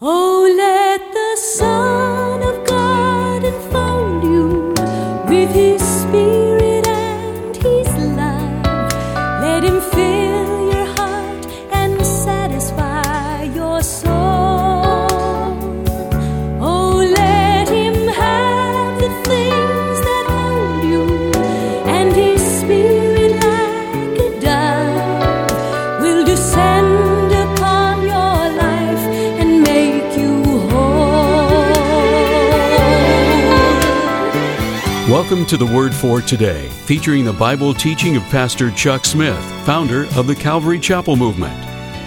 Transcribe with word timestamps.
Oh, 0.00 0.33
Welcome 35.44 35.58
to 35.58 35.66
the 35.66 35.76
Word 35.76 35.94
for 35.94 36.22
Today, 36.22 36.70
featuring 36.86 37.26
the 37.26 37.32
Bible 37.34 37.74
teaching 37.74 38.16
of 38.16 38.22
Pastor 38.30 38.70
Chuck 38.70 39.04
Smith, 39.04 39.38
founder 39.66 40.06
of 40.16 40.26
the 40.26 40.34
Calvary 40.34 40.80
Chapel 40.80 41.16
Movement. 41.16 41.54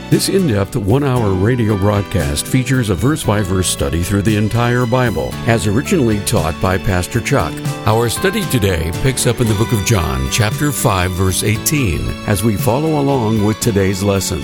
This 0.10 0.28
in 0.28 0.48
depth 0.48 0.76
one 0.76 1.04
hour 1.04 1.34
radio 1.34 1.78
broadcast 1.78 2.48
features 2.48 2.90
a 2.90 2.96
verse 2.96 3.24
by 3.24 3.42
verse 3.42 3.70
study 3.70 4.02
through 4.02 4.24
the 4.24 4.36
entire 4.38 4.88
Bible, 4.88 5.30
as 5.46 5.68
originally 5.68 6.20
taught 6.22 6.60
by 6.60 6.80
Pastor 6.80 7.22
Chuck. 7.22 7.54
Our 7.86 8.10
study 8.10 8.42
today 8.46 8.90
picks 9.04 9.28
up 9.28 9.40
in 9.40 9.48
the 9.48 9.54
book 9.54 9.72
of 9.72 9.86
John, 9.86 10.28
chapter 10.32 10.72
5, 10.72 11.12
verse 11.12 11.44
18, 11.44 12.08
as 12.26 12.44
we 12.44 12.56
follow 12.56 13.00
along 13.00 13.46
with 13.46 13.60
today's 13.60 14.02
lesson. 14.02 14.42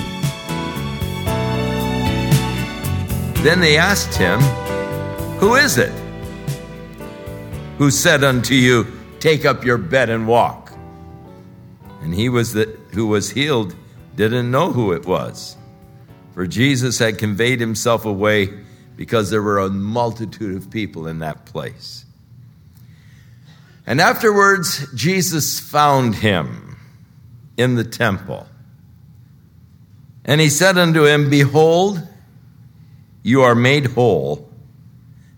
Then 3.42 3.60
they 3.60 3.76
asked 3.76 4.14
him, 4.14 4.40
Who 5.40 5.56
is 5.56 5.80
it? 5.80 6.03
Who 7.84 7.92
said 7.92 8.24
unto 8.24 8.56
you, 8.56 8.88
Take 9.20 9.44
up 9.44 9.66
your 9.66 9.78
bed 9.78 10.10
and 10.10 10.26
walk? 10.26 10.72
And 12.02 12.16
he 12.16 12.30
was 12.30 12.54
the, 12.54 12.80
who 12.94 13.08
was 13.08 13.30
healed 13.30 13.76
didn't 14.16 14.50
know 14.50 14.72
who 14.72 14.94
it 14.94 15.06
was. 15.06 15.58
For 16.34 16.48
Jesus 16.48 16.98
had 16.98 17.18
conveyed 17.18 17.60
himself 17.60 18.06
away 18.06 18.52
because 18.96 19.30
there 19.30 19.42
were 19.42 19.60
a 19.60 19.68
multitude 19.68 20.56
of 20.56 20.72
people 20.72 21.08
in 21.08 21.20
that 21.20 21.46
place. 21.46 22.06
And 23.86 24.00
afterwards, 24.00 24.90
Jesus 24.94 25.60
found 25.60 26.16
him 26.16 26.78
in 27.58 27.76
the 27.76 27.84
temple. 27.84 28.48
And 30.24 30.40
he 30.40 30.48
said 30.48 30.78
unto 30.78 31.06
him, 31.06 31.30
Behold, 31.30 32.02
you 33.24 33.42
are 33.42 33.56
made 33.56 33.88
whole. 33.88 34.53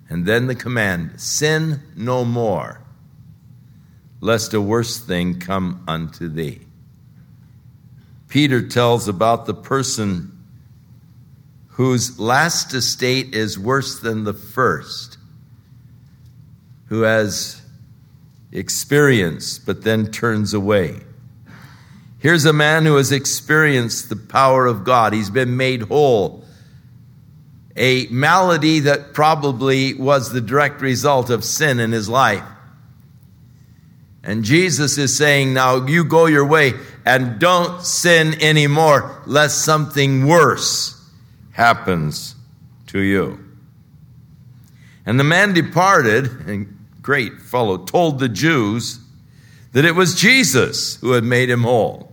And 0.09 0.25
then 0.25 0.47
the 0.47 0.55
command 0.55 1.19
sin 1.19 1.81
no 1.95 2.23
more, 2.23 2.81
lest 4.21 4.53
a 4.53 4.61
worse 4.61 4.99
thing 4.99 5.39
come 5.39 5.83
unto 5.87 6.29
thee. 6.29 6.61
Peter 8.27 8.67
tells 8.67 9.07
about 9.07 9.45
the 9.45 9.53
person 9.53 10.31
whose 11.69 12.19
last 12.19 12.73
estate 12.73 13.33
is 13.33 13.59
worse 13.59 13.99
than 13.99 14.23
the 14.23 14.33
first, 14.33 15.17
who 16.87 17.01
has 17.01 17.61
experienced 18.51 19.65
but 19.65 19.83
then 19.83 20.11
turns 20.11 20.53
away. 20.53 21.01
Here's 22.19 22.45
a 22.45 22.53
man 22.53 22.85
who 22.85 22.95
has 22.95 23.11
experienced 23.11 24.09
the 24.09 24.15
power 24.15 24.65
of 24.65 24.83
God, 24.83 25.13
he's 25.13 25.29
been 25.29 25.57
made 25.57 25.83
whole 25.83 26.44
a 27.75 28.07
malady 28.07 28.79
that 28.81 29.13
probably 29.13 29.93
was 29.93 30.31
the 30.31 30.41
direct 30.41 30.81
result 30.81 31.29
of 31.29 31.43
sin 31.43 31.79
in 31.79 31.91
his 31.91 32.07
life. 32.07 32.43
And 34.23 34.43
Jesus 34.43 34.97
is 34.97 35.15
saying, 35.15 35.53
Now 35.53 35.85
you 35.85 36.03
go 36.03 36.25
your 36.25 36.45
way 36.45 36.73
and 37.05 37.39
don't 37.39 37.83
sin 37.83 38.41
anymore, 38.41 39.21
lest 39.25 39.63
something 39.63 40.25
worse 40.25 40.99
happens 41.51 42.35
to 42.87 42.99
you. 42.99 43.39
And 45.05 45.19
the 45.19 45.23
man 45.23 45.53
departed, 45.53 46.25
and 46.47 46.75
great 47.01 47.39
fellow, 47.41 47.77
told 47.77 48.19
the 48.19 48.29
Jews 48.29 48.99
that 49.73 49.85
it 49.85 49.93
was 49.93 50.15
Jesus 50.15 50.95
who 50.95 51.11
had 51.11 51.23
made 51.23 51.49
him 51.49 51.61
whole. 51.61 52.11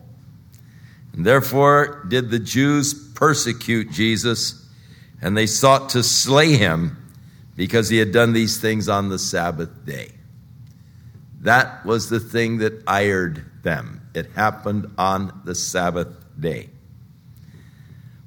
And 1.14 1.24
therefore 1.24 2.04
did 2.08 2.30
the 2.30 2.38
Jews 2.38 2.92
persecute 3.14 3.90
Jesus 3.90 4.61
and 5.22 5.36
they 5.36 5.46
sought 5.46 5.90
to 5.90 6.02
slay 6.02 6.56
him 6.56 6.96
because 7.56 7.88
he 7.88 7.98
had 7.98 8.12
done 8.12 8.32
these 8.32 8.60
things 8.60 8.88
on 8.88 9.08
the 9.08 9.18
Sabbath 9.18 9.86
day. 9.86 10.10
That 11.42 11.86
was 11.86 12.08
the 12.08 12.20
thing 12.20 12.58
that 12.58 12.82
ired 12.86 13.44
them. 13.62 14.02
It 14.14 14.32
happened 14.32 14.90
on 14.98 15.40
the 15.44 15.54
Sabbath 15.54 16.08
day. 16.38 16.68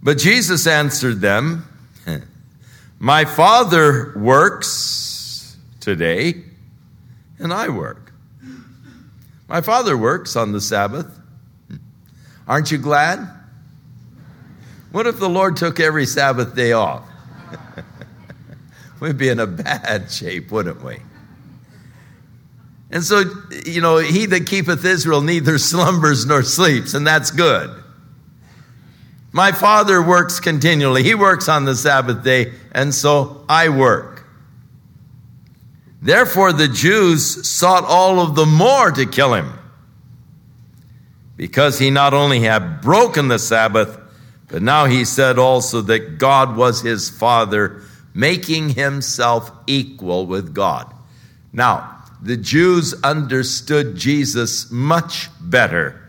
But 0.02 0.18
Jesus 0.18 0.66
answered 0.68 1.20
them, 1.20 1.66
My 3.00 3.26
Father 3.26 4.14
works 4.16 5.58
today, 5.80 6.44
and 7.40 7.54
I 7.54 7.70
work. 7.70 8.14
My 9.48 9.62
Father 9.62 9.98
works 9.98 10.36
on 10.36 10.54
the 10.54 10.62
Sabbath. 10.62 11.20
Aren't 12.48 12.72
you 12.72 12.78
glad? 12.78 13.28
What 14.96 15.08
if 15.08 15.20
the 15.20 15.28
Lord 15.28 15.58
took 15.58 15.82
every 15.82 16.06
Sabbath 16.06 16.56
day 16.56 16.72
off? 16.72 17.04
We'd 19.02 19.18
be 19.18 19.28
in 19.28 19.42
a 19.42 19.46
bad 19.46 20.10
shape, 20.10 20.50
wouldn't 20.54 20.82
we? 20.82 21.00
And 22.92 23.04
so, 23.04 23.26
you 23.66 23.82
know, 23.82 23.98
he 23.98 24.26
that 24.28 24.48
keepeth 24.48 24.86
Israel 24.86 25.20
neither 25.20 25.58
slumbers 25.58 26.26
nor 26.26 26.44
sleeps, 26.44 26.94
and 26.94 27.06
that's 27.06 27.30
good. 27.30 27.72
My 29.34 29.52
Father 29.52 30.02
works 30.02 30.40
continually. 30.40 31.04
He 31.04 31.14
works 31.14 31.50
on 31.50 31.66
the 31.66 31.76
Sabbath 31.76 32.24
day, 32.24 32.54
and 32.72 32.96
so 32.96 33.44
I 33.50 33.68
work. 33.68 34.26
Therefore, 36.02 36.54
the 36.54 36.70
Jews 36.70 37.46
sought 37.46 37.84
all 37.84 38.22
of 38.22 38.36
the 38.36 38.46
more 38.46 38.92
to 38.92 39.06
kill 39.06 39.34
him, 39.34 39.60
because 41.36 41.80
he 41.80 41.90
not 41.90 42.14
only 42.14 42.40
had 42.40 42.80
broken 42.80 43.28
the 43.28 43.40
Sabbath, 43.40 44.00
but 44.48 44.62
now 44.62 44.86
he 44.86 45.06
said 45.06 45.40
also 45.40 45.82
that 45.82 46.18
God 46.18 46.56
was 46.56 46.82
his 46.82 47.10
father, 47.10 47.82
making 48.14 48.70
himself 48.70 49.52
equal 49.68 50.26
with 50.28 50.54
God. 50.54 50.94
Now, 51.52 52.04
the 52.22 52.38
Jews 52.38 52.94
understood 53.04 53.96
Jesus 53.96 54.72
much 54.72 55.30
better 55.42 56.02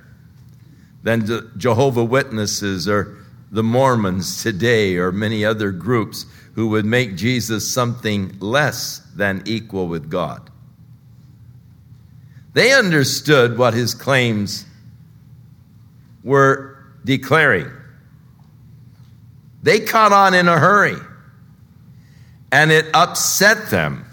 than 1.03 1.27
the 1.27 1.51
Jehovah 1.57 2.05
Witnesses 2.05 2.89
or 2.89 3.17
the 3.51 3.63
Mormons 3.63 4.43
today 4.43 4.97
or 4.97 5.13
many 5.13 5.45
other 5.45 5.71
groups 5.71 6.27
who 6.55 6.69
would 6.69 6.85
make 6.85 7.17
Jesus 7.17 7.71
something 7.71 8.37
less 8.41 8.99
than 9.15 9.43
equal 9.47 9.89
with 9.89 10.11
God. 10.11 10.51
They 12.55 12.73
understood 12.73 13.59
what 13.59 13.75
his 13.75 13.95
claims 13.95 14.65
were 16.25 16.79
declaring. 17.05 17.71
They 19.67 19.81
caught 19.81 20.13
on 20.13 20.33
in 20.33 20.47
a 20.47 20.61
hurry. 20.61 20.95
And 22.53 22.71
it 22.71 22.87
upset 22.95 23.69
them 23.69 24.05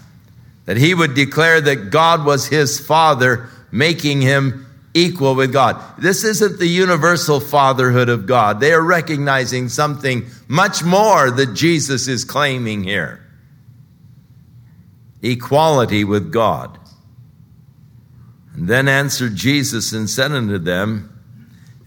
that 0.64 0.76
he 0.76 0.92
would 0.94 1.14
declare 1.14 1.60
that 1.60 1.90
God 1.90 2.26
was 2.26 2.48
his 2.48 2.80
father, 2.80 3.48
making 3.70 4.20
him 4.20 4.66
equal 4.94 5.36
with 5.36 5.52
God. 5.52 5.80
This 5.96 6.24
isn't 6.24 6.58
the 6.58 6.66
universal 6.66 7.38
fatherhood 7.38 8.08
of 8.08 8.26
God. 8.26 8.58
They 8.58 8.72
are 8.72 8.82
recognizing 8.82 9.68
something 9.68 10.26
much 10.48 10.82
more 10.82 11.30
that 11.30 11.54
Jesus 11.54 12.08
is 12.08 12.24
claiming 12.24 12.82
here 12.82 13.20
equality 15.22 16.02
with 16.02 16.32
God. 16.32 16.80
And 18.54 18.66
then 18.66 18.88
answered 18.88 19.36
Jesus 19.36 19.92
and 19.92 20.10
said 20.10 20.32
unto 20.32 20.58
them, 20.58 21.16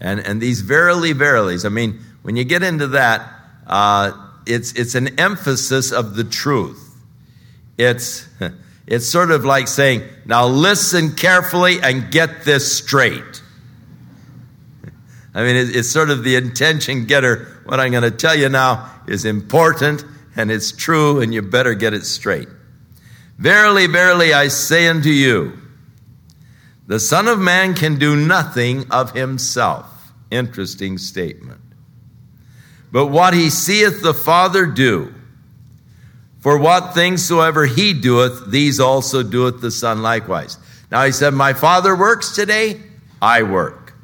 and, 0.00 0.20
and 0.20 0.40
these 0.40 0.62
verily, 0.62 1.12
verilies, 1.12 1.66
I 1.66 1.68
mean, 1.68 2.00
when 2.22 2.34
you 2.34 2.44
get 2.44 2.62
into 2.62 2.86
that, 2.88 3.34
uh, 3.68 4.12
it's, 4.46 4.72
it's 4.72 4.94
an 4.94 5.20
emphasis 5.20 5.92
of 5.92 6.16
the 6.16 6.24
truth. 6.24 6.96
It's, 7.76 8.26
it's 8.86 9.06
sort 9.06 9.30
of 9.30 9.44
like 9.44 9.68
saying, 9.68 10.02
now 10.24 10.46
listen 10.46 11.14
carefully 11.14 11.80
and 11.82 12.10
get 12.10 12.44
this 12.44 12.78
straight. 12.78 13.42
I 15.34 15.42
mean, 15.42 15.56
it's, 15.56 15.76
it's 15.76 15.90
sort 15.90 16.10
of 16.10 16.24
the 16.24 16.36
intention 16.36 17.04
getter. 17.04 17.60
What 17.64 17.78
I'm 17.78 17.90
going 17.90 18.02
to 18.02 18.10
tell 18.10 18.34
you 18.34 18.48
now 18.48 18.90
is 19.06 19.24
important 19.24 20.04
and 20.38 20.52
it's 20.52 20.70
true, 20.70 21.20
and 21.20 21.34
you 21.34 21.42
better 21.42 21.74
get 21.74 21.94
it 21.94 22.06
straight. 22.06 22.48
Verily, 23.38 23.88
verily, 23.88 24.32
I 24.32 24.48
say 24.48 24.86
unto 24.86 25.08
you, 25.08 25.58
the 26.86 27.00
Son 27.00 27.26
of 27.26 27.40
Man 27.40 27.74
can 27.74 27.98
do 27.98 28.14
nothing 28.14 28.86
of 28.92 29.10
himself. 29.10 30.12
Interesting 30.30 30.96
statement. 30.96 31.57
But 32.90 33.06
what 33.06 33.34
he 33.34 33.50
seeth 33.50 34.02
the 34.02 34.14
Father 34.14 34.66
do, 34.66 35.14
For 36.40 36.56
what 36.56 36.94
things 36.94 37.24
soever 37.26 37.66
he 37.66 37.92
doeth, 37.92 38.50
these 38.50 38.78
also 38.78 39.22
doeth 39.22 39.60
the 39.60 39.72
Son 39.72 40.02
likewise. 40.02 40.56
Now 40.90 41.04
he 41.04 41.12
said, 41.12 41.34
My 41.34 41.52
Father 41.52 41.96
works 41.96 42.34
today, 42.34 42.80
I 43.20 43.42
work. 43.42 43.94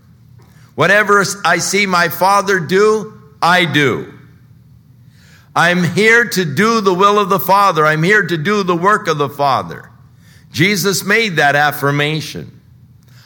Whatever 0.75 1.25
I 1.45 1.59
see 1.59 1.87
my 1.87 2.09
Father 2.09 2.59
do, 2.59 3.21
I 3.41 3.65
do. 3.65 4.13
I'm 5.55 5.85
here 5.85 6.25
to 6.25 6.45
do 6.45 6.81
the 6.81 6.95
will 6.95 7.19
of 7.19 7.29
the 7.29 7.39
Father. 7.39 7.87
I'm 7.87 8.03
here 8.03 8.27
to 8.27 8.37
do 8.37 8.65
the 8.65 8.77
work 8.77 9.07
of 9.07 9.19
the 9.19 9.29
Father. 9.29 9.91
Jesus 10.51 11.05
made 11.05 11.37
that 11.37 11.55
affirmation. 11.55 12.61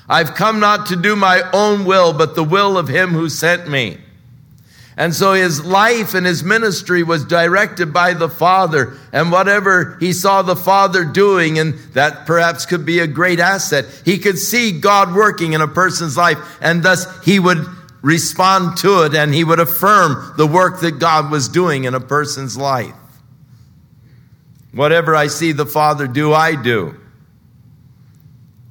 I've 0.09 0.35
come 0.35 0.61
not 0.61 0.87
to 0.87 0.97
do 0.97 1.17
my 1.17 1.43
own 1.53 1.85
will, 1.85 2.13
but 2.13 2.35
the 2.35 2.45
will 2.45 2.77
of 2.77 2.89
Him 2.89 3.11
who 3.11 3.29
sent 3.29 3.69
me. 3.69 3.99
And 4.99 5.15
so 5.15 5.33
his 5.33 5.65
life 5.65 6.15
and 6.15 6.27
his 6.27 6.43
ministry 6.43 7.05
was 7.05 7.25
directed 7.25 7.93
by 7.93 8.15
the 8.15 8.29
Father. 8.29 8.99
And 9.13 9.31
whatever 9.31 9.97
he 10.01 10.13
saw 10.13 10.43
the 10.43 10.57
Father 10.57 11.05
doing, 11.05 11.57
and 11.57 11.75
that 11.95 12.27
perhaps 12.27 12.67
could 12.67 12.85
be 12.85 12.99
a 12.99 13.07
great 13.07 13.39
asset, 13.39 13.87
he 14.05 14.19
could 14.19 14.39
see 14.39 14.73
God 14.73 15.15
working 15.15 15.53
in 15.53 15.61
a 15.61 15.69
person's 15.69 16.17
life, 16.17 16.39
and 16.61 16.83
thus 16.83 17.07
he 17.25 17.39
would 17.39 17.65
respond 18.03 18.77
to 18.79 19.05
it 19.05 19.15
and 19.15 19.35
he 19.35 19.43
would 19.45 19.59
affirm 19.61 20.35
the 20.37 20.47
work 20.47 20.81
that 20.81 20.99
God 20.99 21.31
was 21.31 21.49
doing 21.49 21.85
in 21.85 21.95
a 21.95 22.01
person's 22.01 22.57
life. 22.57 22.95
Whatever 24.73 25.15
I 25.15 25.29
see 25.29 25.53
the 25.53 25.67
Father 25.67 26.09
do, 26.09 26.33
I 26.33 26.61
do. 26.61 26.97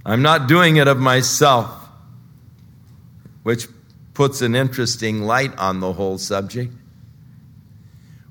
I'm 0.05 0.21
not 0.21 0.47
doing 0.47 0.75
it 0.75 0.87
of 0.87 0.97
myself, 0.97 1.69
which 3.43 3.67
puts 4.17 4.41
an 4.41 4.55
interesting 4.55 5.21
light 5.21 5.55
on 5.59 5.79
the 5.79 5.93
whole 5.93 6.17
subject. 6.17 6.73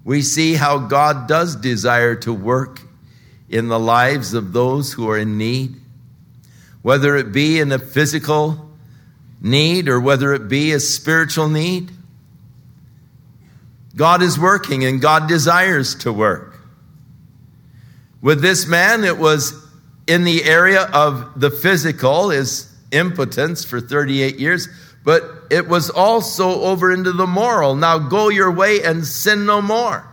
We 0.03 0.21
see 0.21 0.55
how 0.55 0.79
God 0.79 1.29
does 1.29 1.55
desire 1.55 2.17
to 2.17 2.33
work 2.33 2.81
in 3.49 3.69
the 3.69 3.79
lives 3.79 4.35
of 4.35 4.53
those 4.53 4.93
who 4.93 5.09
are 5.09 5.17
in 5.17 5.39
need, 5.39 5.77
whether 6.83 7.15
it 7.15 7.31
be 7.31 7.61
in 7.61 7.71
a 7.71 7.79
physical 7.79 8.69
need 9.41 9.89
or 9.89 10.01
whether 10.01 10.35
it 10.35 10.49
be 10.49 10.73
a 10.73 10.81
spiritual 10.81 11.49
need. 11.49 11.93
God 13.95 14.23
is 14.23 14.41
working 14.41 14.85
and 14.85 15.01
God 15.01 15.29
desires 15.29 15.95
to 16.01 16.13
work. 16.13 16.59
With 18.21 18.43
this 18.43 18.67
man, 18.67 19.05
it 19.05 19.19
was 19.19 19.55
in 20.09 20.25
the 20.25 20.43
area 20.43 20.83
of 20.93 21.39
the 21.39 21.53
physical, 21.53 22.31
his 22.31 22.75
impotence 22.91 23.65
for 23.65 23.81
38 23.81 24.41
years, 24.41 24.69
but 25.07 25.23
it 25.51 25.69
was 25.69 25.89
also 25.89 26.63
over 26.63 26.91
into 26.91 27.13
the 27.13 27.29
moral. 27.29 27.77
Now 27.77 27.97
go 27.97 28.29
your 28.29 28.51
way 28.51 28.83
and 28.83 29.07
sin 29.07 29.47
no 29.47 29.63
more. 29.63 30.05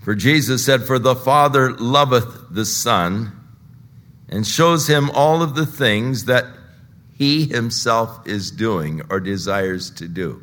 For 0.00 0.14
Jesus 0.14 0.64
said, 0.64 0.84
For 0.84 0.98
the 0.98 1.14
Father 1.14 1.74
loveth 1.74 2.46
the 2.50 2.64
Son 2.64 3.38
and 4.30 4.46
shows 4.46 4.86
him 4.86 5.10
all 5.10 5.42
of 5.42 5.54
the 5.54 5.66
things 5.66 6.24
that 6.24 6.46
he 7.18 7.44
himself 7.44 8.26
is 8.26 8.50
doing 8.50 9.02
or 9.10 9.20
desires 9.20 9.90
to 9.90 10.08
do. 10.08 10.42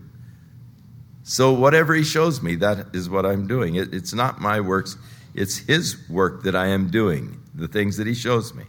So, 1.24 1.51
whatever 1.51 1.95
he 1.95 2.04
shows 2.04 2.44
me, 2.44 2.54
that 2.57 2.94
is 2.94 3.10
what 3.10 3.25
I'm 3.25 3.48
doing. 3.48 3.75
It, 3.75 3.95
it's 3.95 4.13
not 4.13 4.42
my 4.42 4.60
works, 4.62 4.95
it's 5.33 5.57
his 5.57 6.07
work 6.07 6.44
that 6.44 6.56
I 6.56 6.68
am 6.68 6.92
doing, 6.92 7.42
the 7.56 7.68
things 7.68 7.98
that 7.98 8.06
he 8.06 8.13
shows 8.13 8.54
me. 8.54 8.65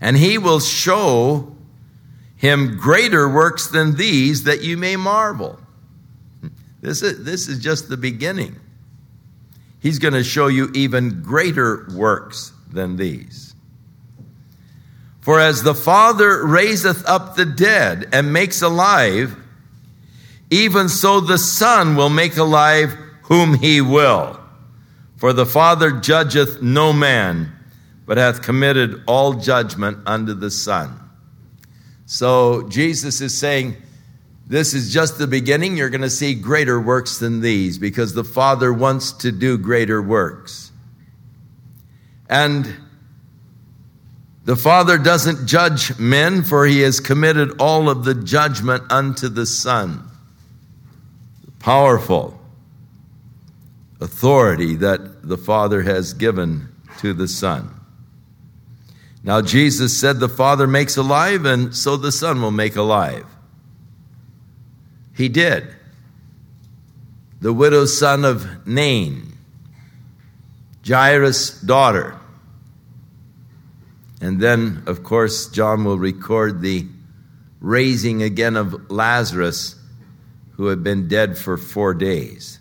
And 0.00 0.16
he 0.16 0.38
will 0.38 0.60
show 0.60 1.54
him 2.40 2.78
greater 2.78 3.28
works 3.28 3.66
than 3.66 3.96
these 3.96 4.44
that 4.44 4.62
you 4.62 4.78
may 4.78 4.96
marvel. 4.96 5.60
This 6.80 7.02
is, 7.02 7.22
this 7.22 7.48
is 7.48 7.58
just 7.58 7.90
the 7.90 7.98
beginning. 7.98 8.58
He's 9.80 9.98
going 9.98 10.14
to 10.14 10.24
show 10.24 10.46
you 10.46 10.70
even 10.74 11.20
greater 11.20 11.86
works 11.94 12.54
than 12.72 12.96
these. 12.96 13.54
For 15.20 15.38
as 15.38 15.62
the 15.62 15.74
Father 15.74 16.46
raiseth 16.46 17.06
up 17.06 17.36
the 17.36 17.44
dead 17.44 18.08
and 18.10 18.32
makes 18.32 18.62
alive, 18.62 19.36
even 20.48 20.88
so 20.88 21.20
the 21.20 21.36
Son 21.36 21.94
will 21.94 22.08
make 22.08 22.38
alive 22.38 22.96
whom 23.24 23.52
he 23.52 23.82
will. 23.82 24.40
For 25.18 25.34
the 25.34 25.44
Father 25.44 25.90
judgeth 25.90 26.62
no 26.62 26.94
man, 26.94 27.52
but 28.06 28.16
hath 28.16 28.40
committed 28.40 29.02
all 29.06 29.34
judgment 29.34 29.98
unto 30.06 30.32
the 30.32 30.50
Son. 30.50 31.09
So 32.10 32.68
Jesus 32.68 33.20
is 33.20 33.38
saying, 33.38 33.76
This 34.44 34.74
is 34.74 34.92
just 34.92 35.16
the 35.16 35.28
beginning. 35.28 35.76
You're 35.76 35.90
going 35.90 36.00
to 36.00 36.10
see 36.10 36.34
greater 36.34 36.80
works 36.80 37.18
than 37.18 37.40
these 37.40 37.78
because 37.78 38.14
the 38.14 38.24
Father 38.24 38.72
wants 38.72 39.12
to 39.12 39.30
do 39.30 39.56
greater 39.56 40.02
works. 40.02 40.72
And 42.28 42.74
the 44.44 44.56
Father 44.56 44.98
doesn't 44.98 45.46
judge 45.46 45.96
men, 46.00 46.42
for 46.42 46.66
he 46.66 46.80
has 46.80 46.98
committed 46.98 47.60
all 47.60 47.88
of 47.88 48.02
the 48.02 48.14
judgment 48.14 48.90
unto 48.90 49.28
the 49.28 49.46
Son. 49.46 50.10
Powerful 51.60 52.40
authority 54.00 54.74
that 54.74 55.28
the 55.28 55.38
Father 55.38 55.82
has 55.82 56.12
given 56.12 56.70
to 56.98 57.14
the 57.14 57.28
Son. 57.28 57.79
Now, 59.22 59.42
Jesus 59.42 59.98
said 59.98 60.18
the 60.18 60.28
Father 60.28 60.66
makes 60.66 60.96
alive, 60.96 61.44
and 61.44 61.76
so 61.76 61.96
the 61.96 62.12
Son 62.12 62.40
will 62.40 62.50
make 62.50 62.76
alive. 62.76 63.26
He 65.14 65.28
did. 65.28 65.68
The 67.40 67.52
widow's 67.52 67.98
son 67.98 68.24
of 68.24 68.66
Nain, 68.66 69.32
Jairus' 70.86 71.60
daughter. 71.60 72.16
And 74.20 74.40
then, 74.40 74.82
of 74.86 75.02
course, 75.02 75.48
John 75.48 75.84
will 75.84 75.98
record 75.98 76.60
the 76.60 76.86
raising 77.60 78.22
again 78.22 78.56
of 78.56 78.90
Lazarus, 78.90 79.76
who 80.52 80.66
had 80.66 80.82
been 80.82 81.08
dead 81.08 81.38
for 81.38 81.56
four 81.56 81.94
days. 81.94 82.58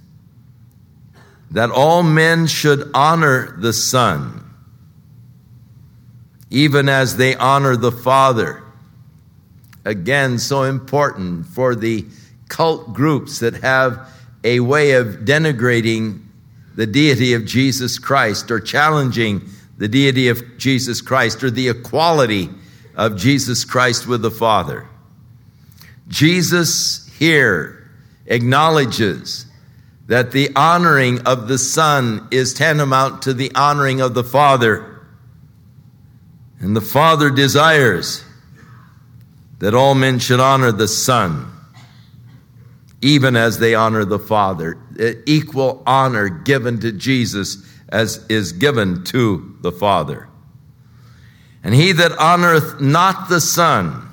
That 1.51 1.71
all 1.71 2.03
men 2.03 2.47
should 2.47 2.89
honor 2.93 3.57
the 3.59 3.73
Son, 3.73 4.38
even 6.49 6.89
as 6.89 7.17
they 7.17 7.35
honor 7.35 7.75
the 7.75 7.91
Father. 7.91 8.63
Again, 9.85 10.39
so 10.39 10.63
important 10.63 11.45
for 11.45 11.75
the 11.75 12.05
cult 12.47 12.93
groups 12.93 13.39
that 13.39 13.55
have 13.55 14.07
a 14.43 14.59
way 14.59 14.93
of 14.93 15.07
denigrating 15.25 16.23
the 16.75 16.87
deity 16.87 17.33
of 17.33 17.45
Jesus 17.45 17.99
Christ 17.99 18.51
or 18.51 18.59
challenging 18.59 19.41
the 19.77 19.87
deity 19.87 20.27
of 20.27 20.57
Jesus 20.57 21.01
Christ 21.01 21.43
or 21.43 21.49
the 21.49 21.69
equality 21.69 22.49
of 22.95 23.17
Jesus 23.17 23.63
Christ 23.65 24.07
with 24.07 24.21
the 24.21 24.31
Father. 24.31 24.87
Jesus 26.07 27.09
here 27.17 27.89
acknowledges 28.25 29.45
that 30.07 30.31
the 30.31 30.49
honoring 30.55 31.21
of 31.21 31.47
the 31.47 31.57
Son 31.57 32.27
is 32.31 32.53
tantamount 32.53 33.21
to 33.21 33.33
the 33.33 33.53
honoring 33.55 34.01
of 34.01 34.13
the 34.15 34.23
Father. 34.23 34.88
And 36.59 36.75
the 36.75 36.81
Father 36.81 37.29
desires 37.29 38.23
that 39.59 39.73
all 39.73 39.95
men 39.95 40.19
should 40.19 40.39
honor 40.39 40.71
the 40.71 40.87
Son, 40.87 41.51
even 43.01 43.35
as 43.35 43.59
they 43.59 43.75
honor 43.75 44.05
the 44.05 44.19
Father. 44.19 44.77
Equal 45.25 45.83
honor 45.85 46.27
given 46.29 46.79
to 46.79 46.91
Jesus 46.91 47.65
as 47.89 48.25
is 48.29 48.51
given 48.51 49.03
to 49.05 49.57
the 49.61 49.71
Father. 49.71 50.27
And 51.63 51.73
he 51.73 51.91
that 51.93 52.11
honoreth 52.11 52.79
not 52.79 53.29
the 53.29 53.41
Son 53.41 54.07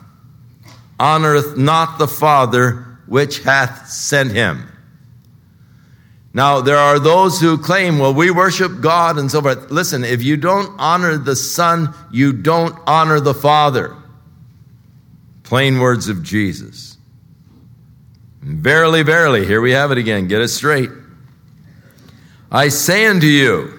honoreth 0.99 1.57
not 1.57 1.99
the 1.99 2.09
Father 2.09 2.99
which 3.07 3.41
hath 3.41 3.89
sent 3.89 4.33
him. 4.33 4.69
Now, 6.37 6.61
there 6.61 6.77
are 6.77 6.99
those 6.99 7.41
who 7.41 7.57
claim, 7.57 7.99
well, 7.99 8.13
we 8.13 8.31
worship 8.31 8.83
God 8.83 9.17
and 9.17 9.31
so 9.31 9.41
forth. 9.41 9.71
Listen, 9.71 10.05
if 10.05 10.23
you 10.23 10.37
don't 10.37 10.71
honor 10.79 11.17
the 11.17 11.35
Son, 11.35 11.95
you 12.13 12.35
don't 12.35 12.79
honor 12.87 13.21
the 13.21 13.33
Father. 13.33 13.97
Plain 15.45 15.79
words 15.79 16.11
of 16.11 16.23
Jesus. 16.23 16.99
Verily, 18.43 19.03
verily, 19.03 19.47
here 19.47 19.63
we 19.63 19.73
have 19.73 19.91
it 19.93 19.97
again. 19.97 20.29
Get 20.29 20.43
it 20.43 20.49
straight. 20.49 20.91
I 22.53 22.69
say 22.69 23.07
unto 23.07 23.27
you, 23.27 23.73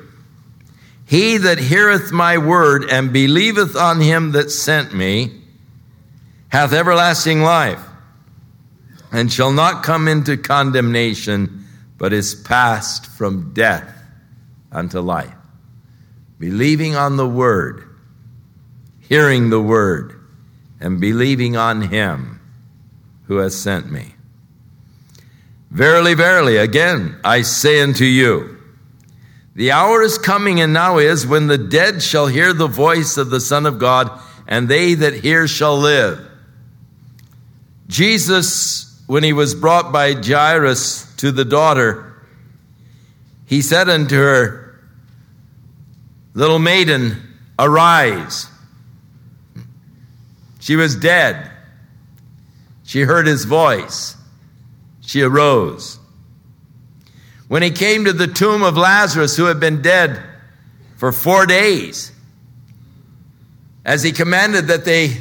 he 1.06 1.38
that 1.38 1.60
heareth 1.60 2.12
my 2.12 2.40
word 2.40 2.86
and 2.90 3.14
believeth 3.14 3.76
on 3.76 4.02
him 4.02 4.32
that 4.32 4.50
sent 4.50 4.96
me 4.96 5.44
hath 6.50 6.74
everlasting 6.74 7.44
life, 7.44 7.86
and 9.12 9.32
shall 9.32 9.52
not 9.52 9.84
come 9.84 10.08
into 10.08 10.38
condemnation, 10.38 11.67
but 11.98 12.14
is 12.14 12.36
passed 12.36 13.06
from 13.06 13.54
death 13.54 13.94
unto 14.72 15.00
life. 15.00 15.34
Believing 16.40 16.96
on 16.96 17.18
the 17.18 17.28
word, 17.28 17.84
hearing 19.00 19.50
the 19.50 19.62
word, 19.62 20.14
and 20.80 21.02
believing 21.02 21.58
on 21.58 21.82
him 21.82 22.40
who 23.26 23.38
has 23.38 23.60
sent 23.60 23.92
me. 23.92 24.14
Verily, 25.72 26.14
verily, 26.14 26.58
again, 26.58 27.20
I 27.24 27.42
say 27.42 27.82
unto 27.82 28.06
you, 28.06 28.58
The 29.56 29.72
hour 29.72 30.02
is 30.02 30.18
coming 30.18 30.62
and 30.62 30.72
now 30.72 31.00
is 31.00 31.26
when 31.26 31.48
the 31.48 31.58
dead 31.58 32.04
shall 32.04 32.28
hear 32.28 32.54
the 32.54 32.68
voice 32.68 33.18
of 33.18 33.32
the 33.32 33.42
Son 33.42 33.66
of 33.66 33.80
God, 33.80 34.12
and 34.48 34.70
they 34.70 34.94
that 34.94 35.14
hear 35.16 35.48
shall 35.48 35.78
live. 35.78 36.20
Jesus, 37.88 39.02
when 39.08 39.24
he 39.24 39.34
was 39.34 39.56
brought 39.56 39.92
by 39.92 40.14
Jairus 40.14 41.07
to 41.18 41.32
the 41.32 41.46
daughter, 41.46 42.14
he 43.46 43.62
said 43.62 43.90
unto 43.90 44.16
her, 44.16 44.80
Little 46.34 46.60
maiden, 46.60 47.18
arise. 47.58 48.48
She 50.60 50.76
was 50.76 50.96
dead. 50.96 51.52
She 52.84 53.02
heard 53.02 53.26
his 53.26 53.46
voice. 53.46 54.16
She 55.02 55.22
arose. 55.22 55.98
When 57.48 57.64
he 57.64 57.72
came 57.72 58.06
to 58.06 58.14
the 58.14 58.28
tomb 58.28 58.62
of 58.62 58.78
Lazarus, 58.78 59.38
who 59.38 59.46
had 59.46 59.60
been 59.60 59.82
dead 59.82 60.22
for 60.98 61.12
four 61.12 61.46
days, 61.46 62.12
as 63.86 64.04
he 64.04 64.12
commanded 64.12 64.68
that 64.68 64.86
they 64.86 65.18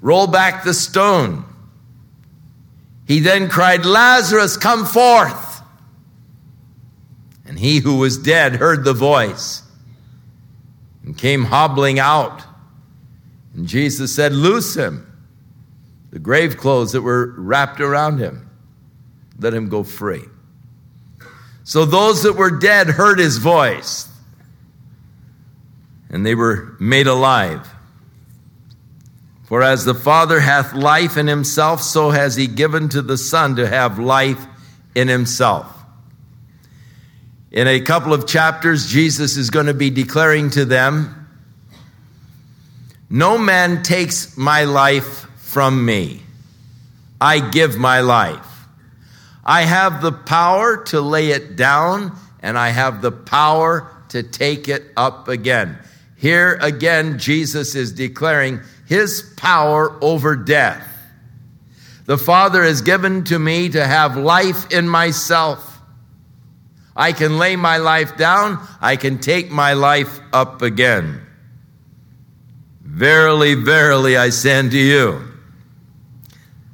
roll 0.00 0.26
back 0.26 0.64
the 0.64 0.74
stone, 0.74 1.44
he 3.06 3.20
then 3.20 3.48
cried, 3.48 3.84
Lazarus, 3.84 4.56
come 4.56 4.86
forth. 4.86 5.62
And 7.46 7.58
he 7.58 7.78
who 7.78 7.98
was 7.98 8.16
dead 8.18 8.56
heard 8.56 8.84
the 8.84 8.94
voice 8.94 9.62
and 11.04 11.16
came 11.16 11.44
hobbling 11.44 11.98
out. 11.98 12.42
And 13.54 13.68
Jesus 13.68 14.14
said, 14.14 14.32
Loose 14.32 14.74
him. 14.74 15.10
The 16.10 16.18
grave 16.18 16.56
clothes 16.56 16.92
that 16.92 17.02
were 17.02 17.34
wrapped 17.36 17.80
around 17.80 18.18
him, 18.18 18.48
let 19.38 19.52
him 19.52 19.68
go 19.68 19.82
free. 19.82 20.22
So 21.64 21.84
those 21.84 22.22
that 22.22 22.34
were 22.34 22.52
dead 22.52 22.86
heard 22.86 23.18
his 23.18 23.38
voice, 23.38 24.08
and 26.08 26.24
they 26.24 26.36
were 26.36 26.76
made 26.78 27.08
alive. 27.08 27.68
For 29.44 29.62
as 29.62 29.84
the 29.84 29.94
Father 29.94 30.40
hath 30.40 30.72
life 30.72 31.16
in 31.16 31.26
himself, 31.26 31.82
so 31.82 32.10
has 32.10 32.34
he 32.34 32.46
given 32.46 32.88
to 32.90 33.02
the 33.02 33.18
Son 33.18 33.56
to 33.56 33.68
have 33.68 33.98
life 33.98 34.44
in 34.94 35.08
himself. 35.08 35.70
In 37.50 37.68
a 37.68 37.80
couple 37.80 38.12
of 38.12 38.26
chapters, 38.26 38.90
Jesus 38.90 39.36
is 39.36 39.50
going 39.50 39.66
to 39.66 39.74
be 39.74 39.90
declaring 39.90 40.50
to 40.50 40.64
them, 40.64 41.28
No 43.10 43.36
man 43.38 43.82
takes 43.82 44.36
my 44.36 44.64
life 44.64 45.26
from 45.36 45.84
me. 45.84 46.20
I 47.20 47.38
give 47.50 47.76
my 47.76 48.00
life. 48.00 48.66
I 49.44 49.62
have 49.62 50.00
the 50.00 50.10
power 50.10 50.84
to 50.84 51.00
lay 51.00 51.30
it 51.30 51.54
down, 51.54 52.16
and 52.40 52.58
I 52.58 52.70
have 52.70 53.02
the 53.02 53.12
power 53.12 53.90
to 54.08 54.22
take 54.22 54.68
it 54.68 54.84
up 54.96 55.28
again. 55.28 55.78
Here 56.16 56.58
again, 56.62 57.18
Jesus 57.18 57.74
is 57.74 57.92
declaring 57.92 58.60
his 58.86 59.22
power 59.36 59.96
over 60.02 60.36
death. 60.36 60.86
The 62.06 62.18
Father 62.18 62.62
has 62.62 62.82
given 62.82 63.24
to 63.24 63.38
me 63.38 63.70
to 63.70 63.86
have 63.86 64.16
life 64.16 64.70
in 64.70 64.88
myself. 64.88 65.80
I 66.96 67.12
can 67.12 67.38
lay 67.38 67.56
my 67.56 67.78
life 67.78 68.16
down, 68.16 68.64
I 68.80 68.96
can 68.96 69.18
take 69.18 69.50
my 69.50 69.72
life 69.72 70.20
up 70.32 70.62
again. 70.62 71.20
Verily, 72.82 73.54
verily, 73.54 74.16
I 74.16 74.28
say 74.28 74.58
unto 74.58 74.76
you, 74.76 75.20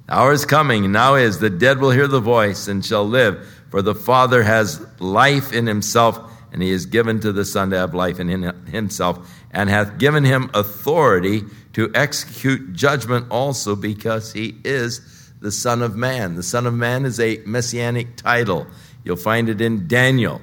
the 0.07 0.15
hour 0.15 0.33
is 0.33 0.45
coming, 0.45 0.93
now 0.93 1.15
is, 1.15 1.39
the 1.39 1.49
dead 1.49 1.79
will 1.79 1.93
hear 1.93 2.09
the 2.09 2.21
voice 2.21 2.69
and 2.69 2.85
shall 2.85 3.09
live. 3.09 3.47
For 3.71 3.81
the 3.81 3.95
Father 3.95 4.43
has 4.43 4.85
life 5.01 5.53
in 5.53 5.67
himself, 5.67 6.21
and 6.53 6.61
he 6.61 6.73
has 6.73 6.85
given 6.85 7.21
to 7.21 7.33
the 7.33 7.45
Son 7.45 7.71
to 7.71 7.79
have 7.79 7.95
life 7.95 8.19
in 8.19 8.29
himself, 8.67 9.33
and 9.53 9.71
hath 9.71 9.99
given 9.99 10.25
him 10.25 10.51
authority 10.53 11.45
to 11.73 11.91
execute 11.95 12.73
judgment 12.73 13.27
also, 13.31 13.77
because 13.77 14.33
he 14.33 14.57
is 14.65 15.01
the 15.41 15.53
Son 15.53 15.83
of 15.83 15.97
Man. 15.97 16.35
The 16.35 16.43
Son 16.43 16.67
of 16.67 16.75
Man 16.75 17.05
is 17.05 17.19
a 17.21 17.41
messianic 17.47 18.17
title. 18.17 18.67
You'll 19.05 19.17
find 19.17 19.49
it 19.49 19.61
in 19.61 19.89
Daniel 19.89 20.41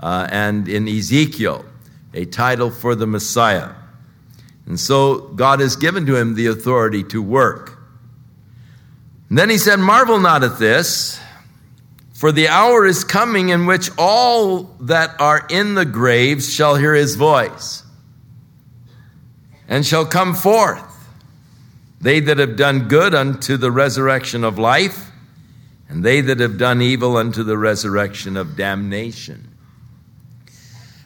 uh, 0.00 0.28
and 0.30 0.68
in 0.68 0.88
Ezekiel, 0.88 1.64
a 2.12 2.24
title 2.26 2.70
for 2.70 2.94
the 2.94 3.06
Messiah. 3.06 3.72
And 4.66 4.78
so 4.78 5.18
God 5.18 5.60
has 5.60 5.76
given 5.76 6.06
to 6.06 6.16
him 6.16 6.34
the 6.34 6.48
authority 6.48 7.04
to 7.04 7.22
work. 7.22 7.78
And 9.28 9.38
then 9.38 9.48
he 9.48 9.58
said, 9.58 9.78
Marvel 9.78 10.20
not 10.20 10.44
at 10.44 10.58
this, 10.58 11.20
for 12.12 12.32
the 12.32 12.48
hour 12.48 12.86
is 12.86 13.04
coming 13.04 13.50
in 13.50 13.66
which 13.66 13.90
all 13.98 14.64
that 14.80 15.20
are 15.20 15.46
in 15.50 15.74
the 15.74 15.84
graves 15.84 16.52
shall 16.52 16.74
hear 16.74 16.94
his 16.94 17.14
voice, 17.14 17.82
and 19.68 19.84
shall 19.84 20.06
come 20.06 20.34
forth, 20.34 20.82
they 22.00 22.20
that 22.20 22.38
have 22.38 22.56
done 22.56 22.88
good 22.88 23.14
unto 23.14 23.56
the 23.56 23.70
resurrection 23.70 24.44
of 24.44 24.58
life, 24.58 25.10
and 25.88 26.04
they 26.04 26.20
that 26.20 26.40
have 26.40 26.58
done 26.58 26.82
evil 26.82 27.16
unto 27.16 27.42
the 27.42 27.58
resurrection 27.58 28.36
of 28.36 28.56
damnation. 28.56 29.48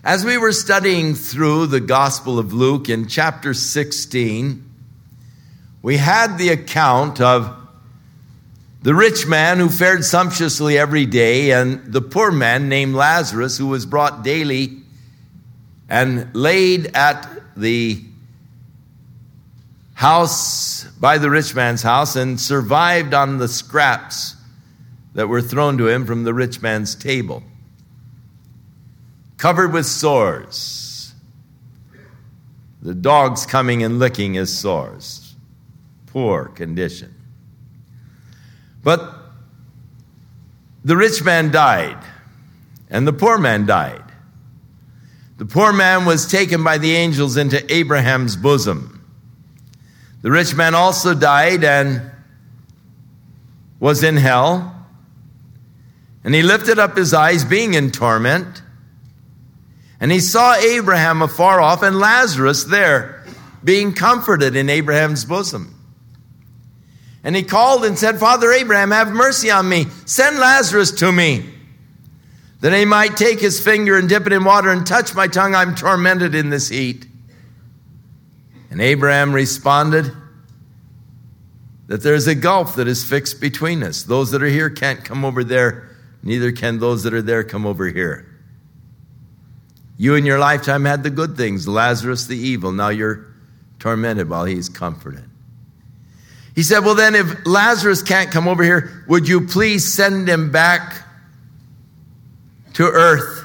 As 0.02 0.25
we 0.25 0.38
were 0.38 0.52
studying 0.52 1.14
through 1.14 1.67
the 1.67 1.81
Gospel 1.81 2.38
of 2.38 2.55
Luke 2.55 2.88
in 2.88 3.07
chapter 3.07 3.52
16, 3.52 4.64
we 5.83 5.99
had 5.99 6.38
the 6.38 6.49
account 6.49 7.21
of 7.21 7.57
the 8.83 8.95
rich 8.95 9.26
man 9.26 9.59
who 9.59 9.69
fared 9.69 10.05
sumptuously 10.05 10.79
every 10.79 11.05
day, 11.05 11.52
and 11.52 11.93
the 11.93 12.00
poor 12.00 12.31
man 12.31 12.71
named 12.71 12.95
Lazarus 12.95 13.59
who 13.59 13.67
was 13.67 13.85
brought 13.85 14.25
daily 14.25 14.79
and 15.90 16.35
laid 16.35 16.97
at 16.97 17.29
the 17.57 18.02
house 20.00 20.85
by 20.99 21.19
the 21.19 21.28
rich 21.28 21.54
man's 21.54 21.83
house 21.83 22.16
and 22.16 22.40
survived 22.40 23.12
on 23.12 23.37
the 23.37 23.47
scraps 23.47 24.35
that 25.12 25.28
were 25.28 25.42
thrown 25.42 25.76
to 25.76 25.88
him 25.88 26.07
from 26.07 26.25
the 26.25 26.33
rich 26.33 26.62
man's 26.62 26.95
table, 26.95 27.42
covered 29.37 29.75
with 29.75 29.85
sores. 29.85 31.12
The 32.80 32.95
dogs 32.95 33.45
coming 33.45 33.83
and 33.83 33.99
licking 33.99 34.33
his 34.33 34.57
sores. 34.57 35.35
Poor 36.07 36.47
condition. 36.47 37.14
But 38.83 39.16
the 40.83 40.97
rich 40.97 41.23
man 41.23 41.50
died, 41.50 42.02
and 42.88 43.07
the 43.07 43.12
poor 43.12 43.37
man 43.37 43.66
died. 43.66 44.04
The 45.37 45.45
poor 45.45 45.75
man 45.75 46.07
was 46.07 46.26
taken 46.26 46.64
by 46.64 46.78
the 46.78 46.92
angels 46.92 47.37
into 47.37 47.71
Abraham's 47.71 48.35
bosom. 48.35 49.00
The 50.23 50.31
rich 50.31 50.55
man 50.55 50.75
also 50.75 51.15
died 51.15 51.65
and 51.65 52.11
was 53.79 54.03
in 54.03 54.17
hell. 54.17 54.77
And 56.23 56.35
he 56.35 56.43
lifted 56.43 56.79
up 56.79 56.97
his 56.97 57.15
eyes, 57.15 57.45
being 57.45 57.75
in 57.75 57.91
torment. 57.91 58.62
And 59.99 60.12
he 60.12 60.21
saw 60.21 60.55
Abraham 60.55 61.23
afar 61.23 61.61
off 61.61 61.83
and 61.83 61.99
Lazarus 61.99 62.65
there, 62.65 63.25
being 63.65 63.95
comforted 63.95 64.57
in 64.57 64.69
Abraham's 64.69 65.25
bosom. 65.25 65.75
And 67.25 67.37
he 67.37 67.43
called 67.43 67.85
and 67.85 67.99
said, 67.99 68.19
Father 68.19 68.50
Abraham, 68.50 68.91
have 68.91 69.09
mercy 69.09 69.50
on 69.50 69.69
me. 69.69 69.87
Send 70.07 70.39
Lazarus 70.39 70.93
to 70.93 71.12
me, 71.12 71.45
that 72.61 72.73
he 72.73 72.85
might 72.85 73.17
take 73.17 73.41
his 73.41 73.62
finger 73.62 73.99
and 73.99 74.09
dip 74.09 74.27
it 74.27 74.33
in 74.33 74.45
water 74.45 74.71
and 74.71 74.87
touch 74.87 75.15
my 75.15 75.27
tongue. 75.27 75.55
I'm 75.55 75.75
tormented 75.75 76.35
in 76.35 76.50
this 76.50 76.69
heat. 76.69 77.07
And 78.71 78.81
Abraham 78.81 79.33
responded 79.33 80.12
that 81.89 82.03
there's 82.03 82.29
a 82.29 82.37
gulf 82.37 82.77
that 82.77 82.87
is 82.87 83.05
fixed 83.05 83.41
between 83.41 83.83
us. 83.83 84.05
Those 84.05 84.31
that 84.31 84.43
are 84.43 84.49
here 84.49 84.71
can't 84.71 85.05
come 85.05 85.25
over 85.25 85.43
there, 85.43 85.91
neither 86.23 86.53
can 86.53 86.79
those 86.79 87.03
that 87.03 87.12
are 87.12 87.23
there 87.23 87.43
come 87.43 87.67
over 87.67 87.89
here. 87.89 88.27
You 89.99 90.15
in 90.15 90.25
your 90.25 90.39
lifetime 90.39 90.85
had 90.85 91.03
the 91.03 91.11
good 91.11 91.37
things, 91.37 91.67
Lazarus 91.67 92.27
the 92.27 92.39
evil. 92.39 92.71
Now 92.71 92.89
you're 92.91 93.27
tormented 93.81 94.31
while 94.31 94.45
he's 94.45 94.69
comforted. 94.69 95.25
He 96.55 96.62
said, 96.62 96.85
Well, 96.85 96.95
then, 96.95 97.15
if 97.15 97.47
Lazarus 97.47 98.03
can't 98.03 98.31
come 98.31 98.47
over 98.47 98.62
here, 98.62 99.05
would 99.09 99.29
you 99.29 99.47
please 99.47 99.93
send 99.93 100.29
him 100.29 100.50
back 100.53 101.05
to 102.75 102.85
earth 102.85 103.45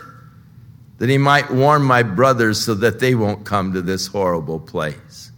that 0.98 1.10
he 1.10 1.18
might 1.18 1.52
warn 1.52 1.82
my 1.82 2.04
brothers 2.04 2.64
so 2.64 2.74
that 2.76 3.00
they 3.00 3.16
won't 3.16 3.46
come 3.46 3.74
to 3.74 3.82
this 3.82 4.08
horrible 4.08 4.60
place? 4.60 5.32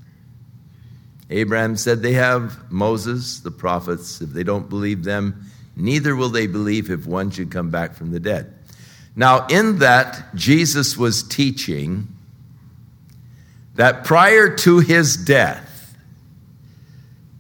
Abraham 1.29 1.75
said, 1.75 2.01
They 2.01 2.13
have 2.13 2.71
Moses, 2.71 3.39
the 3.39 3.51
prophets. 3.51 4.21
If 4.21 4.29
they 4.29 4.43
don't 4.43 4.69
believe 4.69 5.03
them, 5.03 5.45
neither 5.75 6.15
will 6.15 6.29
they 6.29 6.47
believe 6.47 6.89
if 6.89 7.05
one 7.05 7.31
should 7.31 7.51
come 7.51 7.69
back 7.69 7.95
from 7.95 8.11
the 8.11 8.19
dead. 8.19 8.53
Now, 9.15 9.47
in 9.47 9.79
that, 9.79 10.35
Jesus 10.35 10.95
was 10.95 11.23
teaching 11.23 12.07
that 13.75 14.03
prior 14.03 14.55
to 14.57 14.79
his 14.79 15.17
death, 15.17 15.95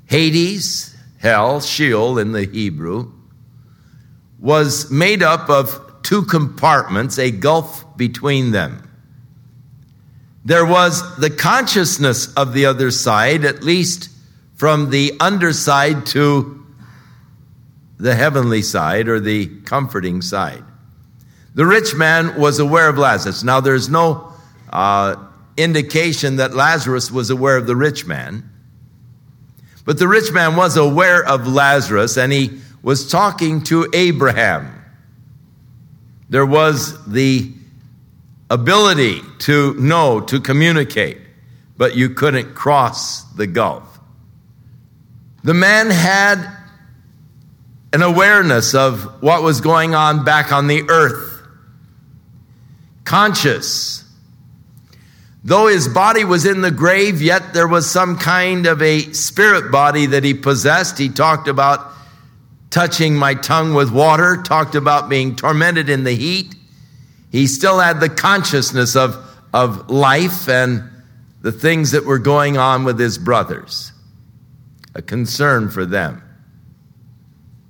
Hades, 0.07 0.95
hell, 1.19 1.61
Sheol 1.61 2.17
in 2.17 2.31
the 2.31 2.45
Hebrew, 2.45 3.11
was 4.39 4.89
made 4.91 5.21
up 5.23 5.49
of 5.49 5.86
two 6.07 6.23
compartments, 6.23 7.19
a 7.19 7.29
gulf 7.29 7.97
between 7.97 8.51
them. 8.51 8.81
There 10.45 10.65
was 10.65 11.17
the 11.17 11.29
consciousness 11.29 12.33
of 12.35 12.53
the 12.53 12.67
other 12.67 12.91
side, 12.91 13.43
at 13.43 13.61
least 13.61 14.09
from 14.55 14.89
the 14.89 15.11
underside 15.19 16.05
to 16.05 16.65
the 17.97 18.15
heavenly 18.15 18.61
side 18.61 19.09
or 19.09 19.19
the 19.19 19.47
comforting 19.63 20.21
side. 20.21 20.63
The 21.55 21.65
rich 21.65 21.93
man 21.93 22.39
was 22.39 22.59
aware 22.59 22.87
of 22.87 22.97
Lazarus. 22.97 23.43
Now, 23.43 23.59
there's 23.59 23.89
no 23.89 24.31
uh, 24.71 25.17
indication 25.57 26.37
that 26.37 26.55
Lazarus 26.55 27.11
was 27.11 27.29
aware 27.29 27.57
of 27.57 27.67
the 27.67 27.75
rich 27.75 28.05
man. 28.05 28.49
But 29.83 29.99
the 29.99 30.07
rich 30.07 30.31
man 30.31 30.55
was 30.55 30.77
aware 30.77 31.21
of 31.25 31.49
Lazarus 31.49 32.15
and 32.15 32.31
he 32.31 32.61
was 32.81 33.11
talking 33.11 33.61
to 33.63 33.89
Abraham. 33.91 34.76
There 36.29 36.45
was 36.45 37.05
the 37.05 37.51
ability 38.49 39.21
to 39.39 39.73
know, 39.75 40.21
to 40.21 40.39
communicate, 40.39 41.17
but 41.77 41.95
you 41.95 42.09
couldn't 42.09 42.53
cross 42.53 43.23
the 43.33 43.47
gulf. 43.47 43.99
The 45.43 45.53
man 45.53 45.89
had 45.89 46.45
an 47.93 48.01
awareness 48.01 48.75
of 48.75 49.21
what 49.21 49.43
was 49.43 49.61
going 49.61 49.95
on 49.95 50.25
back 50.25 50.51
on 50.51 50.67
the 50.67 50.89
earth, 50.89 51.41
conscious 53.05 54.03
Though 55.47 55.67
his 55.67 55.87
body 55.87 56.25
was 56.25 56.45
in 56.45 56.59
the 56.59 56.71
grave, 56.71 57.21
yet 57.21 57.53
there 57.53 57.69
was 57.69 57.89
some 57.89 58.17
kind 58.17 58.65
of 58.65 58.81
a 58.81 59.13
spirit 59.13 59.71
body 59.71 60.07
that 60.07 60.25
he 60.25 60.33
possessed. 60.33 60.97
He 60.97 61.07
talked 61.07 61.47
about 61.47 61.89
touching 62.77 63.15
my 63.15 63.33
tongue 63.33 63.73
with 63.73 63.89
water, 63.89 64.37
talked 64.43 64.75
about 64.75 65.09
being 65.09 65.35
tormented 65.35 65.89
in 65.89 66.03
the 66.03 66.11
heat. 66.11 66.53
He 67.31 67.47
still 67.47 67.79
had 67.79 67.99
the 67.99 68.07
consciousness 68.07 68.95
of, 68.95 69.15
of 69.51 69.89
life 69.89 70.47
and 70.47 70.87
the 71.41 71.51
things 71.51 71.89
that 71.89 72.05
were 72.05 72.19
going 72.19 72.55
on 72.55 72.83
with 72.83 72.99
his 72.99 73.17
brothers, 73.17 73.93
a 74.93 75.01
concern 75.01 75.71
for 75.71 75.87
them. 75.87 76.21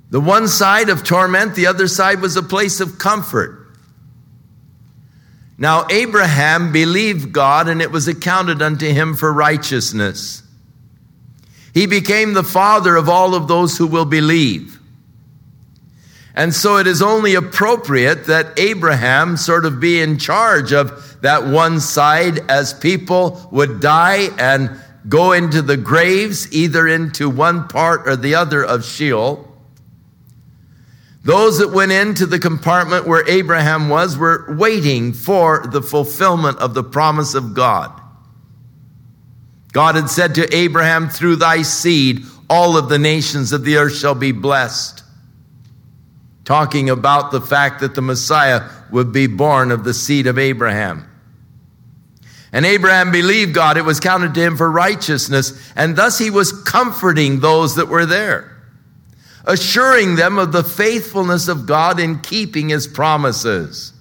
The 0.10 0.20
one 0.20 0.50
side 0.50 0.90
of 0.90 1.06
torment, 1.06 1.56
the 1.56 1.68
other 1.68 1.88
side 1.88 2.20
was 2.20 2.36
a 2.36 2.44
place 2.44 2.82
of 2.82 3.00
comfort. 3.00 3.66
Now, 5.58 5.88
Abraham 5.90 6.74
believed 6.74 7.32
God, 7.32 7.70
and 7.70 7.82
it 7.82 7.92
was 7.94 8.10
accounted 8.10 8.62
unto 8.62 8.88
him 8.92 9.16
for 9.16 9.32
righteousness. 9.32 10.44
He 11.74 11.86
became 11.86 12.34
the 12.34 12.44
father 12.44 12.98
of 12.98 13.08
all 13.08 13.36
of 13.36 13.48
those 13.48 13.78
who 13.78 13.88
will 13.88 14.04
believe. 14.04 14.77
And 16.38 16.53
so 16.53 16.77
it 16.77 16.86
is 16.86 17.01
only 17.01 17.34
appropriate 17.34 18.25
that 18.25 18.60
Abraham 18.60 19.38
sort 19.38 19.65
of 19.65 19.79
be 19.79 20.00
in 20.00 20.20
charge 20.20 20.72
of 20.72 21.20
that 21.22 21.48
one 21.48 21.79
side 21.79 22.41
as 22.48 22.75
people 22.75 23.50
would 23.51 23.79
die 23.79 24.29
and 24.38 24.79
go 25.10 25.32
into 25.32 25.63
the 25.63 25.77
graves, 25.77 26.53
either 26.53 26.88
into 26.88 27.27
one 27.27 27.67
part 27.67 28.08
or 28.08 28.15
the 28.15 28.36
other 28.36 28.63
of 28.63 28.86
Sheol. 28.86 29.51
Those 31.24 31.58
that 31.58 31.72
went 31.72 31.91
into 31.91 32.27
the 32.27 32.38
compartment 32.38 33.08
where 33.08 33.27
Abraham 33.27 33.89
was 33.89 34.15
were 34.15 34.46
waiting 34.60 35.13
for 35.13 35.65
the 35.65 35.82
fulfillment 35.82 36.60
of 36.60 36.75
the 36.75 36.84
promise 36.84 37.34
of 37.34 37.56
God. 37.56 38.00
God 39.72 39.96
had 39.96 40.12
said 40.12 40.36
to 40.36 40.56
Abraham, 40.56 41.10
Through 41.10 41.38
thy 41.38 41.63
seed, 41.63 42.25
all 42.48 42.77
of 42.77 42.89
the 42.89 43.00
nations 43.00 43.53
of 43.53 43.63
the 43.63 43.77
earth 43.77 43.96
shall 43.96 44.13
be 44.13 44.32
blessed. 44.32 45.03
Talking 46.48 46.89
about 46.89 47.32
the 47.32 47.42
fact 47.42 47.82
that 47.82 47.94
the 47.94 48.01
Messiah 48.01 48.70
would 48.89 49.12
be 49.12 49.27
born 49.27 49.70
of 49.70 49.84
the 49.84 49.94
seed 49.94 50.27
of 50.27 50.39
Abraham. 50.39 51.08
And 52.54 52.66
Abraham 52.66 53.12
believed 53.12 53.54
God, 53.54 53.78
it 53.78 53.84
was 53.84 54.00
counted 54.00 54.34
to 54.34 54.41
him 54.41 54.56
for 54.56 54.72
righteousness, 54.72 55.72
and 55.76 55.98
thus 55.98 56.17
he 56.17 56.30
was 56.30 56.54
comforting 56.63 57.41
those 57.41 57.76
that 57.76 57.89
were 57.89 58.06
there 58.06 58.58
assuring 59.48 60.15
them 60.15 60.38
of 60.38 60.52
the 60.52 60.63
faithfulness 60.63 61.48
of 61.48 61.65
God 61.65 62.00
in 62.00 62.19
keeping 62.19 62.69
his 62.69 62.86
promises. 62.86 63.93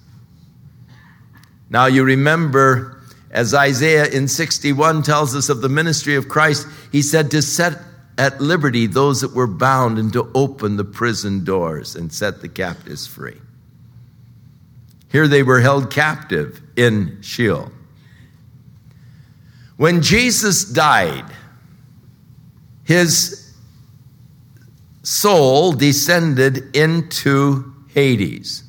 Now, 1.69 1.85
you 1.85 2.03
remember, 2.03 3.01
as 3.31 3.53
Isaiah 3.53 4.07
in 4.07 4.27
61 4.27 5.03
tells 5.03 5.35
us 5.35 5.49
of 5.49 5.61
the 5.61 5.69
ministry 5.69 6.15
of 6.15 6.27
Christ, 6.27 6.67
he 6.91 7.01
said 7.01 7.31
to 7.31 7.41
set 7.41 7.86
at 8.17 8.41
liberty 8.41 8.87
those 8.87 9.21
that 9.21 9.33
were 9.33 9.47
bound 9.47 9.97
and 9.97 10.11
to 10.13 10.29
open 10.33 10.77
the 10.77 10.83
prison 10.83 11.43
doors 11.43 11.95
and 11.95 12.11
set 12.11 12.41
the 12.41 12.49
captives 12.49 13.05
free. 13.05 13.37
Here 15.11 15.27
they 15.27 15.43
were 15.43 15.61
held 15.61 15.91
captive 15.91 16.61
in 16.75 17.19
Sheol. 17.21 17.71
When 19.77 20.01
Jesus 20.01 20.65
died, 20.65 21.25
his 22.83 23.53
soul 25.03 25.71
descended 25.71 26.75
into 26.75 27.73
Hades. 27.93 28.63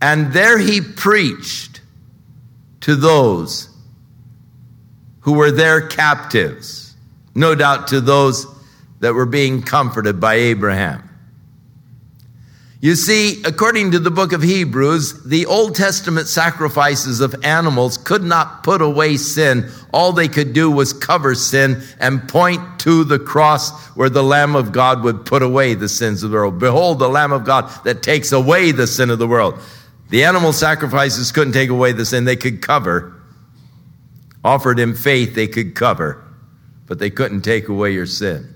And 0.00 0.32
there 0.32 0.58
he 0.58 0.80
preached 0.80 1.80
to 2.80 2.96
those 2.96 3.68
who 5.20 5.34
were 5.34 5.52
there 5.52 5.86
captives, 5.86 6.81
no 7.34 7.54
doubt 7.54 7.88
to 7.88 8.00
those 8.00 8.46
that 9.00 9.14
were 9.14 9.26
being 9.26 9.62
comforted 9.62 10.20
by 10.20 10.34
Abraham. 10.34 11.08
You 12.82 12.96
see, 12.96 13.40
according 13.44 13.92
to 13.92 14.00
the 14.00 14.10
book 14.10 14.32
of 14.32 14.42
Hebrews, 14.42 15.22
the 15.22 15.46
Old 15.46 15.76
Testament 15.76 16.26
sacrifices 16.26 17.20
of 17.20 17.44
animals 17.44 17.96
could 17.96 18.24
not 18.24 18.64
put 18.64 18.82
away 18.82 19.18
sin. 19.18 19.70
All 19.92 20.10
they 20.10 20.26
could 20.26 20.52
do 20.52 20.68
was 20.68 20.92
cover 20.92 21.36
sin 21.36 21.80
and 22.00 22.28
point 22.28 22.80
to 22.80 23.04
the 23.04 23.20
cross 23.20 23.70
where 23.94 24.10
the 24.10 24.24
Lamb 24.24 24.56
of 24.56 24.72
God 24.72 25.04
would 25.04 25.24
put 25.24 25.42
away 25.42 25.74
the 25.74 25.88
sins 25.88 26.24
of 26.24 26.32
the 26.32 26.36
world. 26.36 26.58
Behold, 26.58 26.98
the 26.98 27.08
Lamb 27.08 27.30
of 27.30 27.44
God 27.44 27.70
that 27.84 28.02
takes 28.02 28.32
away 28.32 28.72
the 28.72 28.88
sin 28.88 29.10
of 29.10 29.20
the 29.20 29.28
world. 29.28 29.60
The 30.08 30.24
animal 30.24 30.52
sacrifices 30.52 31.30
couldn't 31.30 31.52
take 31.52 31.70
away 31.70 31.92
the 31.92 32.04
sin, 32.04 32.24
they 32.24 32.34
could 32.34 32.62
cover. 32.62 33.14
Offered 34.44 34.80
in 34.80 34.94
faith, 34.94 35.36
they 35.36 35.46
could 35.46 35.76
cover, 35.76 36.20
but 36.92 36.98
they 36.98 37.08
couldn't 37.08 37.40
take 37.40 37.68
away 37.68 37.90
your 37.90 38.04
sin. 38.04 38.54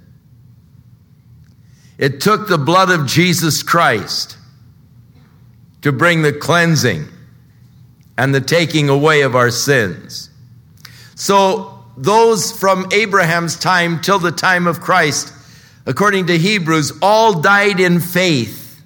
It 1.96 2.20
took 2.20 2.48
the 2.48 2.58
blood 2.58 2.90
of 2.90 3.06
Jesus 3.06 3.62
Christ 3.62 4.36
to 5.80 5.90
bring 5.90 6.20
the 6.20 6.34
cleansing 6.34 7.06
and 8.18 8.34
the 8.34 8.42
taking 8.42 8.90
away 8.90 9.22
of 9.22 9.34
our 9.34 9.50
sins. 9.50 10.28
So, 11.14 11.82
those 11.96 12.52
from 12.52 12.86
Abraham's 12.92 13.58
time 13.58 14.02
till 14.02 14.18
the 14.18 14.32
time 14.32 14.66
of 14.66 14.82
Christ, 14.82 15.32
according 15.86 16.26
to 16.26 16.36
Hebrews, 16.36 16.92
all 17.00 17.40
died 17.40 17.80
in 17.80 18.00
faith, 18.00 18.82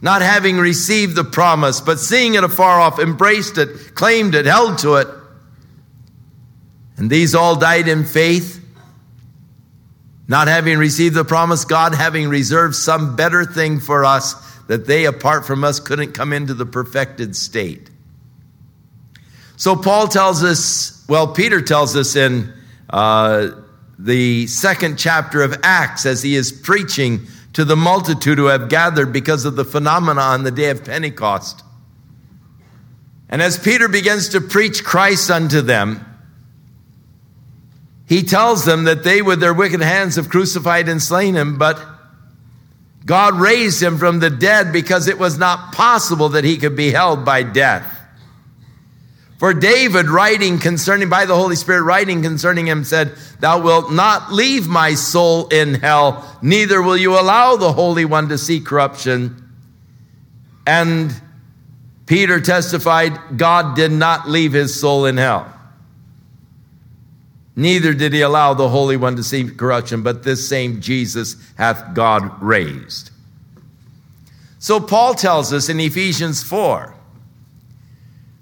not 0.00 0.22
having 0.22 0.56
received 0.56 1.14
the 1.14 1.24
promise, 1.24 1.82
but 1.82 1.98
seeing 2.00 2.36
it 2.36 2.42
afar 2.42 2.80
off, 2.80 2.98
embraced 2.98 3.58
it, 3.58 3.94
claimed 3.94 4.34
it, 4.34 4.46
held 4.46 4.78
to 4.78 4.94
it. 4.94 5.08
And 6.96 7.10
these 7.10 7.34
all 7.34 7.56
died 7.56 7.88
in 7.88 8.04
faith 8.04 8.62
not 10.28 10.48
having 10.48 10.78
received 10.78 11.14
the 11.14 11.24
promise, 11.24 11.64
God 11.64 11.94
having 11.94 12.28
reserved 12.28 12.74
some 12.74 13.14
better 13.14 13.44
thing 13.44 13.78
for 13.78 14.04
us 14.04 14.34
that 14.66 14.86
they, 14.86 15.04
apart 15.04 15.46
from 15.46 15.62
us, 15.62 15.78
couldn't 15.78 16.12
come 16.12 16.32
into 16.32 16.52
the 16.54 16.66
perfected 16.66 17.36
state. 17.36 17.90
So 19.56 19.76
Paul 19.76 20.08
tells 20.08 20.42
us, 20.42 21.04
well, 21.08 21.32
Peter 21.32 21.60
tells 21.60 21.94
us 21.94 22.16
in 22.16 22.52
uh, 22.90 23.50
the 23.98 24.46
second 24.48 24.98
chapter 24.98 25.42
of 25.42 25.54
Acts 25.62 26.04
as 26.04 26.22
he 26.22 26.34
is 26.34 26.50
preaching 26.50 27.26
to 27.52 27.64
the 27.64 27.76
multitude 27.76 28.38
who 28.38 28.46
have 28.46 28.68
gathered 28.68 29.12
because 29.12 29.44
of 29.44 29.56
the 29.56 29.64
phenomena 29.64 30.20
on 30.20 30.42
the 30.42 30.50
day 30.50 30.70
of 30.70 30.84
Pentecost. 30.84 31.62
And 33.28 33.40
as 33.40 33.58
Peter 33.58 33.88
begins 33.88 34.30
to 34.30 34.40
preach 34.40 34.84
Christ 34.84 35.30
unto 35.30 35.62
them, 35.62 36.04
he 38.06 38.22
tells 38.22 38.64
them 38.64 38.84
that 38.84 39.02
they 39.02 39.20
with 39.20 39.40
their 39.40 39.54
wicked 39.54 39.80
hands 39.80 40.16
have 40.16 40.28
crucified 40.28 40.88
and 40.88 41.02
slain 41.02 41.34
him, 41.34 41.58
but 41.58 41.80
God 43.04 43.34
raised 43.34 43.82
him 43.82 43.98
from 43.98 44.20
the 44.20 44.30
dead 44.30 44.72
because 44.72 45.08
it 45.08 45.18
was 45.18 45.38
not 45.38 45.72
possible 45.72 46.30
that 46.30 46.44
he 46.44 46.56
could 46.56 46.76
be 46.76 46.90
held 46.90 47.24
by 47.24 47.42
death. 47.42 47.92
For 49.38 49.52
David, 49.52 50.08
writing 50.08 50.58
concerning, 50.58 51.08
by 51.08 51.26
the 51.26 51.36
Holy 51.36 51.56
Spirit, 51.56 51.82
writing 51.82 52.22
concerning 52.22 52.66
him, 52.66 52.84
said, 52.84 53.14
Thou 53.38 53.60
wilt 53.60 53.92
not 53.92 54.32
leave 54.32 54.66
my 54.66 54.94
soul 54.94 55.48
in 55.48 55.74
hell, 55.74 56.38
neither 56.40 56.80
will 56.80 56.96
you 56.96 57.20
allow 57.20 57.56
the 57.56 57.72
Holy 57.72 58.04
One 58.04 58.30
to 58.30 58.38
see 58.38 58.60
corruption. 58.60 59.42
And 60.66 61.12
Peter 62.06 62.40
testified, 62.40 63.18
God 63.36 63.76
did 63.76 63.92
not 63.92 64.28
leave 64.28 64.52
his 64.52 64.78
soul 64.78 65.04
in 65.04 65.16
hell. 65.16 65.52
Neither 67.56 67.94
did 67.94 68.12
he 68.12 68.20
allow 68.20 68.52
the 68.52 68.68
Holy 68.68 68.98
One 68.98 69.16
to 69.16 69.24
see 69.24 69.48
corruption, 69.48 70.02
but 70.02 70.22
this 70.22 70.46
same 70.46 70.82
Jesus 70.82 71.36
hath 71.56 71.94
God 71.94 72.42
raised. 72.42 73.10
So 74.58 74.78
Paul 74.78 75.14
tells 75.14 75.54
us 75.54 75.70
in 75.70 75.80
Ephesians 75.80 76.42
4 76.42 76.94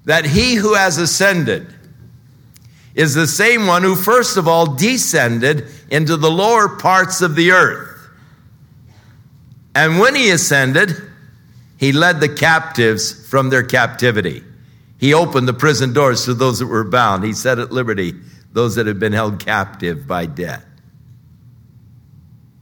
that 0.04 0.26
he 0.26 0.56
who 0.56 0.74
has 0.74 0.98
ascended 0.98 1.72
is 2.96 3.14
the 3.14 3.26
same 3.26 3.66
one 3.66 3.82
who 3.82 3.94
first 3.94 4.36
of 4.36 4.48
all 4.48 4.74
descended 4.74 5.68
into 5.90 6.16
the 6.16 6.30
lower 6.30 6.76
parts 6.76 7.22
of 7.22 7.36
the 7.36 7.52
earth. 7.52 8.08
And 9.76 9.98
when 9.98 10.14
he 10.14 10.30
ascended, 10.30 10.96
he 11.78 11.92
led 11.92 12.20
the 12.20 12.28
captives 12.28 13.28
from 13.28 13.50
their 13.50 13.64
captivity. 13.64 14.42
He 14.98 15.12
opened 15.14 15.48
the 15.48 15.54
prison 15.54 15.92
doors 15.92 16.24
to 16.24 16.34
those 16.34 16.60
that 16.60 16.66
were 16.66 16.84
bound. 16.84 17.24
He 17.24 17.32
set 17.32 17.58
at 17.58 17.72
liberty 17.72 18.14
those 18.54 18.76
that 18.76 18.86
have 18.86 18.98
been 18.98 19.12
held 19.12 19.44
captive 19.44 20.06
by 20.06 20.24
debt. 20.24 20.62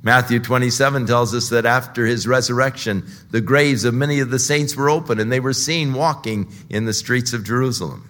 Matthew 0.03 0.41
27 0.41 1.07
tells 1.07 1.33
us 1.33 1.51
that 1.51 1.65
after 1.65 2.05
his 2.05 2.27
resurrection, 2.27 3.07
the 3.31 3.41
graves 3.41 3.85
of 3.85 3.95
many 3.95 4.19
of 4.19 4.31
the 4.31 4.39
saints 4.41 4.75
were 4.75 4.91
opened 4.91 5.21
and 5.21 5.31
they 5.31 5.39
were 5.39 5.53
seen 5.53 5.93
walking 5.93 6.53
in 6.69 6.87
the 6.87 6.93
streets 6.93 7.33
of 7.35 7.45
Jerusalem. 7.45 8.09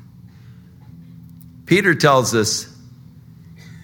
Peter 1.66 1.94
tells 1.94 2.34
us 2.34 2.66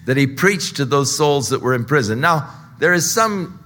that 0.05 0.17
he 0.17 0.25
preached 0.25 0.77
to 0.77 0.85
those 0.85 1.15
souls 1.15 1.49
that 1.49 1.61
were 1.61 1.75
in 1.75 1.85
prison. 1.85 2.19
Now, 2.19 2.51
there 2.79 2.93
is 2.93 3.11
some 3.11 3.59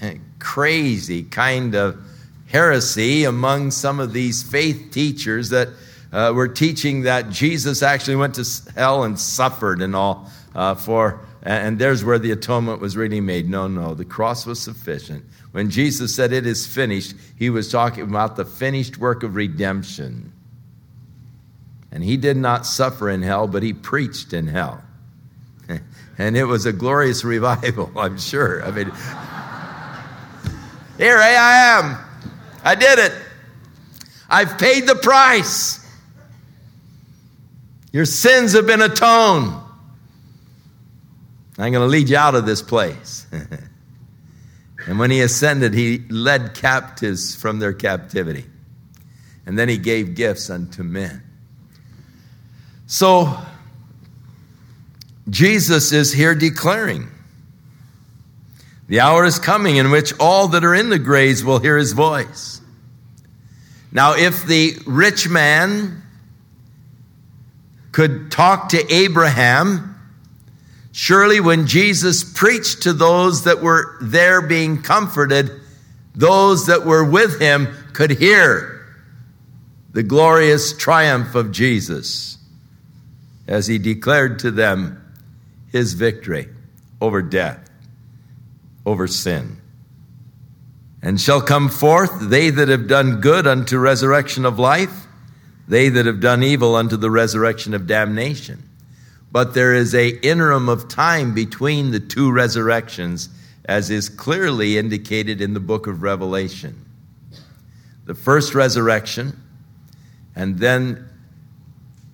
crazy 0.38 1.24
kind 1.24 1.74
of 1.74 1.98
heresy 2.46 3.24
among 3.24 3.72
some 3.72 4.00
of 4.00 4.12
these 4.12 4.42
faith 4.42 4.90
teachers 4.90 5.50
that 5.50 5.68
uh, 6.12 6.32
were 6.34 6.48
teaching 6.48 7.02
that 7.02 7.30
Jesus 7.30 7.82
actually 7.82 8.16
went 8.16 8.34
to 8.34 8.44
hell 8.74 9.04
and 9.04 9.18
suffered 9.18 9.80
and 9.80 9.96
all 9.96 10.30
uh, 10.54 10.74
for, 10.74 11.20
and 11.42 11.78
there's 11.78 12.04
where 12.04 12.18
the 12.18 12.30
atonement 12.30 12.80
was 12.80 12.96
really 12.96 13.20
made. 13.20 13.48
No, 13.48 13.66
no, 13.66 13.94
the 13.94 14.04
cross 14.04 14.44
was 14.44 14.60
sufficient. 14.60 15.24
When 15.52 15.70
Jesus 15.70 16.14
said 16.14 16.32
it 16.32 16.46
is 16.46 16.66
finished, 16.66 17.14
he 17.38 17.50
was 17.50 17.70
talking 17.70 18.04
about 18.04 18.36
the 18.36 18.44
finished 18.44 18.98
work 18.98 19.22
of 19.22 19.34
redemption. 19.34 20.32
And 21.90 22.02
he 22.02 22.16
did 22.16 22.36
not 22.36 22.66
suffer 22.66 23.10
in 23.10 23.22
hell, 23.22 23.46
but 23.46 23.62
he 23.62 23.72
preached 23.72 24.32
in 24.32 24.46
hell. 24.46 24.82
and 26.18 26.36
it 26.36 26.44
was 26.44 26.66
a 26.66 26.72
glorious 26.72 27.24
revival, 27.24 27.90
I'm 27.96 28.18
sure. 28.18 28.64
I 28.64 28.70
mean, 28.70 28.86
here 30.98 31.18
I 31.18 31.78
am. 31.78 31.98
I 32.64 32.74
did 32.74 32.98
it. 32.98 33.12
I've 34.28 34.56
paid 34.56 34.86
the 34.86 34.94
price. 34.94 35.81
Your 37.92 38.06
sins 38.06 38.54
have 38.54 38.66
been 38.66 38.80
atoned. 38.80 39.52
I'm 41.58 41.70
going 41.70 41.84
to 41.84 41.86
lead 41.86 42.08
you 42.08 42.16
out 42.16 42.34
of 42.34 42.46
this 42.46 42.62
place. 42.62 43.26
and 44.86 44.98
when 44.98 45.10
he 45.10 45.20
ascended, 45.20 45.74
he 45.74 45.98
led 46.08 46.54
captives 46.54 47.36
from 47.36 47.58
their 47.58 47.74
captivity. 47.74 48.46
And 49.44 49.58
then 49.58 49.68
he 49.68 49.76
gave 49.76 50.14
gifts 50.14 50.48
unto 50.48 50.82
men. 50.82 51.22
So, 52.86 53.38
Jesus 55.28 55.92
is 55.92 56.12
here 56.12 56.34
declaring 56.34 57.08
the 58.88 59.00
hour 59.00 59.24
is 59.24 59.38
coming 59.38 59.76
in 59.76 59.90
which 59.90 60.12
all 60.18 60.48
that 60.48 60.64
are 60.64 60.74
in 60.74 60.90
the 60.90 60.98
graves 60.98 61.44
will 61.44 61.58
hear 61.58 61.78
his 61.78 61.92
voice. 61.92 62.60
Now, 63.90 64.14
if 64.16 64.44
the 64.46 64.76
rich 64.86 65.28
man 65.28 66.01
could 67.92 68.30
talk 68.30 68.70
to 68.70 68.92
Abraham, 68.92 69.94
surely 70.92 71.40
when 71.40 71.66
Jesus 71.66 72.24
preached 72.24 72.82
to 72.82 72.92
those 72.92 73.44
that 73.44 73.62
were 73.62 73.96
there 74.00 74.40
being 74.42 74.82
comforted, 74.82 75.50
those 76.14 76.66
that 76.66 76.84
were 76.84 77.04
with 77.04 77.40
him 77.40 77.68
could 77.92 78.10
hear 78.10 78.86
the 79.92 80.02
glorious 80.02 80.72
triumph 80.76 81.34
of 81.34 81.52
Jesus 81.52 82.38
as 83.46 83.66
he 83.66 83.78
declared 83.78 84.38
to 84.38 84.50
them 84.50 84.98
his 85.70 85.92
victory 85.92 86.48
over 87.00 87.20
death, 87.20 87.68
over 88.86 89.06
sin. 89.06 89.58
And 91.02 91.20
shall 91.20 91.42
come 91.42 91.68
forth 91.68 92.30
they 92.30 92.50
that 92.50 92.68
have 92.68 92.86
done 92.86 93.20
good 93.20 93.46
unto 93.46 93.76
resurrection 93.78 94.44
of 94.46 94.58
life, 94.58 95.06
they 95.68 95.88
that 95.88 96.06
have 96.06 96.20
done 96.20 96.42
evil 96.42 96.74
unto 96.74 96.96
the 96.96 97.10
resurrection 97.10 97.74
of 97.74 97.86
damnation. 97.86 98.62
But 99.30 99.54
there 99.54 99.74
is 99.74 99.94
a 99.94 100.08
interim 100.08 100.68
of 100.68 100.88
time 100.88 101.34
between 101.34 101.90
the 101.90 102.00
two 102.00 102.30
resurrections, 102.30 103.28
as 103.64 103.88
is 103.90 104.08
clearly 104.08 104.76
indicated 104.76 105.40
in 105.40 105.54
the 105.54 105.60
book 105.60 105.86
of 105.86 106.02
Revelation. 106.02 106.84
The 108.04 108.14
first 108.14 108.54
resurrection, 108.54 109.40
and 110.36 110.58
then 110.58 111.08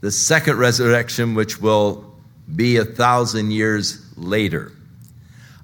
the 0.00 0.12
second 0.12 0.58
resurrection, 0.58 1.34
which 1.34 1.60
will 1.60 2.14
be 2.54 2.76
a 2.76 2.84
thousand 2.84 3.50
years 3.50 4.04
later. 4.16 4.72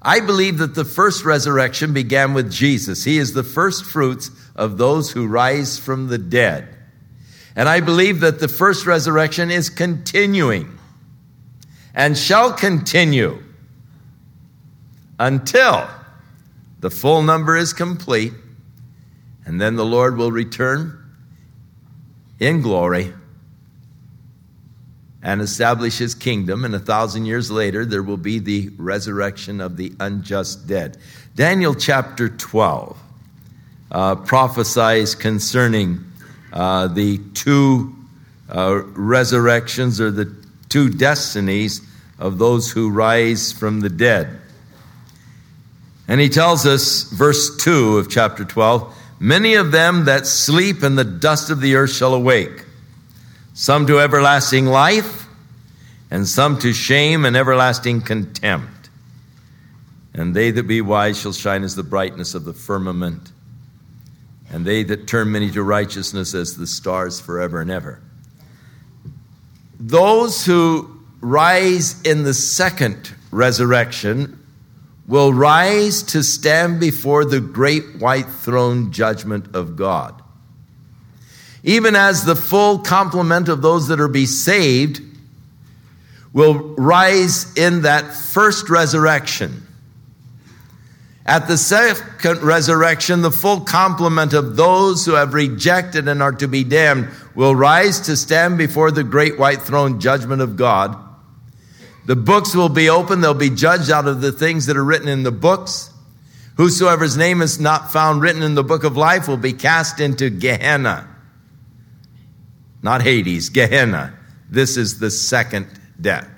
I 0.01 0.19
believe 0.19 0.59
that 0.59 0.75
the 0.75 0.85
first 0.85 1.25
resurrection 1.25 1.93
began 1.93 2.33
with 2.33 2.51
Jesus. 2.51 3.03
He 3.03 3.17
is 3.17 3.33
the 3.33 3.43
first 3.43 3.85
fruits 3.85 4.29
of 4.55 4.77
those 4.77 5.11
who 5.11 5.25
rise 5.25 5.79
from 5.79 6.07
the 6.07 6.17
dead. 6.17 6.74
And 7.55 7.69
I 7.69 7.79
believe 7.79 8.19
that 8.19 8.39
the 8.39 8.47
first 8.47 8.85
resurrection 8.85 9.49
is 9.49 9.69
continuing 9.69 10.77
and 11.93 12.17
shall 12.17 12.51
continue 12.51 13.41
until 15.17 15.87
the 16.81 16.89
full 16.89 17.23
number 17.23 17.55
is 17.55 17.71
complete. 17.71 18.33
And 19.45 19.61
then 19.61 19.75
the 19.75 19.85
Lord 19.85 20.17
will 20.17 20.31
return 20.31 21.01
in 22.39 22.61
glory 22.61 23.13
and 25.23 25.41
establish 25.41 25.97
his 25.97 26.13
kingdom. 26.13 26.65
And 26.65 26.75
a 26.75 26.79
thousand 26.79 27.25
years 27.25 27.49
later, 27.49 27.85
there 27.85 28.03
will 28.03 28.17
be 28.17 28.39
the 28.39 28.69
resurrection 28.77 29.61
of 29.61 29.77
the 29.77 29.93
unjust 29.99 30.67
dead. 30.67 30.97
Daniel 31.35 31.73
chapter 31.73 32.29
12 32.29 32.97
uh, 33.91 34.15
prophesies 34.15 35.15
concerning 35.15 36.03
uh, 36.55 36.87
the 36.87 37.19
two 37.33 37.93
uh, 38.49 38.81
resurrections 38.93 39.99
or 39.99 40.09
the 40.09 40.33
two 40.69 40.89
destinies 40.89 41.81
of 42.17 42.37
those 42.37 42.71
who 42.71 42.89
rise 42.89 43.51
from 43.51 43.81
the 43.81 43.89
dead. 43.89 44.39
And 46.07 46.21
he 46.21 46.29
tells 46.29 46.65
us, 46.65 47.03
verse 47.03 47.57
2 47.57 47.97
of 47.97 48.09
chapter 48.09 48.45
12 48.45 48.93
Many 49.19 49.55
of 49.55 49.71
them 49.71 50.05
that 50.05 50.27
sleep 50.27 50.83
in 50.83 50.95
the 50.95 51.03
dust 51.03 51.49
of 51.49 51.61
the 51.61 51.75
earth 51.75 51.93
shall 51.93 52.13
awake, 52.13 52.65
some 53.53 53.87
to 53.87 53.99
everlasting 53.99 54.65
life, 54.65 55.25
and 56.11 56.27
some 56.27 56.59
to 56.59 56.73
shame 56.73 57.25
and 57.25 57.35
everlasting 57.35 58.01
contempt. 58.01 58.89
And 60.13 60.35
they 60.35 60.51
that 60.51 60.63
be 60.63 60.81
wise 60.81 61.19
shall 61.19 61.33
shine 61.33 61.63
as 61.63 61.75
the 61.75 61.83
brightness 61.83 62.35
of 62.35 62.45
the 62.45 62.53
firmament 62.53 63.31
and 64.55 64.63
they 64.63 64.83
that 64.83 65.05
turn 65.05 65.33
many 65.33 65.51
to 65.51 65.61
righteousness 65.61 66.33
as 66.33 66.55
the 66.55 66.65
stars 66.65 67.19
forever 67.19 67.59
and 67.59 67.69
ever. 67.69 68.01
Those 69.77 70.45
who 70.45 70.97
rise 71.19 72.01
in 72.03 72.23
the 72.23 72.33
second 72.33 73.13
resurrection 73.31 74.41
will 75.09 75.33
rise 75.33 76.03
to 76.03 76.23
stand 76.23 76.79
before 76.79 77.25
the 77.25 77.41
great 77.41 77.97
white 77.97 78.29
throne 78.29 78.93
judgment 78.93 79.53
of 79.53 79.75
God. 79.75 80.21
Even 81.63 81.93
as 81.97 82.23
the 82.23 82.37
full 82.37 82.79
complement 82.79 83.49
of 83.49 83.61
those 83.61 83.89
that 83.89 83.99
are 83.99 84.07
be 84.07 84.25
saved 84.25 85.01
will 86.31 86.53
rise 86.75 87.53
in 87.57 87.81
that 87.81 88.13
first 88.13 88.69
resurrection 88.69 89.64
at 91.25 91.47
the 91.47 91.57
second 91.57 92.43
resurrection, 92.43 93.21
the 93.21 93.31
full 93.31 93.61
complement 93.61 94.33
of 94.33 94.55
those 94.55 95.05
who 95.05 95.13
have 95.13 95.33
rejected 95.33 96.07
and 96.07 96.21
are 96.21 96.33
to 96.33 96.47
be 96.47 96.63
damned 96.63 97.09
will 97.33 97.55
rise 97.55 98.01
to 98.01 98.15
stand 98.15 98.59
before 98.59 98.91
the 98.91 99.03
great 99.03 99.39
white 99.39 99.61
throne 99.63 99.99
judgment 99.99 100.41
of 100.41 100.55
God. 100.55 100.95
The 102.05 102.15
books 102.15 102.53
will 102.53 102.69
be 102.69 102.89
opened, 102.89 103.23
they'll 103.23 103.33
be 103.33 103.49
judged 103.49 103.89
out 103.89 104.07
of 104.07 104.21
the 104.21 104.31
things 104.31 104.67
that 104.67 104.77
are 104.77 104.83
written 104.83 105.07
in 105.07 105.23
the 105.23 105.31
books. 105.31 105.89
Whosoever's 106.57 107.17
name 107.17 107.41
is 107.41 107.59
not 107.59 107.91
found 107.91 108.21
written 108.21 108.43
in 108.43 108.53
the 108.53 108.63
book 108.63 108.83
of 108.83 108.95
life 108.95 109.27
will 109.27 109.35
be 109.35 109.53
cast 109.53 109.99
into 109.99 110.29
Gehenna. 110.29 111.07
Not 112.83 113.01
Hades, 113.01 113.49
Gehenna. 113.49 114.13
This 114.47 114.77
is 114.77 114.99
the 114.99 115.09
second 115.09 115.67
death. 115.99 116.29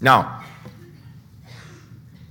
Now, 0.00 0.35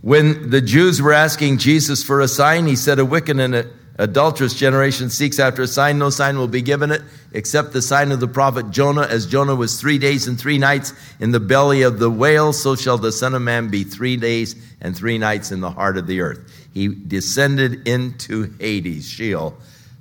when 0.06 0.52
the 0.52 0.62
Jews 0.62 1.02
were 1.02 1.14
asking 1.14 1.58
Jesus 1.58 2.04
for 2.04 2.22
a 2.22 2.28
sign, 2.28 2.68
he 2.68 2.76
said, 2.76 3.00
A 3.00 3.06
wicked 3.06 3.40
and 3.40 3.68
adulterous 3.98 4.54
generation 4.54 5.10
seeks 5.10 5.40
after 5.40 5.64
a 5.64 5.68
sign. 5.68 5.98
No 5.98 6.12
sign 6.12 6.38
will 6.38 6.48
be 6.48 6.62
given 6.62 6.92
it 6.92 7.02
except 7.34 7.74
the 7.74 7.82
sign 7.82 8.12
of 8.12 8.20
the 8.20 8.28
prophet 8.28 8.70
Jonah. 8.70 9.08
As 9.08 9.26
Jonah 9.26 9.56
was 9.56 9.82
three 9.82 9.98
days 9.98 10.28
and 10.28 10.40
three 10.40 10.60
nights 10.60 10.94
in 11.20 11.32
the 11.32 11.40
belly 11.40 11.82
of 11.82 11.98
the 11.98 12.12
whale, 12.12 12.54
so 12.54 12.76
shall 12.76 13.00
the 13.00 13.12
Son 13.12 13.34
of 13.34 13.42
Man 13.42 13.70
be 13.70 13.84
three 13.84 14.16
days 14.16 14.56
and 14.80 14.96
three 14.96 15.18
nights 15.18 15.52
in 15.52 15.60
the 15.60 15.72
heart 15.72 15.98
of 15.98 16.06
the 16.06 16.22
earth. 16.22 16.54
He 16.72 16.88
descended 16.88 17.88
into 17.88 18.54
Hades, 18.60 19.10
Sheol. 19.10 19.58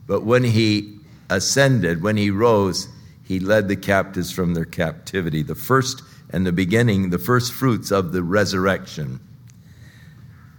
But 0.07 0.23
when 0.23 0.45
he 0.45 0.99
ascended, 1.31 2.03
when 2.03 2.19
he 2.19 2.29
rose, 2.29 2.89
he 3.25 3.41
led 3.41 3.69
the 3.69 3.77
captives 3.77 4.31
from 4.31 4.53
their 4.53 4.67
captivity. 4.67 5.43
The 5.43 5.55
first 5.55 6.03
and 6.29 6.47
the 6.47 6.53
beginning, 6.53 7.09
the 7.09 7.19
first 7.19 7.55
fruits 7.55 7.91
of 7.91 8.13
the 8.13 8.23
resurrection. 8.23 9.21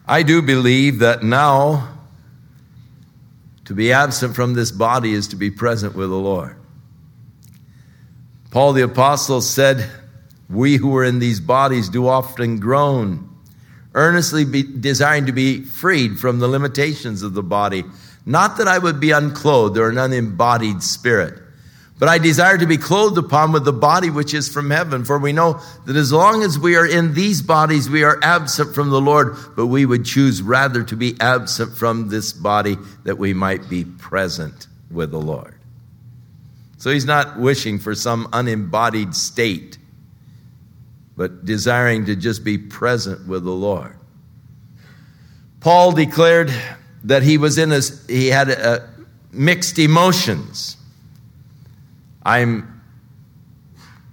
I 0.08 0.22
do 0.22 0.42
believe 0.42 1.00
that 1.00 1.24
now 1.24 1.90
to 3.66 3.74
be 3.74 3.92
absent 3.92 4.36
from 4.36 4.54
this 4.54 4.72
body 4.72 5.14
is 5.14 5.30
to 5.30 5.36
be 5.36 5.50
present 5.50 5.96
with 5.96 6.10
the 6.10 6.16
Lord. 6.16 6.56
Paul 8.52 8.74
the 8.74 8.84
Apostle 8.84 9.42
said, 9.42 9.90
We 10.48 10.78
who 10.78 10.96
are 10.96 11.04
in 11.04 11.18
these 11.18 11.40
bodies 11.40 11.90
do 11.90 12.08
often 12.08 12.60
groan, 12.60 13.30
earnestly 13.96 14.46
be, 14.46 14.62
desiring 14.62 15.26
to 15.26 15.32
be 15.32 15.64
freed 15.64 16.20
from 16.20 16.38
the 16.38 16.48
limitations 16.48 17.24
of 17.24 17.34
the 17.34 17.44
body. 17.44 17.84
Not 18.28 18.58
that 18.58 18.68
I 18.68 18.78
would 18.78 19.00
be 19.00 19.12
unclothed 19.12 19.78
or 19.78 19.90
an 19.90 19.98
unembodied 19.98 20.84
spirit 20.84 21.45
but 21.98 22.10
I 22.10 22.18
desire 22.18 22.58
to 22.58 22.66
be 22.66 22.78
clothed 22.78 23.18
upon 23.18 23.54
with 23.54 23.64
the 23.64 23.72
body 23.72 24.10
which 24.10 24.34
is 24.34 24.50
from 24.50 24.70
heaven. 24.70 25.06
For 25.06 25.18
we 25.18 25.32
know 25.32 25.62
that 25.86 25.96
as 25.96 26.12
long 26.12 26.44
as 26.44 26.60
we 26.60 26.76
are 26.76 26.86
in 26.86 27.14
these 27.14 27.42
bodies, 27.42 27.90
we 27.90 28.04
are 28.04 28.20
absent 28.22 28.76
from 28.76 28.90
the 28.90 29.00
Lord, 29.00 29.38
but 29.56 29.68
we 29.68 29.86
would 29.86 30.04
choose 30.04 30.42
rather 30.42 30.84
to 30.84 30.96
be 30.96 31.16
absent 31.22 31.76
from 31.76 32.10
this 32.10 32.34
body 32.34 32.78
that 33.06 33.18
we 33.18 33.34
might 33.34 33.70
be 33.70 33.86
present 33.86 34.68
with 34.92 35.12
the 35.12 35.22
Lord. 35.22 35.56
So 36.78 36.92
he's 36.92 37.06
not 37.06 37.40
wishing 37.40 37.80
for 37.80 37.96
some 37.96 38.28
unembodied 38.34 39.16
state, 39.16 39.78
but 41.16 41.46
desiring 41.46 42.06
to 42.08 42.16
just 42.16 42.44
be 42.44 42.58
present 42.58 43.26
with 43.26 43.46
the 43.46 43.52
Lord. 43.52 43.96
Paul 45.62 45.94
declared 45.94 46.54
that 47.06 47.24
he 47.24 47.38
was 47.38 47.58
in 47.58 47.72
a, 47.72 47.80
he 48.08 48.28
had 48.28 48.50
a, 48.50 48.90
mixed 49.32 49.80
emotions. 49.80 50.75
I'm 52.26 52.82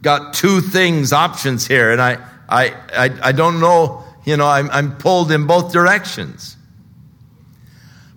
got 0.02 0.34
two 0.34 0.60
things, 0.60 1.12
options 1.12 1.66
here, 1.66 1.90
and 1.90 2.02
I, 2.02 2.18
I, 2.48 2.74
I, 2.92 3.10
I 3.22 3.32
don't 3.32 3.60
know, 3.60 4.04
you 4.24 4.36
know, 4.36 4.46
I'm, 4.46 4.70
I'm 4.70 4.96
pulled 4.96 5.32
in 5.32 5.46
both 5.46 5.72
directions. 5.72 6.56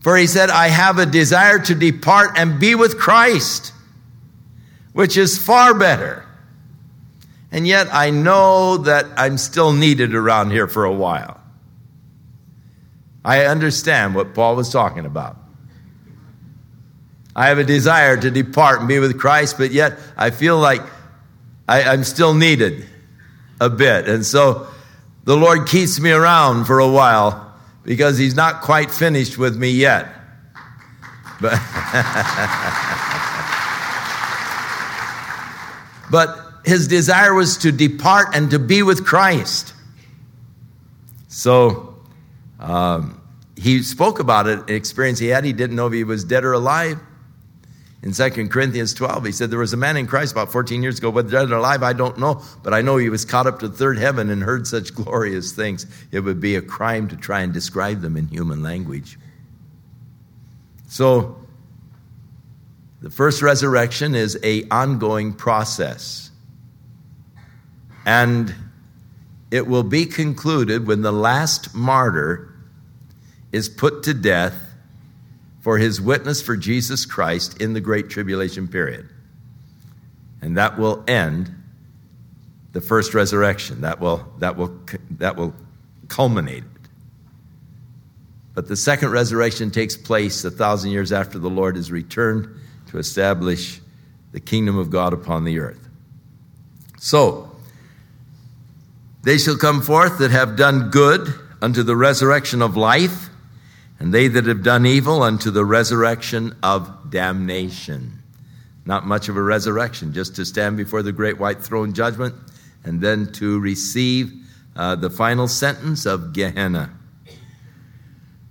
For 0.01 0.17
he 0.17 0.27
said, 0.27 0.49
I 0.49 0.67
have 0.67 0.99
a 0.99 1.05
desire 1.05 1.59
to 1.59 1.73
depart 1.73 2.37
and 2.37 2.59
be 2.59 2.75
with 2.75 2.97
Christ, 2.99 3.71
which 4.93 5.15
is 5.17 5.37
far 5.37 5.73
better. 5.73 6.25
And 7.51 7.65
yet 7.65 7.87
I 7.91 8.09
know 8.09 8.77
that 8.77 9.05
I'm 9.17 9.37
still 9.37 9.71
needed 9.71 10.13
around 10.13 10.51
here 10.51 10.67
for 10.67 10.83
a 10.83 10.91
while. 10.91 11.39
I 13.23 13.45
understand 13.45 14.13
what 14.13 14.35
Paul 14.35 14.55
was 14.55 14.71
talking 14.71 15.05
about. 15.05 15.37
I 17.35 17.47
have 17.47 17.57
a 17.57 17.63
desire 17.63 18.15
to 18.15 18.31
depart 18.31 18.79
and 18.79 18.87
be 18.87 18.99
with 18.99 19.19
Christ, 19.19 19.57
but 19.57 19.71
yet 19.71 19.99
I 20.15 20.29
feel 20.29 20.57
like 20.57 20.81
I, 21.67 21.93
am 21.93 22.05
still 22.05 22.33
needed 22.33 22.85
a 23.59 23.69
bit. 23.69 24.07
And 24.07 24.25
so 24.25 24.67
the 25.25 25.35
Lord 25.35 25.67
keeps 25.67 25.99
me 25.99 26.11
around 26.11 26.63
for 26.65 26.79
a 26.79 26.87
while 26.87 27.53
because 27.83 28.17
He's 28.17 28.35
not 28.35 28.61
quite 28.61 28.89
finished 28.89 29.37
with 29.37 29.57
me 29.57 29.71
yet. 29.71 30.07
But, 31.41 31.51
but 36.09 36.39
His 36.63 36.87
desire 36.87 37.33
was 37.33 37.57
to 37.57 37.73
depart 37.73 38.33
and 38.33 38.51
to 38.51 38.59
be 38.59 38.81
with 38.81 39.05
Christ. 39.05 39.73
So 41.27 41.97
um, 42.61 43.21
he 43.57 43.83
spoke 43.83 44.19
about 44.19 44.47
it, 44.47 44.69
an 44.69 44.75
experience 44.75 45.19
he 45.19 45.27
had. 45.27 45.43
He 45.43 45.51
didn't 45.51 45.75
know 45.75 45.87
if 45.87 45.93
he 45.93 46.05
was 46.05 46.23
dead 46.23 46.45
or 46.45 46.53
alive. 46.53 46.97
In 48.05 48.11
2 48.11 48.49
Corinthians 48.49 48.93
12, 48.93 49.25
he 49.25 49.31
said, 49.31 49.49
There 49.49 49.57
was 49.57 49.73
a 49.73 49.77
man 49.77 49.97
in 49.97 50.05
Christ 50.05 50.31
about 50.31 50.51
14 50.51 50.83
years 50.83 50.99
ago, 50.99 51.09
whether 51.09 51.27
dead 51.27 51.51
or 51.51 51.55
alive, 51.55 51.81
I 51.81 51.93
don't 51.93 52.19
know, 52.19 52.39
but 52.61 52.71
I 52.71 52.81
know 52.81 52.97
he 52.97 53.09
was 53.09 53.25
caught 53.25 53.47
up 53.47 53.59
to 53.59 53.67
third 53.67 53.97
heaven 53.97 54.29
and 54.29 54.43
heard 54.43 54.67
such 54.67 54.93
glorious 54.93 55.53
things. 55.53 55.87
It 56.11 56.19
would 56.19 56.39
be 56.39 56.55
a 56.55 56.61
crime 56.61 57.07
to 57.07 57.17
try 57.17 57.41
and 57.41 57.51
describe 57.51 58.01
them 58.01 58.15
in 58.15 58.27
human 58.27 58.61
language. 58.61 59.17
So, 60.87 61.35
the 63.01 63.09
first 63.09 63.41
resurrection 63.41 64.13
is 64.13 64.37
a 64.43 64.67
ongoing 64.69 65.33
process. 65.33 66.29
And 68.05 68.53
it 69.49 69.65
will 69.65 69.83
be 69.83 70.05
concluded 70.05 70.85
when 70.85 71.01
the 71.01 71.11
last 71.11 71.73
martyr 71.73 72.53
is 73.51 73.67
put 73.67 74.03
to 74.03 74.13
death 74.13 74.64
for 75.65 75.79
his 75.79 75.99
witness 75.99 76.43
for 76.43 76.55
Jesus 76.55 77.07
Christ 77.07 77.59
in 77.59 77.73
the 77.73 77.81
Great 77.81 78.07
Tribulation 78.07 78.67
period. 78.67 79.09
And 80.39 80.57
that 80.57 80.77
will 80.77 81.03
end 81.07 81.49
the 82.71 82.81
first 82.81 83.15
resurrection. 83.15 83.81
That 83.81 83.99
will, 83.99 84.31
that 84.37 84.57
will, 84.57 84.79
that 85.17 85.35
will 85.35 85.55
culminate. 86.07 86.65
But 88.53 88.67
the 88.67 88.75
second 88.75 89.09
resurrection 89.09 89.71
takes 89.71 89.97
place 89.97 90.45
a 90.45 90.51
thousand 90.51 90.91
years 90.91 91.11
after 91.11 91.39
the 91.39 91.49
Lord 91.49 91.77
is 91.77 91.91
returned 91.91 92.47
to 92.91 92.99
establish 92.99 93.81
the 94.33 94.39
kingdom 94.39 94.77
of 94.77 94.91
God 94.91 95.13
upon 95.13 95.45
the 95.45 95.57
earth. 95.57 95.89
So, 96.99 97.49
they 99.23 99.39
shall 99.39 99.57
come 99.57 99.81
forth 99.81 100.19
that 100.19 100.29
have 100.29 100.57
done 100.57 100.91
good 100.91 101.27
unto 101.59 101.81
the 101.81 101.95
resurrection 101.95 102.61
of 102.61 102.77
life 102.77 103.29
and 103.99 104.13
they 104.13 104.27
that 104.27 104.45
have 104.45 104.63
done 104.63 104.85
evil 104.85 105.23
unto 105.23 105.51
the 105.51 105.65
resurrection 105.65 106.55
of 106.61 107.09
damnation. 107.09 108.21
Not 108.85 109.05
much 109.05 109.29
of 109.29 109.37
a 109.37 109.41
resurrection, 109.41 110.13
just 110.13 110.35
to 110.35 110.45
stand 110.45 110.77
before 110.77 111.01
the 111.01 111.11
great 111.11 111.39
white 111.39 111.61
throne 111.61 111.93
judgment 111.93 112.35
and 112.83 113.01
then 113.01 113.31
to 113.33 113.59
receive 113.59 114.31
uh, 114.75 114.95
the 114.95 115.09
final 115.09 115.47
sentence 115.47 116.05
of 116.05 116.33
Gehenna. 116.33 116.91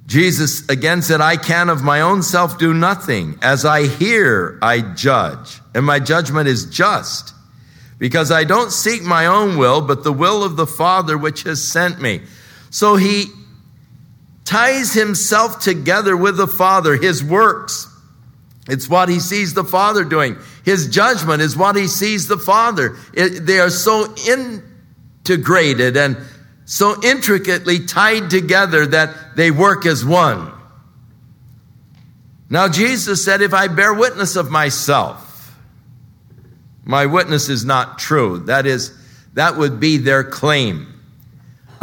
Jesus 0.07 0.69
again 0.69 1.03
said, 1.03 1.21
I 1.21 1.37
can 1.37 1.71
of 1.71 1.83
my 1.83 2.01
own 2.01 2.23
self 2.23 2.59
do 2.59 2.75
nothing. 2.75 3.39
As 3.41 3.65
I 3.65 3.87
hear, 3.87 4.59
I 4.61 4.81
judge, 4.81 5.61
and 5.75 5.87
my 5.87 5.99
judgment 5.99 6.49
is 6.49 6.67
just, 6.67 7.33
because 7.99 8.31
I 8.31 8.45
don't 8.45 8.71
seek 8.71 9.03
my 9.03 9.27
own 9.27 9.57
will, 9.57 9.81
but 9.81 10.05
the 10.05 10.13
will 10.13 10.43
of 10.43 10.57
the 10.57 10.67
Father 10.67 11.17
which 11.17 11.45
has 11.45 11.63
sent 11.63 12.03
me. 12.03 12.23
So 12.71 12.97
he 12.97 13.27
ties 14.45 14.93
himself 14.93 15.61
together 15.61 16.17
with 16.17 16.37
the 16.37 16.47
Father, 16.47 16.97
his 16.97 17.25
works. 17.25 17.89
It's 18.69 18.89
what 18.89 19.09
he 19.09 19.21
sees 19.21 19.55
the 19.55 19.65
Father 19.65 20.05
doing. 20.05 20.37
His 20.65 20.89
judgment 20.89 21.43
is 21.43 21.57
what 21.57 21.77
he 21.77 21.87
sees 21.87 22.29
the 22.29 22.39
Father. 22.39 22.97
It, 23.13 23.47
they 23.47 23.59
are 23.59 23.71
so 23.71 24.15
integrated 24.27 25.97
and 25.97 26.17
so 26.65 26.97
intricately 27.03 27.85
tied 27.85 28.31
together 28.31 28.87
that 28.87 29.37
they 29.37 29.51
work 29.51 29.85
as 29.85 30.05
one. 30.05 30.51
Now, 32.49 32.69
Jesus 32.69 33.25
said, 33.25 33.43
If 33.43 33.53
I 33.53 33.69
bear 33.69 33.93
witness 33.93 34.37
of 34.37 34.51
myself, 34.51 35.55
my 36.85 37.07
witness 37.07 37.49
is 37.49 37.65
not 37.65 37.99
true. 37.99 38.41
That 38.41 38.67
is, 38.67 38.97
that 39.35 39.57
would 39.57 39.81
be 39.81 39.99
their 39.99 40.25
claim. 40.25 40.94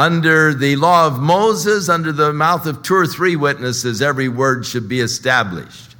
Under 0.01 0.51
the 0.51 0.77
law 0.77 1.05
of 1.05 1.19
Moses, 1.19 1.87
under 1.87 2.11
the 2.11 2.33
mouth 2.33 2.65
of 2.65 2.81
two 2.81 2.95
or 2.95 3.05
three 3.05 3.35
witnesses, 3.35 4.01
every 4.01 4.29
word 4.29 4.65
should 4.65 4.89
be 4.89 4.99
established. 4.99 5.95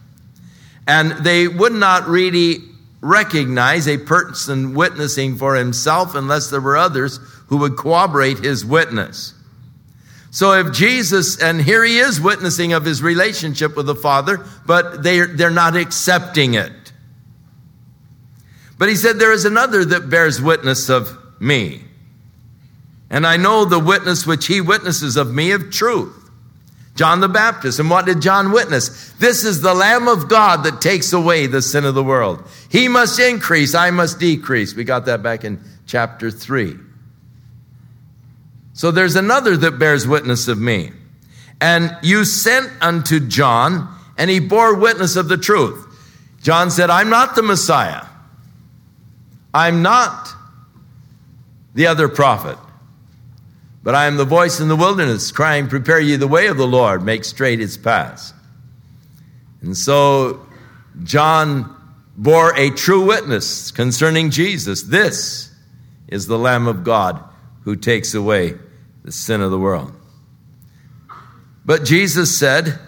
And 0.87 1.11
they 1.23 1.47
would 1.47 1.73
not 1.73 2.07
really 2.07 2.63
recognize 2.99 3.87
a 3.87 3.99
person 3.99 4.73
witnessing 4.73 5.35
for 5.37 5.53
himself 5.53 6.15
unless 6.15 6.49
there 6.49 6.59
were 6.59 6.77
others 6.77 7.19
who 7.49 7.57
would 7.57 7.77
corroborate 7.77 8.39
his 8.39 8.65
witness. 8.65 9.35
So 10.31 10.53
if 10.53 10.73
Jesus, 10.73 11.39
and 11.39 11.61
here 11.61 11.83
he 11.83 11.99
is 11.99 12.19
witnessing 12.19 12.73
of 12.73 12.83
his 12.83 13.03
relationship 13.03 13.77
with 13.77 13.85
the 13.85 13.93
Father, 13.93 14.43
but 14.65 15.03
they're, 15.03 15.27
they're 15.27 15.51
not 15.51 15.75
accepting 15.75 16.55
it. 16.55 16.73
But 18.79 18.89
he 18.89 18.95
said, 18.95 19.19
There 19.19 19.31
is 19.31 19.45
another 19.45 19.85
that 19.85 20.09
bears 20.09 20.41
witness 20.41 20.89
of 20.89 21.15
me. 21.39 21.83
And 23.11 23.27
I 23.27 23.37
know 23.37 23.65
the 23.65 23.77
witness 23.77 24.25
which 24.25 24.47
he 24.47 24.61
witnesses 24.61 25.17
of 25.17 25.31
me 25.31 25.51
of 25.51 25.69
truth. 25.69 26.17
John 26.95 27.19
the 27.19 27.27
Baptist. 27.27 27.79
And 27.79 27.89
what 27.89 28.05
did 28.05 28.21
John 28.21 28.51
witness? 28.51 29.11
This 29.13 29.43
is 29.43 29.61
the 29.61 29.73
Lamb 29.73 30.07
of 30.07 30.29
God 30.29 30.63
that 30.63 30.81
takes 30.81 31.13
away 31.13 31.45
the 31.45 31.61
sin 31.61 31.83
of 31.83 31.93
the 31.93 32.03
world. 32.03 32.43
He 32.69 32.87
must 32.87 33.19
increase, 33.19 33.75
I 33.75 33.91
must 33.91 34.19
decrease. 34.19 34.73
We 34.75 34.85
got 34.85 35.05
that 35.05 35.21
back 35.21 35.43
in 35.43 35.61
chapter 35.85 36.31
3. 36.31 36.77
So 38.73 38.91
there's 38.91 39.17
another 39.17 39.57
that 39.57 39.77
bears 39.77 40.07
witness 40.07 40.47
of 40.47 40.57
me. 40.57 40.91
And 41.59 41.95
you 42.01 42.23
sent 42.23 42.71
unto 42.81 43.19
John, 43.19 43.93
and 44.17 44.29
he 44.29 44.39
bore 44.39 44.73
witness 44.75 45.15
of 45.17 45.27
the 45.27 45.37
truth. 45.37 45.85
John 46.41 46.71
said, 46.71 46.89
I'm 46.89 47.09
not 47.09 47.35
the 47.35 47.43
Messiah. 47.43 48.05
I'm 49.53 49.81
not 49.81 50.29
the 51.73 51.87
other 51.87 52.07
prophet. 52.07 52.57
But 53.83 53.95
I 53.95 54.05
am 54.05 54.17
the 54.17 54.25
voice 54.25 54.59
in 54.59 54.67
the 54.67 54.75
wilderness, 54.75 55.31
crying, 55.31 55.67
Prepare 55.67 55.99
ye 55.99 56.15
the 56.15 56.27
way 56.27 56.47
of 56.47 56.57
the 56.57 56.67
Lord, 56.67 57.03
make 57.03 57.23
straight 57.23 57.59
his 57.59 57.77
paths. 57.77 58.33
And 59.61 59.75
so 59.75 60.45
John 61.03 61.75
bore 62.15 62.55
a 62.55 62.69
true 62.69 63.05
witness 63.05 63.71
concerning 63.71 64.29
Jesus. 64.29 64.83
This 64.83 65.53
is 66.07 66.27
the 66.27 66.37
Lamb 66.37 66.67
of 66.67 66.83
God 66.83 67.23
who 67.63 67.75
takes 67.75 68.13
away 68.13 68.55
the 69.03 69.11
sin 69.11 69.41
of 69.41 69.51
the 69.51 69.59
world. 69.59 69.93
But 71.65 71.85
Jesus 71.85 72.37
said, 72.37 72.79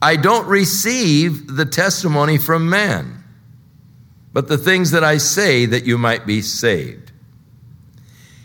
I 0.00 0.16
don't 0.16 0.46
receive 0.46 1.54
the 1.54 1.66
testimony 1.66 2.38
from 2.38 2.70
man, 2.70 3.24
but 4.32 4.48
the 4.48 4.58
things 4.58 4.92
that 4.92 5.04
I 5.04 5.18
say 5.18 5.66
that 5.66 5.84
you 5.84 5.98
might 5.98 6.26
be 6.26 6.40
saved. 6.40 7.09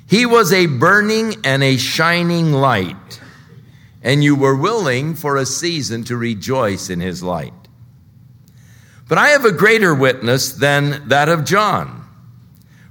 He 0.08 0.26
was 0.26 0.54
a 0.54 0.68
burning 0.68 1.38
and 1.44 1.64
a 1.64 1.78
shining 1.78 2.54
light, 2.54 3.22
and 4.04 4.24
you 4.24 4.36
were 4.36 4.56
willing 4.56 5.16
for 5.16 5.36
a 5.36 5.46
season 5.46 6.04
to 6.06 6.18
rejoice 6.18 6.90
in 6.90 7.00
his 7.00 7.24
light. 7.24 7.54
But 9.08 9.18
I 9.18 9.30
have 9.30 9.46
a 9.46 9.52
greater 9.52 9.94
witness 9.96 10.52
than 10.54 11.08
that 11.10 11.30
of 11.30 11.46
John. 11.46 12.04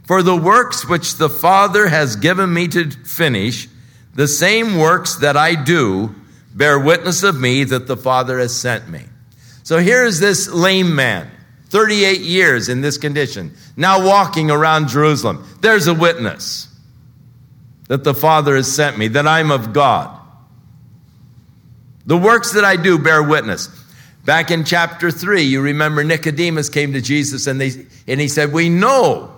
For 0.05 0.23
the 0.23 0.37
works 0.37 0.89
which 0.89 1.17
the 1.17 1.31
Father 1.31 1.89
has 1.89 2.17
given 2.17 2.53
me 2.53 2.69
to 2.69 2.91
finish, 2.91 3.69
the 4.15 4.29
same 4.29 4.77
works 4.77 5.17
that 5.17 5.37
I 5.37 5.55
do, 5.55 6.15
bear 6.53 6.79
witness 6.79 7.23
of 7.23 7.41
me 7.41 7.65
that 7.65 7.87
the 7.87 7.97
Father 7.97 8.39
has 8.39 8.55
sent 8.55 8.89
me. 8.89 9.05
So 9.63 9.79
here's 9.79 10.21
this 10.21 10.49
lame 10.49 10.95
man, 10.95 11.31
38 11.71 12.21
years 12.21 12.69
in 12.69 12.81
this 12.81 12.99
condition, 12.99 13.57
now 13.77 14.05
walking 14.05 14.51
around 14.51 14.89
Jerusalem. 14.89 15.47
There's 15.61 15.87
a 15.87 15.95
witness 15.95 16.69
that 17.89 18.05
the 18.05 18.15
Father 18.15 18.57
has 18.57 18.73
sent 18.73 18.99
me, 18.99 19.09
that 19.09 19.27
I'm 19.27 19.51
of 19.51 19.73
God. 19.73 20.21
The 22.07 22.17
works 22.17 22.53
that 22.53 22.65
I 22.65 22.77
do 22.77 22.99
bear 22.99 23.23
witness. 23.23 23.69
Back 24.25 24.51
in 24.51 24.65
chapter 24.65 25.11
3, 25.11 25.43
you 25.43 25.61
remember 25.61 26.03
Nicodemus 26.03 26.69
came 26.69 26.95
to 26.95 27.01
Jesus 27.01 27.47
and, 27.47 27.61
they, 27.61 27.73
and 28.07 28.21
he 28.21 28.29
said, 28.29 28.53
We 28.53 28.69
know 28.69 29.35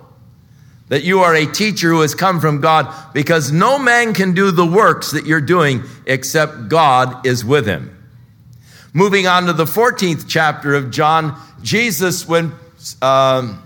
that 0.87 1.03
you 1.03 1.19
are 1.19 1.35
a 1.35 1.45
teacher 1.45 1.89
who 1.89 2.01
has 2.01 2.15
come 2.15 2.39
from 2.39 2.61
God 2.61 2.93
because 3.13 3.51
no 3.51 3.77
man 3.77 4.13
can 4.13 4.33
do 4.33 4.51
the 4.51 4.65
works 4.65 5.11
that 5.11 5.25
you're 5.25 5.41
doing 5.41 5.83
except 6.05 6.69
God 6.69 7.25
is 7.25 7.43
with 7.43 7.65
him. 7.65 7.93
Moving 8.93 9.27
on 9.27 9.45
to 9.47 9.53
the 9.53 9.65
14th 9.65 10.25
chapter 10.27 10.73
of 10.73 10.89
John, 10.89 11.37
Jesus, 11.61 12.27
when 12.27 12.53
um, 13.01 13.61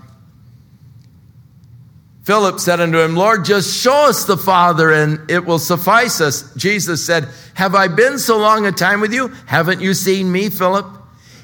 Philip 2.22 2.60
said 2.60 2.80
unto 2.80 3.00
him, 3.00 3.16
Lord, 3.16 3.44
just 3.44 3.76
show 3.76 4.08
us 4.08 4.24
the 4.24 4.36
Father 4.36 4.92
and 4.92 5.28
it 5.28 5.44
will 5.44 5.58
suffice 5.58 6.20
us. 6.20 6.54
Jesus 6.54 7.04
said, 7.04 7.28
Have 7.54 7.74
I 7.74 7.88
been 7.88 8.18
so 8.18 8.38
long 8.38 8.64
a 8.64 8.72
time 8.72 9.00
with 9.00 9.12
you? 9.12 9.28
Haven't 9.46 9.80
you 9.80 9.92
seen 9.92 10.30
me, 10.30 10.48
Philip? 10.48 10.86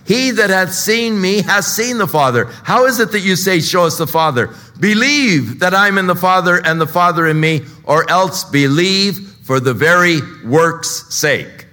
He 0.04 0.30
that 0.30 0.50
hath 0.50 0.72
seen 0.72 1.20
me 1.20 1.42
has 1.42 1.66
seen 1.66 1.98
the 1.98 2.06
Father. 2.06 2.44
How 2.62 2.86
is 2.86 3.00
it 3.00 3.10
that 3.12 3.20
you 3.20 3.34
say, 3.34 3.60
Show 3.60 3.84
us 3.86 3.98
the 3.98 4.06
Father? 4.06 4.54
Believe 4.78 5.58
that 5.58 5.74
I'm 5.74 5.98
in 5.98 6.06
the 6.06 6.14
Father 6.14 6.64
and 6.64 6.80
the 6.80 6.86
Father 6.86 7.26
in 7.26 7.40
me, 7.40 7.62
or 7.84 8.08
else 8.08 8.44
believe 8.44 9.18
for 9.42 9.58
the 9.58 9.74
very 9.74 10.20
work's 10.46 11.12
sake. 11.12 11.66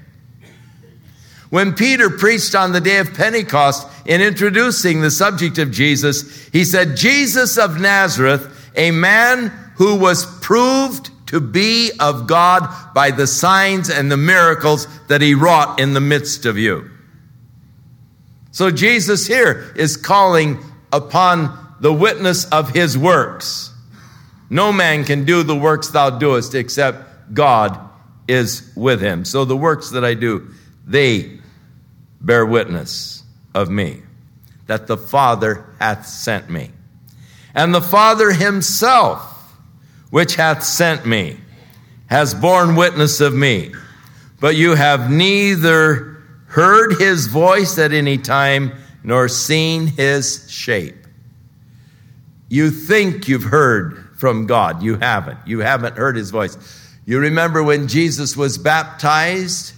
When 1.50 1.74
Peter 1.74 2.10
preached 2.10 2.56
on 2.56 2.72
the 2.72 2.82
day 2.82 2.98
of 2.98 3.14
Pentecost 3.14 3.88
in 4.06 4.20
introducing 4.20 5.02
the 5.02 5.12
subject 5.12 5.60
of 5.60 5.72
Jesus, 5.72 6.48
he 6.48 6.66
said, 6.66 6.98
Jesus 6.98 7.58
of 7.58 7.80
Nazareth, 7.80 8.52
a 8.76 8.92
man 8.92 9.48
who 9.76 9.96
was 9.96 10.26
proved 10.40 11.10
to 11.28 11.40
be 11.40 11.92
of 12.00 12.28
God 12.28 12.94
by 12.94 13.12
the 13.12 13.28
signs 13.28 13.90
and 13.90 14.12
the 14.12 14.18
miracles 14.18 14.88
that 15.08 15.22
he 15.22 15.34
wrought 15.34 15.80
in 15.80 15.94
the 15.94 16.02
midst 16.02 16.46
of 16.46 16.58
you. 16.58 16.90
So 18.52 18.72
Jesus 18.72 19.28
here 19.28 19.74
is 19.76 19.98
calling 19.98 20.60
upon 20.94 21.76
the 21.82 21.92
witness 21.92 22.46
of 22.46 22.70
his 22.70 22.98
works. 22.98 23.74
No 24.50 24.72
man 24.72 25.04
can 25.04 25.26
do 25.26 25.44
the 25.44 25.56
works 25.56 25.90
thou 25.90 26.12
doest 26.12 26.56
except 26.56 27.34
God 27.34 27.78
is 28.28 28.72
with 28.76 29.02
him. 29.02 29.26
So 29.26 29.46
the 29.46 29.58
works 29.58 29.90
that 29.92 30.06
I 30.06 30.14
do, 30.14 30.48
they 30.86 31.40
bear 32.22 32.46
witness 32.46 33.24
of 33.54 33.70
me, 33.70 34.04
that 34.68 34.88
the 34.88 34.98
Father 34.98 35.66
hath 35.80 36.08
sent 36.08 36.50
me. 36.50 36.72
And 37.56 37.74
the 37.74 37.82
Father 37.82 38.34
himself, 38.34 39.56
which 40.10 40.36
hath 40.36 40.64
sent 40.64 41.06
me, 41.06 41.38
has 42.08 42.36
borne 42.36 42.76
witness 42.76 43.22
of 43.22 43.34
me. 43.34 43.72
But 44.40 44.56
you 44.56 44.76
have 44.76 45.10
neither 45.10 46.22
heard 46.48 47.00
his 47.00 47.28
voice 47.28 47.80
at 47.80 47.94
any 47.94 48.18
time, 48.18 48.74
nor 49.04 49.28
seen 49.28 49.88
his 49.88 50.46
shape. 50.52 50.96
You 52.50 52.70
think 52.72 53.28
you've 53.28 53.44
heard 53.44 54.10
from 54.18 54.46
God. 54.46 54.84
You 54.84 54.98
haven't. 54.98 55.40
You 55.48 55.60
haven't 55.60 55.98
heard 55.98 56.16
his 56.16 56.32
voice. 56.32 56.58
You 57.06 57.20
remember 57.20 57.64
when 57.64 57.88
Jesus 57.88 58.36
was 58.36 58.58
baptized, 58.58 59.74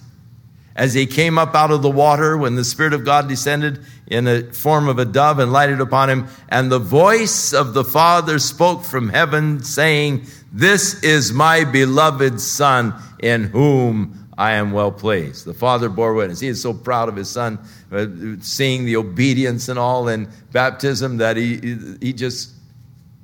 as 0.76 0.94
he 0.94 1.06
came 1.06 1.38
up 1.38 1.56
out 1.56 1.72
of 1.72 1.82
the 1.82 1.90
water, 1.90 2.38
when 2.38 2.56
the 2.56 2.64
Spirit 2.64 2.94
of 2.94 3.04
God 3.04 3.28
descended 3.28 3.80
in 4.08 4.26
the 4.26 4.44
form 4.54 4.88
of 4.88 5.00
a 5.00 5.06
dove 5.06 5.40
and 5.40 5.52
lighted 5.52 5.82
upon 5.82 6.10
him, 6.10 6.28
and 6.50 6.72
the 6.72 6.80
voice 6.80 7.54
of 7.54 7.74
the 7.74 7.84
Father 7.84 8.40
spoke 8.40 8.84
from 8.84 9.10
heaven, 9.10 9.64
saying, 9.64 10.26
This 10.52 11.04
is 11.04 11.34
my 11.34 11.64
beloved 11.64 12.40
Son, 12.40 12.94
in 13.20 13.44
whom 13.44 14.28
I 14.38 14.54
am 14.54 14.72
well 14.72 14.92
pleased. 14.92 15.46
The 15.46 15.54
father 15.54 15.90
bore 15.90 16.14
witness. 16.14 16.40
He 16.40 16.48
is 16.48 16.62
so 16.62 16.74
proud 16.74 17.10
of 17.10 17.16
his 17.16 17.28
son, 17.28 17.58
uh, 17.92 18.06
seeing 18.40 18.86
the 18.86 18.96
obedience 18.96 19.68
and 19.68 19.80
all 19.80 20.08
in 20.08 20.30
baptism 20.52 21.18
that 21.18 21.38
he, 21.38 21.58
he 22.00 22.14
just 22.14 22.52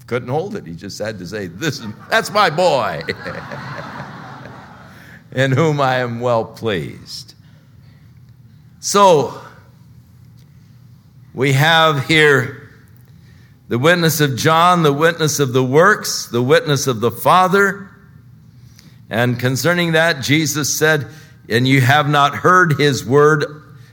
couldn't 0.07 0.29
hold 0.29 0.55
it. 0.55 0.65
He 0.65 0.73
just 0.73 0.97
had 0.97 1.19
to 1.19 1.27
say, 1.27 1.47
"This 1.47 1.79
is 1.79 1.85
that's 2.09 2.31
my 2.31 2.49
boy, 2.49 3.03
in 5.31 5.51
whom 5.51 5.79
I 5.79 5.97
am 5.97 6.19
well 6.19 6.45
pleased." 6.45 7.35
So 8.79 9.39
we 11.33 11.53
have 11.53 12.07
here 12.07 12.69
the 13.67 13.79
witness 13.79 14.21
of 14.21 14.35
John, 14.35 14.83
the 14.83 14.93
witness 14.93 15.39
of 15.39 15.53
the 15.53 15.63
works, 15.63 16.27
the 16.27 16.43
witness 16.43 16.87
of 16.87 16.99
the 16.99 17.11
Father 17.11 17.89
and 19.13 19.39
concerning 19.39 19.91
that, 19.91 20.23
Jesus 20.23 20.75
said, 20.75 21.07
And 21.47 21.67
you 21.67 21.81
have 21.81 22.09
not 22.09 22.33
heard 22.33 22.79
his 22.79 23.05
word, 23.05 23.45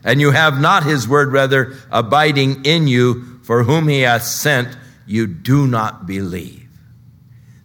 and 0.03 0.19
you 0.19 0.31
have 0.31 0.59
not 0.59 0.83
his 0.83 1.07
word, 1.07 1.31
rather, 1.31 1.75
abiding 1.91 2.65
in 2.65 2.89
you, 2.89 3.39
for 3.43 3.63
whom 3.63 3.89
he 3.89 4.01
hath 4.01 4.23
sent, 4.23 4.75
you 5.07 5.27
do 5.27 5.67
not 5.67 6.07
believe. 6.07 6.67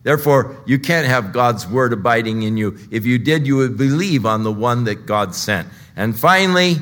Therefore, 0.03 0.57
you 0.65 0.79
can't 0.79 1.07
have 1.07 1.31
God's 1.31 1.65
word 1.65 1.93
abiding 1.93 2.43
in 2.43 2.57
you. 2.57 2.77
If 2.91 3.05
you 3.05 3.17
did, 3.17 3.47
you 3.47 3.55
would 3.55 3.77
believe 3.77 4.25
on 4.25 4.43
the 4.43 4.51
one 4.51 4.83
that 4.83 5.05
God 5.05 5.33
sent. 5.33 5.69
And 5.95 6.19
finally, 6.19 6.75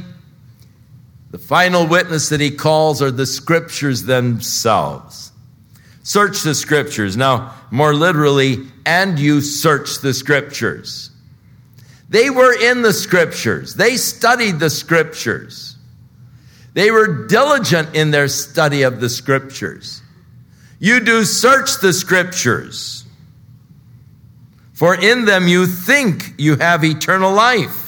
the 1.34 1.40
final 1.40 1.88
witness 1.88 2.30
that 2.30 2.40
he 2.40 2.52
calls 2.52 3.02
are 3.02 3.10
the 3.10 3.26
scriptures 3.26 4.04
themselves. 4.04 5.32
Search 6.04 6.44
the 6.44 6.54
scriptures. 6.54 7.18
Now, 7.18 7.56
more 7.72 7.96
literally, 7.96 8.68
and 8.86 9.18
you 9.18 9.42
search 9.42 9.98
the 10.02 10.14
scriptures. 10.14 11.10
They 12.08 12.30
were 12.30 12.54
in 12.54 12.84
the 12.84 12.94
scriptures. 12.94 13.74
They 13.74 13.98
studied 13.98 14.60
the 14.60 14.70
scriptures. 14.70 15.76
They 16.76 16.92
were 16.92 17.26
diligent 17.26 17.96
in 17.96 18.12
their 18.12 18.28
study 18.28 18.84
of 18.84 19.02
the 19.02 19.10
scriptures. 19.10 20.04
You 20.78 21.00
do 21.00 21.24
search 21.24 21.80
the 21.82 21.94
scriptures, 21.94 23.06
for 24.74 24.94
in 24.94 25.26
them 25.26 25.48
you 25.48 25.66
think 25.66 26.36
you 26.38 26.58
have 26.58 26.84
eternal 26.84 27.34
life. 27.34 27.83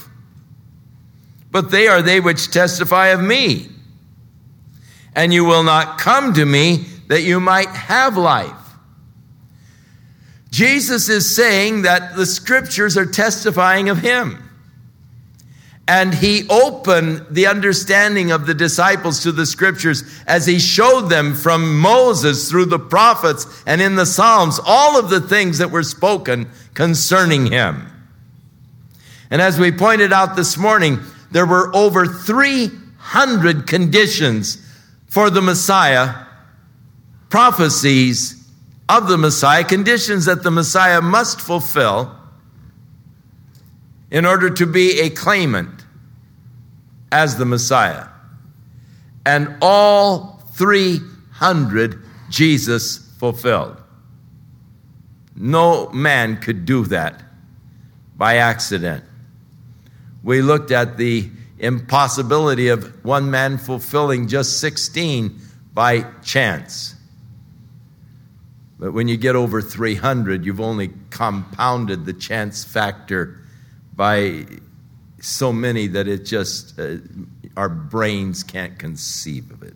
But 1.55 1.71
they 1.71 1.87
are 1.87 2.01
they 2.01 2.19
which 2.19 2.51
testify 2.51 3.07
of 3.11 3.23
me. 3.23 3.69
And 5.15 5.33
you 5.33 5.45
will 5.45 5.63
not 5.63 5.97
come 5.97 6.33
to 6.33 6.45
me 6.45 6.83
that 7.07 7.21
you 7.21 7.39
might 7.39 7.69
have 7.69 8.17
life. 8.17 8.51
Jesus 10.51 11.07
is 11.07 11.33
saying 11.33 11.83
that 11.83 12.17
the 12.17 12.25
scriptures 12.25 12.97
are 12.97 13.05
testifying 13.05 13.87
of 13.87 13.99
him. 13.99 14.43
And 15.87 16.13
he 16.13 16.45
opened 16.49 17.25
the 17.31 17.47
understanding 17.47 18.31
of 18.31 18.47
the 18.47 18.53
disciples 18.53 19.23
to 19.23 19.31
the 19.31 19.45
scriptures 19.45 20.03
as 20.27 20.45
he 20.45 20.59
showed 20.59 21.07
them 21.07 21.33
from 21.35 21.79
Moses 21.79 22.49
through 22.49 22.65
the 22.65 22.79
prophets 22.79 23.63
and 23.65 23.81
in 23.81 23.95
the 23.95 24.05
Psalms 24.05 24.59
all 24.65 24.99
of 24.99 25.09
the 25.09 25.21
things 25.21 25.59
that 25.59 25.71
were 25.71 25.83
spoken 25.83 26.49
concerning 26.73 27.45
him. 27.45 27.87
And 29.31 29.41
as 29.41 29.57
we 29.57 29.71
pointed 29.71 30.11
out 30.11 30.35
this 30.35 30.57
morning, 30.57 30.99
there 31.31 31.45
were 31.45 31.75
over 31.75 32.05
300 32.05 32.85
300 33.05 33.67
conditions 33.67 34.57
for 35.05 35.29
the 35.29 35.41
Messiah, 35.41 36.25
prophecies 37.29 38.49
of 38.89 39.07
the 39.07 39.17
Messiah, 39.17 39.63
conditions 39.63 40.25
that 40.25 40.43
the 40.43 40.51
Messiah 40.51 41.01
must 41.01 41.39
fulfill 41.39 42.15
in 44.09 44.25
order 44.25 44.49
to 44.49 44.65
be 44.65 44.99
a 45.01 45.09
claimant 45.09 45.85
as 47.11 47.37
the 47.37 47.45
Messiah. 47.45 48.07
And 49.25 49.55
all 49.61 50.41
300 50.53 52.03
Jesus 52.29 52.97
fulfilled. 53.17 53.81
No 55.35 55.89
man 55.89 56.37
could 56.37 56.65
do 56.65 56.85
that 56.85 57.21
by 58.17 58.37
accident. 58.37 59.03
We 60.25 60.41
looked 60.41 60.71
at 60.71 60.97
the 60.97 61.29
impossibility 61.59 62.69
of 62.69 63.05
one 63.05 63.29
man 63.29 63.59
fulfilling 63.59 64.27
just 64.27 64.59
16 64.59 65.39
by 65.71 66.01
chance. 66.23 66.95
But 68.79 68.91
when 68.91 69.07
you 69.07 69.17
get 69.17 69.35
over 69.35 69.61
300, 69.61 70.43
you've 70.43 70.59
only 70.59 70.89
compounded 71.11 72.05
the 72.05 72.13
chance 72.13 72.63
factor 72.63 73.39
by 73.95 74.47
so 75.21 75.53
many 75.53 75.85
that 75.87 76.07
it 76.07 76.25
just, 76.25 76.79
uh, 76.79 76.97
our 77.55 77.69
brains 77.69 78.43
can't 78.43 78.79
conceive 78.79 79.51
of 79.51 79.61
it. 79.61 79.75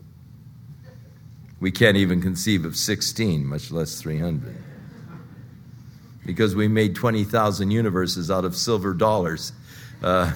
We 1.59 1.69
can't 1.71 1.95
even 1.95 2.23
conceive 2.23 2.65
of 2.65 2.75
16, 2.75 3.45
much 3.45 3.69
less 3.69 4.01
300. 4.01 4.55
Because 6.25 6.55
we 6.55 6.67
made 6.67 6.95
20,000 6.95 7.69
universes 7.69 8.31
out 8.31 8.45
of 8.45 8.55
silver 8.55 8.95
dollars. 8.95 9.53
Uh, 10.01 10.31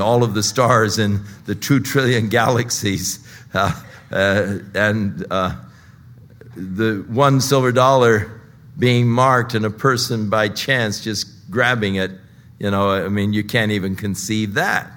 all 0.00 0.24
of 0.24 0.34
the 0.34 0.42
stars 0.42 0.98
in 0.98 1.22
the 1.44 1.54
two 1.54 1.80
trillion 1.80 2.28
galaxies. 2.28 3.26
Uh, 3.54 3.72
uh, 4.10 4.58
and 4.74 5.24
uh, 5.30 5.54
the 6.56 7.04
one 7.08 7.40
silver 7.40 7.72
dollar 7.72 8.40
being 8.78 9.08
marked 9.08 9.54
and 9.54 9.64
a 9.64 9.70
person 9.70 10.28
by 10.28 10.48
chance 10.48 11.02
just 11.02 11.28
grabbing 11.50 11.96
it, 11.96 12.10
you 12.58 12.70
know, 12.70 12.90
I 12.90 13.08
mean, 13.08 13.32
you 13.32 13.44
can't 13.44 13.72
even 13.72 13.96
conceive 13.96 14.54
that. 14.54 14.90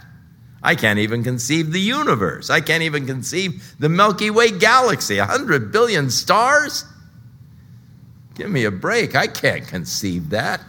I 0.62 0.76
can't 0.76 1.00
even 1.00 1.24
conceive 1.24 1.72
the 1.72 1.80
universe. 1.80 2.50
I 2.50 2.60
can't 2.60 2.84
even 2.84 3.06
conceive 3.06 3.76
the 3.80 3.88
Milky 3.88 4.30
Way 4.30 4.52
galaxy. 4.52 5.18
A 5.18 5.26
hundred 5.26 5.72
billion 5.72 6.10
stars? 6.10 6.84
Give 8.36 8.50
me 8.50 8.66
a 8.66 8.72
break. 8.72 9.16
I 9.16 9.28
can't 9.28 9.66
conceive 9.68 10.32
that. 10.32 10.62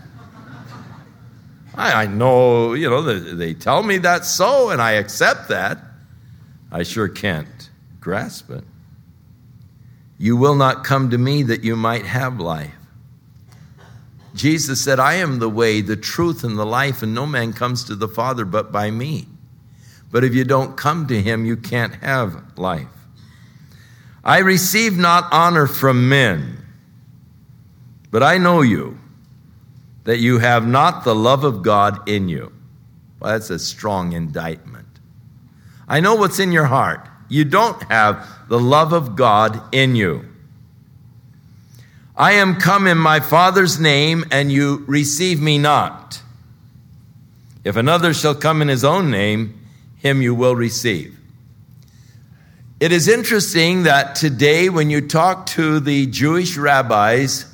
I, 1.80 2.02
I 2.02 2.06
know, 2.06 2.74
you 2.74 2.90
know, 2.90 3.00
they, 3.00 3.18
they 3.32 3.54
tell 3.54 3.82
me 3.82 3.96
that's 3.96 4.28
so, 4.28 4.68
and 4.68 4.82
I 4.82 4.92
accept 4.92 5.48
that. 5.48 5.78
I 6.70 6.82
sure 6.82 7.08
can't 7.08 7.70
grasp 8.00 8.50
it. 8.50 8.64
You 10.18 10.36
will 10.36 10.54
not 10.54 10.84
come 10.84 11.08
to 11.08 11.16
me 11.16 11.42
that 11.44 11.64
you 11.64 11.76
might 11.76 12.04
have 12.04 12.38
life. 12.38 12.74
Jesus 14.34 14.84
said, 14.84 15.00
I 15.00 15.14
am 15.14 15.38
the 15.38 15.48
way, 15.48 15.80
the 15.80 15.96
truth, 15.96 16.44
and 16.44 16.58
the 16.58 16.66
life, 16.66 17.02
and 17.02 17.14
no 17.14 17.24
man 17.24 17.54
comes 17.54 17.84
to 17.84 17.96
the 17.96 18.08
Father 18.08 18.44
but 18.44 18.70
by 18.70 18.90
me. 18.90 19.26
But 20.10 20.22
if 20.22 20.34
you 20.34 20.44
don't 20.44 20.76
come 20.76 21.06
to 21.06 21.20
him, 21.20 21.46
you 21.46 21.56
can't 21.56 21.94
have 21.96 22.58
life. 22.58 22.88
I 24.22 24.40
receive 24.40 24.98
not 24.98 25.32
honor 25.32 25.66
from 25.66 26.10
men, 26.10 26.58
but 28.10 28.22
I 28.22 28.36
know 28.36 28.60
you, 28.60 28.99
that 30.04 30.18
you 30.18 30.38
have 30.38 30.66
not 30.66 31.04
the 31.04 31.14
love 31.14 31.44
of 31.44 31.62
God 31.62 32.08
in 32.08 32.28
you. 32.28 32.52
Well, 33.20 33.32
that's 33.32 33.50
a 33.50 33.58
strong 33.58 34.12
indictment. 34.12 34.86
I 35.88 36.00
know 36.00 36.14
what's 36.14 36.38
in 36.38 36.52
your 36.52 36.66
heart. 36.66 37.06
You 37.28 37.44
don't 37.44 37.82
have 37.84 38.26
the 38.48 38.58
love 38.58 38.92
of 38.92 39.16
God 39.16 39.74
in 39.74 39.94
you. 39.94 40.26
I 42.16 42.32
am 42.32 42.56
come 42.56 42.86
in 42.86 42.98
my 42.98 43.20
Father's 43.20 43.80
name, 43.80 44.24
and 44.30 44.52
you 44.52 44.84
receive 44.86 45.40
me 45.40 45.58
not. 45.58 46.20
If 47.64 47.76
another 47.76 48.14
shall 48.14 48.34
come 48.34 48.62
in 48.62 48.68
his 48.68 48.84
own 48.84 49.10
name, 49.10 49.58
him 49.96 50.22
you 50.22 50.34
will 50.34 50.56
receive. 50.56 51.18
It 52.78 52.92
is 52.92 53.08
interesting 53.08 53.82
that 53.82 54.14
today, 54.14 54.70
when 54.70 54.90
you 54.90 55.06
talk 55.06 55.46
to 55.48 55.80
the 55.80 56.06
Jewish 56.06 56.56
rabbis, 56.56 57.44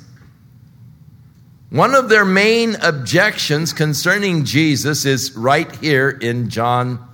one 1.69 1.93
of 1.93 2.07
their 2.07 2.23
main 2.23 2.75
objections 2.75 3.73
concerning 3.73 4.45
Jesus 4.45 5.05
is 5.05 5.35
right 5.35 5.69
here 5.77 6.09
in 6.09 6.49
John 6.49 7.05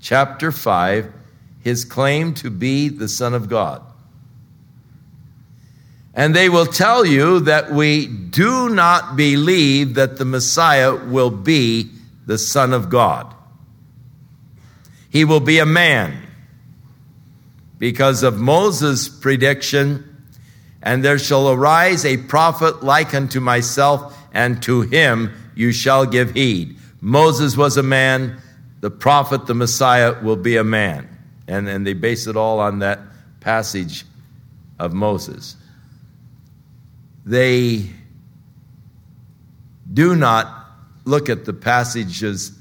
chapter 0.00 0.52
5, 0.52 1.10
his 1.60 1.84
claim 1.84 2.34
to 2.34 2.50
be 2.50 2.88
the 2.88 3.08
Son 3.08 3.32
of 3.32 3.48
God. 3.48 3.82
And 6.14 6.36
they 6.36 6.50
will 6.50 6.66
tell 6.66 7.06
you 7.06 7.40
that 7.40 7.72
we 7.72 8.06
do 8.06 8.68
not 8.68 9.16
believe 9.16 9.94
that 9.94 10.18
the 10.18 10.26
Messiah 10.26 10.94
will 10.94 11.30
be 11.30 11.90
the 12.26 12.36
Son 12.36 12.74
of 12.74 12.90
God. 12.90 13.34
He 15.08 15.24
will 15.24 15.40
be 15.40 15.58
a 15.58 15.66
man 15.66 16.18
because 17.78 18.22
of 18.22 18.38
Moses' 18.38 19.08
prediction, 19.08 20.11
and 20.82 21.04
there 21.04 21.18
shall 21.18 21.50
arise 21.50 22.04
a 22.04 22.16
prophet 22.16 22.82
like 22.82 23.14
unto 23.14 23.40
myself, 23.40 24.18
and 24.32 24.62
to 24.62 24.82
him 24.82 25.32
you 25.54 25.72
shall 25.72 26.06
give 26.06 26.32
heed. 26.32 26.76
Moses 27.00 27.56
was 27.56 27.76
a 27.76 27.82
man, 27.82 28.40
the 28.80 28.90
prophet, 28.90 29.46
the 29.46 29.54
Messiah, 29.54 30.20
will 30.22 30.36
be 30.36 30.56
a 30.56 30.64
man. 30.64 31.08
And, 31.48 31.68
and 31.68 31.86
they 31.86 31.92
base 31.92 32.26
it 32.26 32.36
all 32.36 32.60
on 32.60 32.78
that 32.80 33.00
passage 33.40 34.04
of 34.78 34.92
Moses. 34.92 35.56
They 37.24 37.86
do 39.92 40.16
not 40.16 40.66
look 41.04 41.28
at 41.28 41.44
the 41.44 41.52
passages 41.52 42.52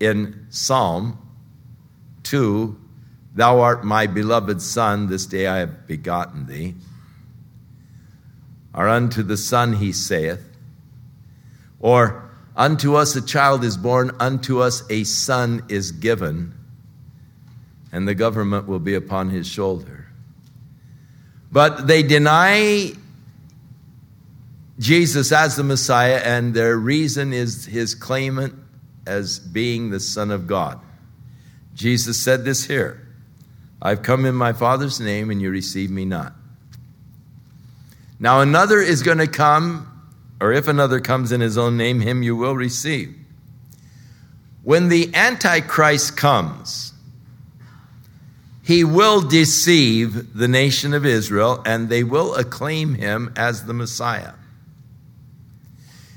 in 0.00 0.46
Psalm 0.50 1.18
2 2.24 2.76
Thou 3.36 3.60
art 3.60 3.84
my 3.84 4.06
beloved 4.06 4.62
Son, 4.62 5.08
this 5.08 5.26
day 5.26 5.46
I 5.46 5.58
have 5.58 5.86
begotten 5.86 6.46
thee. 6.46 6.74
Or 8.76 8.88
unto 8.88 9.22
the 9.22 9.38
Son 9.38 9.72
he 9.72 9.92
saith, 9.92 10.46
or 11.80 12.30
unto 12.54 12.94
us 12.94 13.16
a 13.16 13.24
child 13.24 13.64
is 13.64 13.76
born, 13.76 14.10
unto 14.20 14.60
us 14.60 14.82
a 14.90 15.04
son 15.04 15.62
is 15.68 15.92
given, 15.92 16.54
and 17.92 18.06
the 18.06 18.14
government 18.14 18.66
will 18.66 18.78
be 18.78 18.94
upon 18.94 19.30
his 19.30 19.46
shoulder. 19.46 20.06
But 21.50 21.86
they 21.86 22.02
deny 22.02 22.92
Jesus 24.78 25.32
as 25.32 25.56
the 25.56 25.64
Messiah, 25.64 26.20
and 26.22 26.52
their 26.52 26.76
reason 26.76 27.32
is 27.32 27.64
his 27.64 27.94
claimant 27.94 28.54
as 29.06 29.38
being 29.38 29.90
the 29.90 30.00
Son 30.00 30.30
of 30.30 30.46
God. 30.46 30.80
Jesus 31.74 32.22
said 32.22 32.44
this 32.44 32.64
here 32.64 33.06
I've 33.80 34.02
come 34.02 34.24
in 34.24 34.34
my 34.34 34.52
Father's 34.52 35.00
name, 35.00 35.30
and 35.30 35.40
you 35.40 35.50
receive 35.50 35.90
me 35.90 36.04
not. 36.04 36.34
Now, 38.18 38.40
another 38.40 38.80
is 38.80 39.02
going 39.02 39.18
to 39.18 39.26
come, 39.26 39.86
or 40.40 40.52
if 40.52 40.68
another 40.68 41.00
comes 41.00 41.32
in 41.32 41.40
his 41.40 41.58
own 41.58 41.76
name, 41.76 42.00
him 42.00 42.22
you 42.22 42.34
will 42.36 42.56
receive. 42.56 43.14
When 44.62 44.88
the 44.88 45.14
Antichrist 45.14 46.16
comes, 46.16 46.92
he 48.64 48.82
will 48.82 49.20
deceive 49.20 50.34
the 50.34 50.48
nation 50.48 50.92
of 50.92 51.06
Israel, 51.06 51.62
and 51.64 51.88
they 51.88 52.02
will 52.02 52.34
acclaim 52.34 52.94
him 52.94 53.32
as 53.36 53.64
the 53.64 53.74
Messiah. 53.74 54.32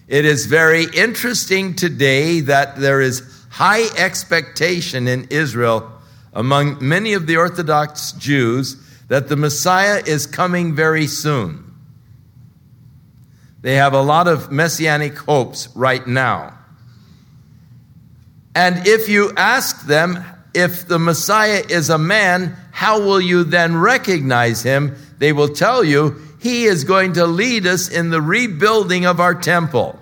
It 0.07 0.25
is 0.25 0.47
very 0.47 0.85
interesting 0.95 1.75
today 1.75 2.39
that 2.39 2.77
there 2.77 3.01
is 3.01 3.21
high 3.49 3.83
expectation 3.95 5.07
in 5.07 5.27
Israel 5.29 5.91
among 6.33 6.77
many 6.81 7.13
of 7.13 7.27
the 7.27 7.37
Orthodox 7.37 8.13
Jews 8.13 8.77
that 9.09 9.29
the 9.29 9.35
Messiah 9.35 10.01
is 10.03 10.25
coming 10.25 10.73
very 10.73 11.05
soon. 11.05 11.68
They 13.61 13.75
have 13.75 13.93
a 13.93 14.01
lot 14.01 14.27
of 14.27 14.51
messianic 14.51 15.17
hopes 15.17 15.67
right 15.75 16.05
now. 16.05 16.57
And 18.55 18.87
if 18.87 19.09
you 19.09 19.33
ask 19.35 19.85
them, 19.85 20.23
if 20.53 20.87
the 20.87 20.99
Messiah 20.99 21.63
is 21.69 21.89
a 21.89 21.97
man, 21.97 22.55
how 22.71 22.99
will 22.99 23.21
you 23.21 23.43
then 23.43 23.77
recognize 23.77 24.63
him? 24.63 24.95
They 25.17 25.33
will 25.33 25.49
tell 25.49 25.83
you, 25.83 26.21
he 26.39 26.63
is 26.63 26.83
going 26.83 27.13
to 27.13 27.27
lead 27.27 27.67
us 27.67 27.89
in 27.89 28.09
the 28.09 28.21
rebuilding 28.21 29.05
of 29.05 29.19
our 29.19 29.35
temple. 29.35 29.99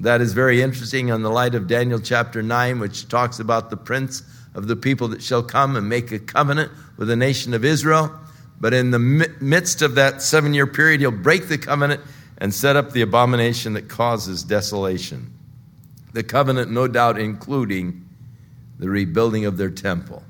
That 0.00 0.20
is 0.20 0.32
very 0.32 0.62
interesting 0.62 1.08
in 1.08 1.22
the 1.22 1.30
light 1.30 1.54
of 1.54 1.66
Daniel 1.66 2.00
chapter 2.00 2.42
9, 2.42 2.78
which 2.78 3.08
talks 3.08 3.40
about 3.40 3.70
the 3.70 3.76
prince 3.76 4.22
of 4.54 4.68
the 4.68 4.76
people 4.76 5.08
that 5.08 5.22
shall 5.22 5.42
come 5.42 5.76
and 5.76 5.88
make 5.88 6.12
a 6.12 6.18
covenant 6.18 6.70
with 6.96 7.08
the 7.08 7.16
nation 7.16 7.54
of 7.54 7.64
Israel. 7.64 8.12
But 8.60 8.74
in 8.74 8.90
the 8.90 8.98
midst 8.98 9.82
of 9.82 9.94
that 9.94 10.20
seven 10.22 10.52
year 10.52 10.66
period, 10.66 11.00
he'll 11.00 11.10
break 11.10 11.48
the 11.48 11.58
covenant 11.58 12.00
and 12.38 12.52
set 12.52 12.76
up 12.76 12.92
the 12.92 13.02
abomination 13.02 13.74
that 13.74 13.88
causes 13.88 14.42
desolation. 14.42 15.32
The 16.12 16.22
covenant, 16.22 16.70
no 16.70 16.88
doubt, 16.88 17.18
including 17.18 18.04
the 18.78 18.88
rebuilding 18.88 19.44
of 19.44 19.56
their 19.56 19.70
temple. 19.70 20.22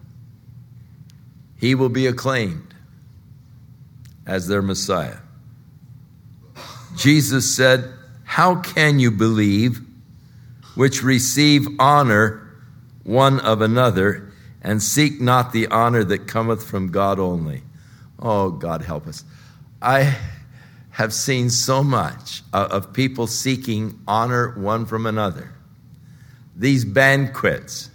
He 1.57 1.75
will 1.75 1.89
be 1.89 2.07
acclaimed 2.07 2.75
as 4.27 4.47
their 4.47 4.63
Messiah. 4.63 5.19
Jesus 6.97 7.55
said, 7.55 7.93
How 8.25 8.57
can 8.57 8.99
you 8.99 9.11
believe 9.11 9.81
which 10.75 11.03
receive 11.03 11.67
honor 11.79 12.47
one 13.05 13.41
of 13.41 13.61
another 13.63 14.31
and 14.63 14.83
seek 14.83 15.21
not 15.21 15.53
the 15.53 15.67
honor 15.69 16.05
that 16.05 16.27
cometh 16.27 16.65
from 16.65 16.91
God 16.91 17.19
only? 17.19 17.63
Oh, 18.19 18.51
God 18.51 18.83
help 18.83 19.07
us. 19.07 19.25
I 19.81 20.17
have 20.91 21.13
seen 21.13 21.51
so 21.51 21.85
much 21.85 22.43
of 22.53 22.93
people 22.93 23.27
seeking 23.29 24.01
honor 24.09 24.59
one 24.59 24.85
from 24.85 25.07
another. 25.07 25.53
These 26.57 26.85
banquets, 26.85 27.91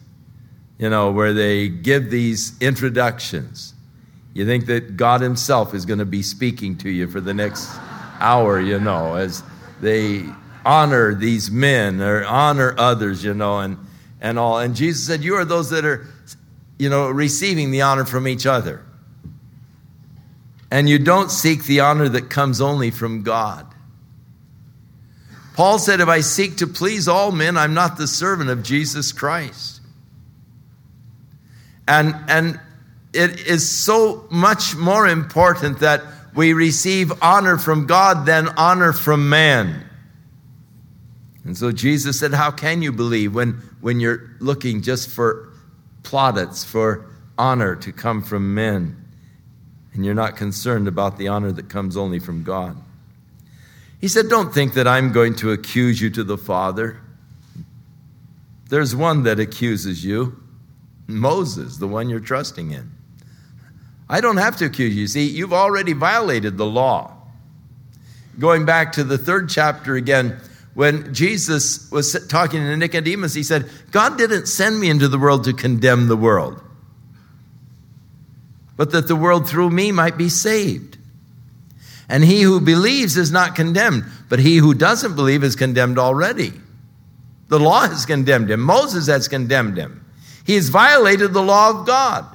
you 0.77 0.89
know, 0.89 1.11
where 1.11 1.33
they 1.33 1.67
give 1.67 2.09
these 2.09 2.57
introductions. 2.61 3.73
You 4.33 4.45
think 4.45 4.67
that 4.67 4.95
God 4.95 5.19
Himself 5.19 5.73
is 5.73 5.85
going 5.85 5.99
to 5.99 6.05
be 6.05 6.21
speaking 6.21 6.77
to 6.77 6.89
you 6.89 7.07
for 7.09 7.19
the 7.19 7.33
next 7.33 7.69
hour, 8.19 8.59
you 8.59 8.79
know, 8.79 9.15
as 9.15 9.43
they 9.81 10.23
honor 10.65 11.13
these 11.13 11.51
men 11.51 12.01
or 12.01 12.23
honor 12.23 12.73
others, 12.77 13.21
you 13.23 13.33
know, 13.33 13.59
and, 13.59 13.77
and 14.21 14.39
all. 14.39 14.59
And 14.59 14.75
Jesus 14.75 15.05
said, 15.05 15.23
You 15.23 15.35
are 15.35 15.45
those 15.45 15.69
that 15.71 15.83
are, 15.83 16.07
you 16.79 16.89
know, 16.89 17.09
receiving 17.09 17.71
the 17.71 17.81
honor 17.81 18.05
from 18.05 18.29
each 18.29 18.45
other. 18.45 18.85
And 20.73 20.89
you 20.89 20.97
don't 20.97 21.29
seek 21.29 21.65
the 21.65 21.81
honor 21.81 22.09
that 22.09 22.31
comes 22.31 22.59
only 22.59 22.89
from 22.89 23.21
God. 23.21 23.67
Paul 25.53 25.77
said, 25.77 25.99
If 25.99 26.07
I 26.07 26.21
seek 26.21 26.57
to 26.57 26.67
please 26.67 27.07
all 27.07 27.31
men, 27.31 27.57
I'm 27.57 27.75
not 27.75 27.95
the 27.95 28.07
servant 28.07 28.49
of 28.49 28.63
Jesus 28.63 29.11
Christ. 29.11 29.81
And, 31.87 32.15
and 32.27 32.59
it 33.13 33.45
is 33.45 33.69
so 33.69 34.25
much 34.31 34.75
more 34.75 35.07
important 35.07 35.81
that 35.81 36.01
we 36.33 36.53
receive 36.53 37.11
honor 37.21 37.59
from 37.59 37.85
God 37.85 38.25
than 38.25 38.47
honor 38.57 38.93
from 38.93 39.29
man. 39.29 39.87
And 41.45 41.55
so 41.55 41.71
Jesus 41.71 42.19
said, 42.19 42.33
How 42.33 42.49
can 42.49 42.81
you 42.81 42.91
believe 42.91 43.35
when, 43.35 43.61
when 43.79 43.99
you're 43.99 44.31
looking 44.39 44.81
just 44.81 45.11
for 45.11 45.53
plaudits, 46.01 46.63
for 46.63 47.05
honor 47.37 47.75
to 47.75 47.91
come 47.91 48.23
from 48.23 48.55
men, 48.55 49.02
and 49.93 50.05
you're 50.05 50.13
not 50.13 50.35
concerned 50.35 50.87
about 50.87 51.17
the 51.17 51.27
honor 51.27 51.51
that 51.51 51.69
comes 51.69 51.95
only 51.95 52.19
from 52.19 52.43
God? 52.43 52.77
He 54.01 54.07
said, 54.07 54.29
Don't 54.29 54.53
think 54.53 54.73
that 54.73 54.87
I'm 54.87 55.11
going 55.11 55.35
to 55.35 55.51
accuse 55.51 56.01
you 56.01 56.09
to 56.11 56.23
the 56.23 56.37
Father. 56.37 56.99
There's 58.69 58.95
one 58.95 59.23
that 59.23 59.39
accuses 59.39 60.03
you 60.03 60.43
Moses, 61.07 61.77
the 61.77 61.87
one 61.87 62.09
you're 62.09 62.19
trusting 62.19 62.71
in. 62.71 62.91
I 64.09 64.21
don't 64.21 64.37
have 64.37 64.57
to 64.57 64.65
accuse 64.65 64.95
you. 64.95 65.07
See, 65.07 65.25
you've 65.25 65.53
already 65.53 65.93
violated 65.93 66.57
the 66.57 66.65
law. 66.65 67.11
Going 68.39 68.65
back 68.65 68.93
to 68.93 69.03
the 69.03 69.17
third 69.17 69.49
chapter 69.49 69.95
again, 69.95 70.39
when 70.73 71.13
Jesus 71.13 71.89
was 71.91 72.27
talking 72.27 72.61
to 72.61 72.75
Nicodemus, 72.75 73.33
he 73.33 73.43
said, 73.43 73.69
God 73.91 74.17
didn't 74.17 74.47
send 74.47 74.79
me 74.79 74.89
into 74.89 75.07
the 75.07 75.19
world 75.19 75.43
to 75.45 75.53
condemn 75.53 76.07
the 76.07 76.17
world, 76.17 76.61
but 78.83 78.91
that 78.91 79.07
the 79.07 79.15
world 79.15 79.47
through 79.47 79.69
me 79.69 79.93
might 79.93 80.17
be 80.17 80.27
saved. 80.27 80.97
And 82.09 82.21
he 82.21 82.41
who 82.41 82.59
believes 82.59 83.15
is 83.15 83.31
not 83.31 83.55
condemned, 83.55 84.03
but 84.27 84.39
he 84.39 84.57
who 84.57 84.73
doesn't 84.73 85.15
believe 85.15 85.41
is 85.41 85.55
condemned 85.55 85.97
already. 85.97 86.51
The 87.47 87.61
law 87.61 87.87
has 87.87 88.05
condemned 88.05 88.51
him, 88.51 88.59
Moses 88.59 89.07
has 89.07 89.29
condemned 89.29 89.77
him. 89.77 90.05
He 90.45 90.55
has 90.55 90.67
violated 90.67 91.31
the 91.31 91.41
law 91.41 91.69
of 91.69 91.87
God. 91.87 92.25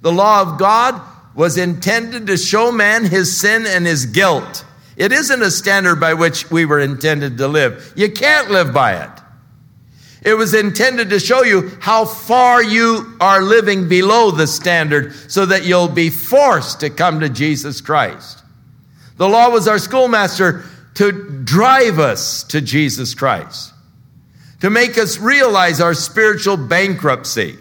The 0.00 0.12
law 0.12 0.40
of 0.40 0.58
God 0.58 0.98
was 1.34 1.58
intended 1.58 2.26
to 2.28 2.38
show 2.38 2.72
man 2.72 3.04
his 3.04 3.38
sin 3.38 3.66
and 3.66 3.84
his 3.84 4.06
guilt. 4.06 4.64
It 4.96 5.12
isn't 5.12 5.42
a 5.42 5.50
standard 5.50 6.00
by 6.00 6.14
which 6.14 6.50
we 6.50 6.64
were 6.64 6.80
intended 6.80 7.36
to 7.36 7.48
live. 7.48 7.92
You 7.96 8.10
can't 8.10 8.50
live 8.50 8.72
by 8.72 8.94
it. 8.94 9.10
It 10.24 10.34
was 10.34 10.54
intended 10.54 11.10
to 11.10 11.20
show 11.20 11.42
you 11.42 11.70
how 11.80 12.06
far 12.06 12.62
you 12.62 13.14
are 13.20 13.42
living 13.42 13.88
below 13.88 14.30
the 14.30 14.46
standard 14.46 15.12
so 15.30 15.44
that 15.44 15.64
you'll 15.64 15.88
be 15.88 16.08
forced 16.08 16.80
to 16.80 16.88
come 16.88 17.20
to 17.20 17.28
Jesus 17.28 17.82
Christ. 17.82 18.42
The 19.18 19.28
law 19.28 19.50
was 19.50 19.68
our 19.68 19.78
schoolmaster 19.78 20.64
to 20.94 21.12
drive 21.44 21.98
us 21.98 22.42
to 22.44 22.62
Jesus 22.62 23.14
Christ, 23.14 23.74
to 24.60 24.70
make 24.70 24.96
us 24.96 25.18
realize 25.18 25.80
our 25.80 25.92
spiritual 25.92 26.56
bankruptcy. 26.56 27.58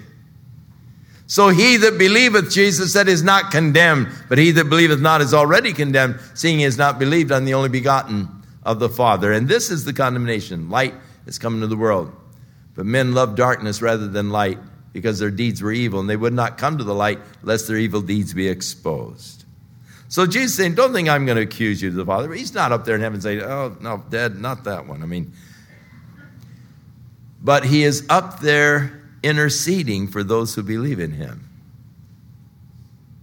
So 1.28 1.50
he 1.50 1.78
that 1.78 1.98
believeth, 1.98 2.52
Jesus 2.52 2.94
said, 2.94 3.10
is 3.10 3.24
not 3.24 3.52
condemned, 3.52 4.08
but 4.30 4.38
he 4.38 4.52
that 4.52 4.70
believeth 4.70 5.02
not 5.02 5.20
is 5.20 5.34
already 5.34 5.74
condemned, 5.74 6.20
seeing 6.34 6.60
he 6.60 6.64
has 6.64 6.78
not 6.78 6.98
believed 6.98 7.32
on 7.32 7.44
the 7.44 7.56
only 7.56 7.70
begotten 7.70 8.30
of 8.64 8.80
the 8.80 8.90
Father. 8.90 9.34
And 9.34 9.50
this 9.50 9.70
is 9.70 9.84
the 9.84 9.94
condemnation. 9.94 10.70
Light 10.70 10.94
is 11.26 11.40
coming 11.40 11.60
to 11.62 11.68
the 11.68 11.76
world. 11.76 12.14
But 12.76 12.86
men 12.86 13.14
love 13.14 13.36
darkness 13.36 13.82
rather 13.82 14.08
than 14.08 14.30
light 14.30 14.60
because 14.94 15.20
their 15.20 15.32
deeds 15.32 15.62
were 15.62 15.72
evil, 15.72 16.00
and 16.00 16.10
they 16.10 16.16
would 16.16 16.34
not 16.34 16.58
come 16.58 16.78
to 16.78 16.84
the 16.84 16.94
light 16.94 17.20
lest 17.42 17.68
their 17.68 17.78
evil 17.78 18.02
deeds 18.02 18.34
be 18.34 18.48
exposed. 18.48 19.46
So 20.08 20.28
Jesus 20.28 20.56
saying, 20.56 20.76
Don't 20.76 20.94
think 20.94 21.10
I'm 21.10 21.26
going 21.26 21.38
to 21.38 21.44
accuse 21.44 21.82
you 21.82 21.90
to 21.90 21.96
the 21.96 22.06
Father. 22.06 22.28
But 22.28 22.38
He's 22.38 22.54
not 22.54 22.72
up 22.72 22.86
there 22.86 22.96
in 22.96 23.02
heaven 23.02 23.20
saying, 23.22 23.42
Oh, 23.42 23.76
no, 23.80 24.04
dead, 24.10 24.40
not 24.40 24.64
that 24.66 24.88
one. 24.88 25.02
I 25.02 25.06
mean, 25.06 25.34
but 27.44 27.66
he 27.66 27.84
is 27.84 28.06
up 28.10 28.40
there 28.40 29.02
interceding 29.22 30.08
for 30.08 30.24
those 30.24 30.56
who 30.56 30.64
believe 30.64 31.00
in 31.00 31.12
him. 31.12 31.50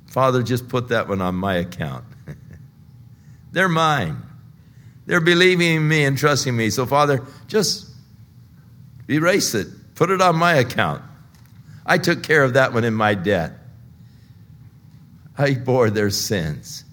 Father, 0.09 0.43
just 0.43 0.69
put 0.69 0.89
that 0.89 1.09
one 1.09 1.23
on 1.23 1.35
my 1.35 1.55
account. 1.55 2.05
They're 3.53 3.69
mine. 3.69 4.21
They're 5.07 5.21
believing 5.21 5.77
in 5.77 5.89
me 5.89 6.05
and 6.05 6.19
trusting 6.19 6.55
me. 6.55 6.69
So, 6.71 6.85
Father, 6.85 7.25
just 7.49 7.90
erase 9.11 9.55
it. 9.55 9.69
Put 9.95 10.11
it 10.11 10.21
on 10.23 10.37
my 10.37 10.55
account. 10.55 11.03
I 11.85 11.99
took 11.99 12.23
care 12.23 12.43
of 12.45 12.55
that 12.55 12.73
one 12.73 12.85
in 12.85 12.95
my 12.95 13.15
debt. 13.15 13.53
I 15.37 15.55
bore 15.55 15.91
their 15.91 16.11
sins. 16.11 16.85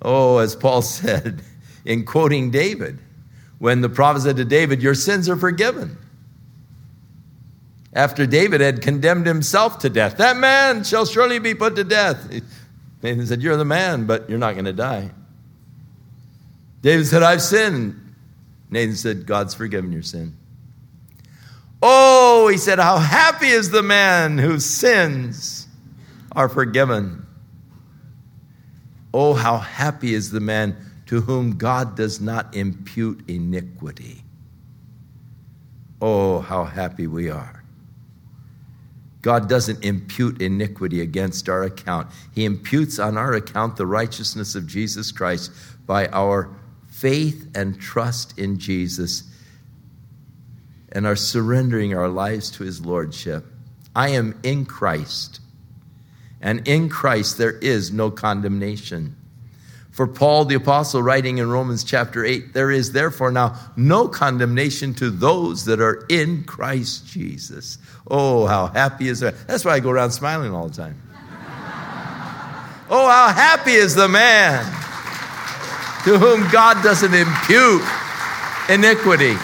Oh, 0.00 0.38
as 0.38 0.54
Paul 0.54 0.82
said 0.82 1.42
in 1.84 2.04
quoting 2.04 2.50
David, 2.50 2.98
when 3.58 3.80
the 3.80 3.88
prophet 3.88 4.22
said 4.22 4.36
to 4.36 4.44
David, 4.44 4.82
Your 4.82 4.94
sins 4.94 5.28
are 5.28 5.36
forgiven 5.36 5.96
after 7.94 8.26
David 8.26 8.60
had 8.60 8.82
condemned 8.82 9.26
himself 9.26 9.78
to 9.80 9.90
death. 9.90 10.16
That 10.16 10.36
man 10.36 10.84
shall 10.84 11.06
surely 11.06 11.38
be 11.38 11.54
put 11.54 11.76
to 11.76 11.84
death. 11.84 12.28
Nathan 13.02 13.26
said, 13.26 13.42
You're 13.42 13.56
the 13.56 13.64
man, 13.64 14.06
but 14.06 14.28
you're 14.28 14.38
not 14.38 14.54
going 14.54 14.64
to 14.64 14.72
die. 14.72 15.10
David 16.82 17.06
said, 17.06 17.22
I've 17.22 17.42
sinned. 17.42 18.00
Nathan 18.70 18.96
said, 18.96 19.26
God's 19.26 19.54
forgiven 19.54 19.92
your 19.92 20.02
sin. 20.02 20.36
Oh, 21.86 22.48
he 22.48 22.56
said, 22.56 22.78
How 22.78 22.96
happy 22.96 23.48
is 23.48 23.68
the 23.68 23.82
man 23.82 24.38
whose 24.38 24.64
sins 24.64 25.68
are 26.32 26.48
forgiven. 26.48 27.26
Oh, 29.12 29.34
how 29.34 29.58
happy 29.58 30.14
is 30.14 30.30
the 30.30 30.40
man 30.40 30.78
to 31.06 31.20
whom 31.20 31.58
God 31.58 31.94
does 31.94 32.22
not 32.22 32.56
impute 32.56 33.28
iniquity. 33.28 34.24
Oh, 36.00 36.40
how 36.40 36.64
happy 36.64 37.06
we 37.06 37.28
are. 37.28 37.62
God 39.20 39.46
doesn't 39.46 39.84
impute 39.84 40.40
iniquity 40.40 41.02
against 41.02 41.50
our 41.50 41.64
account. 41.64 42.08
He 42.34 42.46
imputes 42.46 42.98
on 42.98 43.18
our 43.18 43.34
account 43.34 43.76
the 43.76 43.86
righteousness 43.86 44.54
of 44.54 44.66
Jesus 44.66 45.12
Christ 45.12 45.52
by 45.86 46.06
our 46.08 46.48
faith 46.88 47.46
and 47.54 47.78
trust 47.78 48.38
in 48.38 48.58
Jesus 48.58 49.24
and 50.94 51.06
are 51.06 51.16
surrendering 51.16 51.94
our 51.94 52.08
lives 52.08 52.50
to 52.52 52.64
his 52.64 52.84
lordship. 52.84 53.44
I 53.94 54.10
am 54.10 54.38
in 54.42 54.64
Christ, 54.64 55.40
and 56.40 56.66
in 56.66 56.88
Christ 56.88 57.36
there 57.38 57.52
is 57.52 57.92
no 57.92 58.10
condemnation. 58.10 59.16
For 59.90 60.08
Paul 60.08 60.44
the 60.44 60.56
Apostle, 60.56 61.02
writing 61.02 61.38
in 61.38 61.48
Romans 61.48 61.84
chapter 61.84 62.24
8, 62.24 62.52
there 62.52 62.70
is 62.70 62.90
therefore 62.90 63.30
now 63.30 63.56
no 63.76 64.08
condemnation 64.08 64.92
to 64.94 65.08
those 65.10 65.66
that 65.66 65.80
are 65.80 66.04
in 66.08 66.42
Christ 66.42 67.06
Jesus. 67.06 67.78
Oh, 68.08 68.46
how 68.46 68.66
happy 68.66 69.06
is 69.06 69.20
that? 69.20 69.46
That's 69.46 69.64
why 69.64 69.74
I 69.74 69.80
go 69.80 69.90
around 69.90 70.10
smiling 70.10 70.52
all 70.52 70.68
the 70.68 70.74
time. 70.74 71.00
oh, 72.90 73.08
how 73.08 73.32
happy 73.32 73.72
is 73.72 73.94
the 73.94 74.08
man 74.08 74.64
to 76.04 76.18
whom 76.18 76.50
God 76.50 76.82
doesn't 76.82 77.14
impute 77.14 77.82
iniquity. 78.68 79.36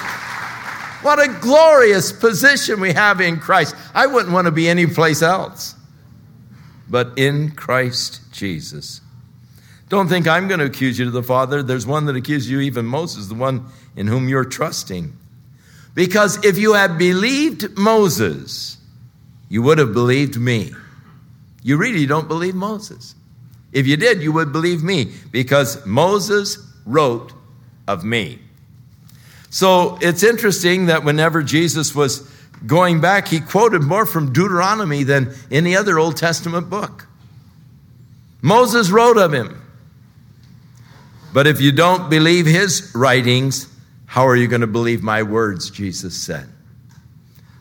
What 1.02 1.18
a 1.18 1.28
glorious 1.40 2.12
position 2.12 2.80
we 2.80 2.92
have 2.92 3.20
in 3.20 3.38
Christ. 3.38 3.74
I 3.94 4.06
wouldn't 4.06 4.32
want 4.32 4.46
to 4.46 4.50
be 4.50 4.68
anyplace 4.68 5.22
else 5.22 5.74
but 6.90 7.16
in 7.16 7.52
Christ 7.52 8.20
Jesus. 8.32 9.00
Don't 9.88 10.08
think 10.08 10.26
I'm 10.26 10.48
going 10.48 10.60
to 10.60 10.66
accuse 10.66 10.98
you 10.98 11.04
to 11.04 11.10
the 11.10 11.22
Father. 11.22 11.62
There's 11.62 11.86
one 11.86 12.06
that 12.06 12.16
accuses 12.16 12.50
you, 12.50 12.60
even 12.60 12.84
Moses, 12.84 13.28
the 13.28 13.34
one 13.34 13.66
in 13.96 14.08
whom 14.08 14.28
you're 14.28 14.44
trusting. 14.44 15.16
Because 15.94 16.44
if 16.44 16.58
you 16.58 16.74
had 16.74 16.98
believed 16.98 17.76
Moses, 17.76 18.76
you 19.48 19.62
would 19.62 19.78
have 19.78 19.92
believed 19.92 20.36
me. 20.38 20.72
You 21.62 21.76
really 21.76 22.06
don't 22.06 22.28
believe 22.28 22.54
Moses. 22.54 23.14
If 23.72 23.86
you 23.86 23.96
did, 23.96 24.22
you 24.22 24.32
would 24.32 24.52
believe 24.52 24.82
me 24.82 25.12
because 25.30 25.84
Moses 25.86 26.58
wrote 26.84 27.32
of 27.86 28.04
me. 28.04 28.40
So 29.50 29.98
it's 30.00 30.22
interesting 30.22 30.86
that 30.86 31.04
whenever 31.04 31.42
Jesus 31.42 31.94
was 31.94 32.20
going 32.66 33.00
back, 33.00 33.28
he 33.28 33.40
quoted 33.40 33.82
more 33.82 34.06
from 34.06 34.32
Deuteronomy 34.32 35.02
than 35.02 35.34
any 35.50 35.76
other 35.76 35.98
Old 35.98 36.16
Testament 36.16 36.70
book. 36.70 37.06
Moses 38.42 38.90
wrote 38.90 39.18
of 39.18 39.34
him. 39.34 39.60
But 41.32 41.46
if 41.46 41.60
you 41.60 41.72
don't 41.72 42.10
believe 42.10 42.46
his 42.46 42.92
writings, 42.94 43.68
how 44.06 44.26
are 44.26 44.36
you 44.36 44.48
going 44.48 44.62
to 44.62 44.66
believe 44.66 45.02
my 45.02 45.22
words? 45.22 45.70
Jesus 45.70 46.16
said. 46.16 46.48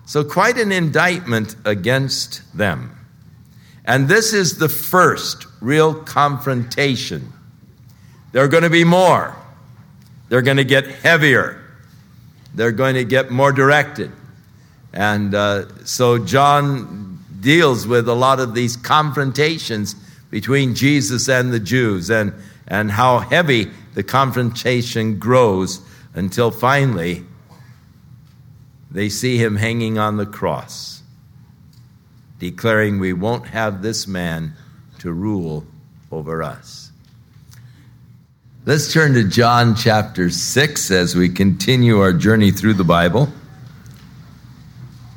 So, 0.05 0.23
quite 0.23 0.57
an 0.57 0.71
indictment 0.71 1.55
against 1.65 2.41
them. 2.57 2.95
And 3.85 4.07
this 4.07 4.33
is 4.33 4.57
the 4.57 4.69
first 4.69 5.45
real 5.61 5.93
confrontation. 5.93 7.31
There 8.31 8.43
are 8.43 8.47
going 8.47 8.63
to 8.63 8.69
be 8.69 8.83
more. 8.83 9.35
They're 10.29 10.41
going 10.41 10.57
to 10.57 10.63
get 10.63 10.87
heavier. 10.87 11.58
They're 12.53 12.71
going 12.71 12.95
to 12.95 13.05
get 13.05 13.31
more 13.31 13.51
directed. 13.51 14.11
And 14.93 15.35
uh, 15.35 15.85
so 15.85 16.17
John 16.17 17.23
deals 17.39 17.87
with 17.87 18.07
a 18.07 18.13
lot 18.13 18.39
of 18.39 18.53
these 18.53 18.75
confrontations 18.75 19.95
between 20.29 20.75
Jesus 20.75 21.29
and 21.29 21.53
the 21.53 21.59
Jews 21.59 22.09
and, 22.09 22.33
and 22.67 22.91
how 22.91 23.19
heavy 23.19 23.71
the 23.93 24.03
confrontation 24.03 25.19
grows 25.19 25.81
until 26.13 26.51
finally 26.51 27.23
they 28.91 29.09
see 29.09 29.37
him 29.37 29.55
hanging 29.55 29.97
on 29.97 30.17
the 30.17 30.25
cross, 30.25 31.03
declaring, 32.39 32.99
We 32.99 33.13
won't 33.13 33.47
have 33.47 33.81
this 33.81 34.07
man 34.07 34.53
to 34.99 35.11
rule 35.11 35.65
over 36.11 36.41
us. 36.41 36.88
Let's 38.65 38.91
turn 38.91 39.13
to 39.13 39.23
John 39.23 39.73
chapter 39.73 40.29
6 40.29 40.91
as 40.91 41.15
we 41.15 41.29
continue 41.29 42.01
our 42.01 42.11
journey 42.11 42.51
through 42.51 42.73
the 42.73 42.83
Bible. 42.83 43.29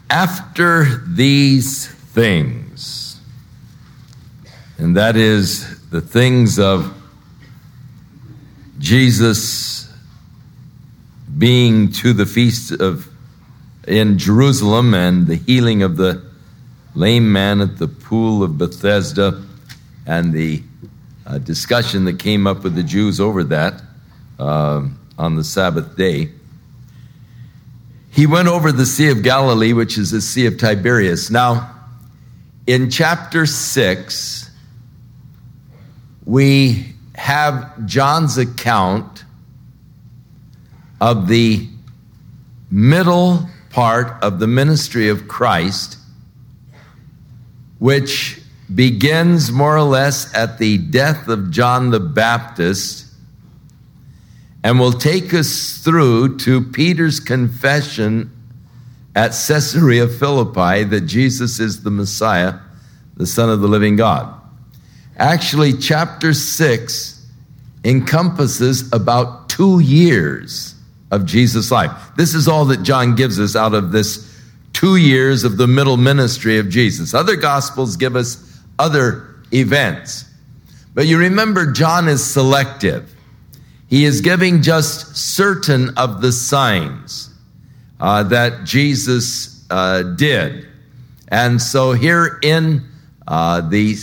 After 0.08 1.02
these 1.08 1.88
things, 1.88 3.20
and 4.78 4.96
that 4.96 5.16
is 5.16 5.80
the 5.90 6.00
things 6.00 6.60
of 6.60 6.94
Jesus 8.78 9.92
being 11.36 11.90
to 11.94 12.12
the 12.12 12.26
feast 12.26 12.70
of 12.70 13.08
in 13.88 14.18
Jerusalem 14.18 14.94
and 14.94 15.26
the 15.26 15.34
healing 15.34 15.82
of 15.82 15.96
the 15.96 16.22
lame 16.94 17.32
man 17.32 17.60
at 17.60 17.78
the 17.78 17.88
pool 17.88 18.44
of 18.44 18.56
Bethesda 18.56 19.42
and 20.06 20.32
the 20.32 20.62
discussion 21.38 22.04
that 22.04 22.18
came 22.18 22.46
up 22.46 22.62
with 22.64 22.74
the 22.74 22.82
Jews 22.82 23.20
over 23.20 23.44
that 23.44 23.82
uh, 24.38 24.86
on 25.18 25.36
the 25.36 25.44
Sabbath 25.44 25.96
day. 25.96 26.30
He 28.10 28.26
went 28.26 28.48
over 28.48 28.72
the 28.72 28.84
Sea 28.84 29.10
of 29.10 29.22
Galilee, 29.22 29.72
which 29.72 29.96
is 29.96 30.10
the 30.10 30.20
Sea 30.20 30.46
of 30.46 30.58
Tiberias. 30.58 31.30
Now, 31.30 31.70
in 32.66 32.90
chapter 32.90 33.46
6, 33.46 34.50
we 36.26 36.94
have 37.14 37.86
John's 37.86 38.36
account 38.36 39.24
of 41.00 41.28
the 41.28 41.68
middle 42.70 43.48
part 43.70 44.22
of 44.22 44.38
the 44.38 44.46
ministry 44.46 45.08
of 45.08 45.26
Christ, 45.26 45.96
which 47.78 48.41
begins 48.74 49.52
more 49.52 49.76
or 49.76 49.82
less 49.82 50.32
at 50.34 50.58
the 50.58 50.78
death 50.78 51.28
of 51.28 51.50
John 51.50 51.90
the 51.90 52.00
Baptist 52.00 53.06
and 54.64 54.78
will 54.78 54.92
take 54.92 55.34
us 55.34 55.78
through 55.78 56.38
to 56.38 56.62
Peter's 56.62 57.20
confession 57.20 58.30
at 59.14 59.28
Caesarea 59.28 60.08
Philippi 60.08 60.84
that 60.84 61.02
Jesus 61.02 61.60
is 61.60 61.82
the 61.82 61.90
Messiah, 61.90 62.54
the 63.16 63.26
Son 63.26 63.50
of 63.50 63.60
the 63.60 63.68
living 63.68 63.96
God. 63.96 64.32
Actually, 65.16 65.74
chapter 65.74 66.32
6 66.32 67.26
encompasses 67.84 68.90
about 68.92 69.48
two 69.48 69.80
years 69.80 70.74
of 71.10 71.26
Jesus' 71.26 71.70
life. 71.70 71.90
This 72.16 72.34
is 72.34 72.48
all 72.48 72.64
that 72.66 72.82
John 72.82 73.14
gives 73.14 73.38
us 73.38 73.54
out 73.54 73.74
of 73.74 73.92
this 73.92 74.32
two 74.72 74.96
years 74.96 75.44
of 75.44 75.58
the 75.58 75.66
middle 75.66 75.96
ministry 75.96 76.58
of 76.58 76.68
Jesus. 76.68 77.12
Other 77.12 77.36
gospels 77.36 77.96
give 77.96 78.16
us 78.16 78.51
other 78.82 79.28
events. 79.54 80.24
But 80.92 81.06
you 81.06 81.18
remember, 81.18 81.70
John 81.70 82.08
is 82.08 82.22
selective. 82.24 83.14
He 83.88 84.04
is 84.04 84.20
giving 84.22 84.60
just 84.62 85.16
certain 85.16 85.96
of 85.96 86.20
the 86.20 86.32
signs 86.32 87.30
uh, 88.00 88.24
that 88.24 88.64
Jesus 88.64 89.64
uh, 89.70 90.02
did. 90.02 90.66
And 91.28 91.62
so 91.62 91.92
here 91.92 92.40
in 92.42 92.84
uh, 93.28 93.60
the 93.60 93.96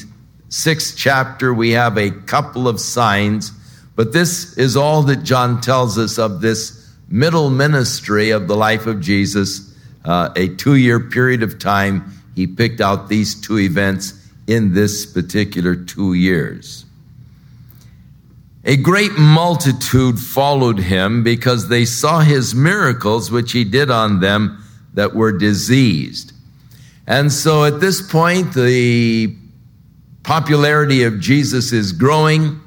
sixth 0.48 0.96
chapter, 0.98 1.54
we 1.54 1.72
have 1.72 1.98
a 1.98 2.12
couple 2.12 2.70
of 2.70 2.80
signs, 2.80 3.52
but 3.96 4.14
this 4.14 4.58
is 4.58 4.78
all 4.78 5.04
that 5.04 5.24
John 5.24 5.60
tells 5.60 5.98
us 5.98 6.18
of 6.18 6.40
this 6.40 6.90
middle 7.10 7.50
ministry 7.50 8.30
of 8.30 8.48
the 8.48 8.56
life 8.56 8.88
of 8.88 9.02
Jesus, 9.02 9.76
uh, 10.06 10.30
a 10.38 10.48
two 10.56 10.76
year 10.76 11.02
period 11.02 11.44
of 11.44 11.60
time. 11.60 12.14
He 12.36 12.48
picked 12.48 12.80
out 12.80 13.10
these 13.10 13.36
two 13.40 13.60
events 13.60 14.14
in 14.50 14.74
this 14.74 15.06
particular 15.06 15.76
two 15.76 16.16
years. 16.16 16.84
A 18.66 18.76
great 18.76 19.12
multitude 19.12 20.20
followed 20.20 20.80
him 20.80 21.24
because 21.24 21.68
they 21.68 21.86
saw 21.86 22.22
his 22.22 22.56
miracles, 22.56 23.30
which 23.30 23.52
he 23.52 23.64
did 23.64 23.92
on 23.92 24.22
them 24.22 24.64
that 24.96 25.14
were 25.14 25.32
diseased. 25.32 26.34
And 27.06 27.32
so 27.32 27.64
at 27.64 27.80
this 27.80 28.02
point, 28.02 28.56
the 28.56 29.36
popularity 30.24 31.04
of 31.04 31.20
Jesus 31.20 31.72
is 31.72 31.92
growing. 31.92 32.60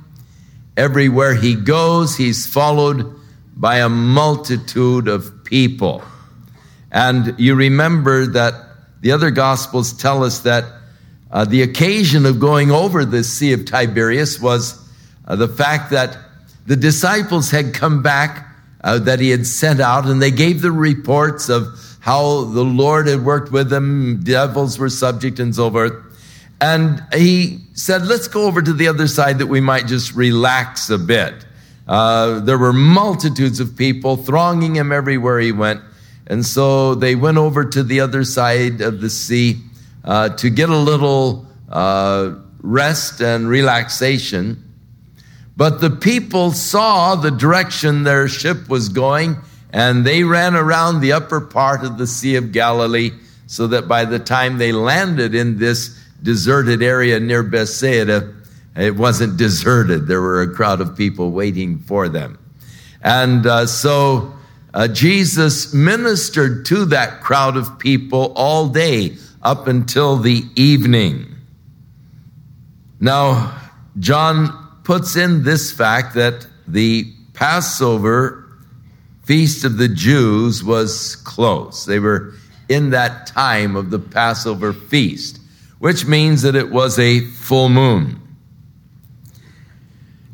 Everywhere 0.77 1.35
he 1.35 1.57
goes, 1.57 2.17
he's 2.17 2.47
followed 2.47 3.13
by 3.57 3.79
a 3.79 3.89
multitude 3.89 5.09
of 5.09 5.45
people. 5.45 6.01
And 6.93 7.35
you 7.39 7.57
remember 7.57 8.27
that 8.27 8.55
the 9.01 9.11
other 9.11 9.33
gospels 9.33 9.93
tell 9.93 10.23
us 10.23 10.39
that 10.41 10.65
uh, 11.33 11.47
the 11.47 11.63
occasion 11.63 12.27
of 12.27 12.39
going 12.39 12.71
over 12.71 13.05
the 13.05 13.25
Sea 13.25 13.53
of 13.55 13.65
Tiberias 13.65 14.39
was 14.39 14.79
uh, 15.27 15.35
the 15.35 15.49
fact 15.49 15.91
that 15.91 16.17
the 16.67 16.77
disciples 16.77 17.51
had 17.51 17.73
come 17.73 18.03
back 18.03 18.49
uh, 18.85 18.99
that 18.99 19.19
he 19.19 19.31
had 19.31 19.47
sent 19.47 19.81
out 19.81 20.07
and 20.07 20.21
they 20.21 20.31
gave 20.31 20.61
the 20.61 20.71
reports 20.71 21.49
of 21.49 21.69
how 22.01 22.45
the 22.45 22.65
Lord 22.65 23.07
had 23.07 23.25
worked 23.25 23.51
with 23.51 23.71
them, 23.71 24.21
devils 24.23 24.79
were 24.79 24.91
subject 24.91 25.39
and 25.39 25.55
so 25.55 25.71
forth. 25.71 25.95
And 26.61 27.03
he 27.15 27.61
said, 27.75 28.07
let's 28.07 28.29
go 28.29 28.47
over 28.47 28.61
to 28.61 28.73
the 28.73 28.89
other 28.89 29.07
side 29.07 29.39
that 29.39 29.47
we 29.47 29.61
might 29.61 29.87
just 29.87 30.15
relax 30.15 30.91
a 30.91 30.99
bit. 30.99 31.35
Uh, 31.89 32.41
there 32.41 32.59
were 32.59 32.73
multitudes 32.73 33.59
of 33.59 33.77
people 33.77 34.17
thronging 34.17 34.77
him 34.77 34.93
everywhere 34.93 35.41
he 35.41 35.53
went. 35.53 35.81
And 36.27 36.45
so 36.45 36.95
they 36.95 37.15
went 37.15 37.39
over 37.39 37.65
to 37.65 37.83
the 37.83 38.01
other 38.01 38.25
side 38.25 38.81
of 38.81 39.01
the 39.01 39.11
sea 39.11 39.61
uh, 40.05 40.31
to 40.31 40.51
get 40.51 40.69
a 40.69 40.77
little 40.77 41.47
uh, 41.69 42.35
rest 42.61 43.21
and 43.21 43.49
relaxation. 43.49 44.63
But 45.57 45.81
the 45.81 45.91
people 45.91 46.53
saw 46.53 47.15
the 47.15 47.31
direction 47.31 48.05
their 48.05 48.29
ship 48.29 48.69
was 48.69 48.89
going, 48.89 49.37
and 49.73 50.05
they 50.05 50.25
ran 50.25 50.55
around 50.55 51.01
the 51.01 51.13
upper 51.13 51.41
part 51.41 51.85
of 51.85 51.99
the 51.99 52.07
Sea 52.07 52.37
of 52.37 52.53
Galilee 52.53 53.11
so 53.47 53.67
that 53.67 53.87
by 53.87 54.05
the 54.05 54.19
time 54.19 54.59
they 54.59 54.73
landed 54.73 55.35
in 55.35 55.59
this 55.59 55.99
deserted 56.23 56.83
area 56.83 57.21
near 57.21 57.43
Bethsaida, 57.43 58.35
it 58.75 58.97
wasn't 58.97 59.37
deserted. 59.37 60.07
There 60.07 60.23
were 60.23 60.43
a 60.43 60.55
crowd 60.55 60.81
of 60.81 60.97
people 60.97 61.33
waiting 61.33 61.79
for 61.79 62.09
them. 62.09 62.39
And 63.03 63.47
uh, 63.47 63.67
so 63.67 64.33
uh, 64.73 64.89
Jesus 64.89 65.75
ministered 65.75 66.65
to 66.67 66.87
that 66.87 67.21
crowd 67.21 67.57
of 67.57 67.79
people 67.79 68.33
all 68.35 68.69
day 68.69 69.17
up 69.43 69.67
until 69.67 70.17
the 70.17 70.45
evening. 70.55 71.35
Now, 73.01 73.59
John 73.99 74.81
puts 74.85 75.17
in 75.17 75.45
this 75.45 75.73
fact 75.73 76.15
that 76.15 76.47
the 76.67 77.13
Passover 77.35 78.45
feast 79.25 79.65
of 79.65 79.77
the 79.77 79.89
Jews 79.89 80.63
was 80.63 81.17
close. 81.17 81.85
They 81.85 81.99
were 81.99 82.35
in 82.69 82.91
that 82.91 83.27
time 83.27 83.77
of 83.77 83.91
the 83.91 83.99
Passover 83.99 84.73
feast, 84.73 85.41
which 85.79 86.07
means 86.07 86.43
that 86.43 86.55
it 86.55 86.71
was 86.71 86.99
a 86.99 87.21
full 87.21 87.69
moon. 87.69 88.21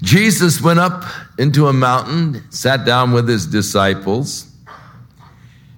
Jesus 0.02 0.60
went 0.60 0.78
up 0.78 1.04
into 1.38 1.66
a 1.66 1.72
mountain, 1.72 2.44
sat 2.50 2.84
down 2.84 3.12
with 3.12 3.28
his 3.28 3.46
disciples, 3.46 4.47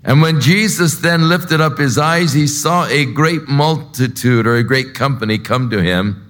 And 0.02 0.22
when 0.22 0.40
Jesus 0.40 0.96
then 0.96 1.28
lifted 1.28 1.60
up 1.60 1.78
his 1.78 1.98
eyes, 1.98 2.32
he 2.32 2.46
saw 2.46 2.86
a 2.86 3.04
great 3.04 3.48
multitude 3.48 4.46
or 4.46 4.56
a 4.56 4.64
great 4.64 4.94
company 4.94 5.38
come 5.38 5.68
to 5.70 5.82
him. 5.82 6.26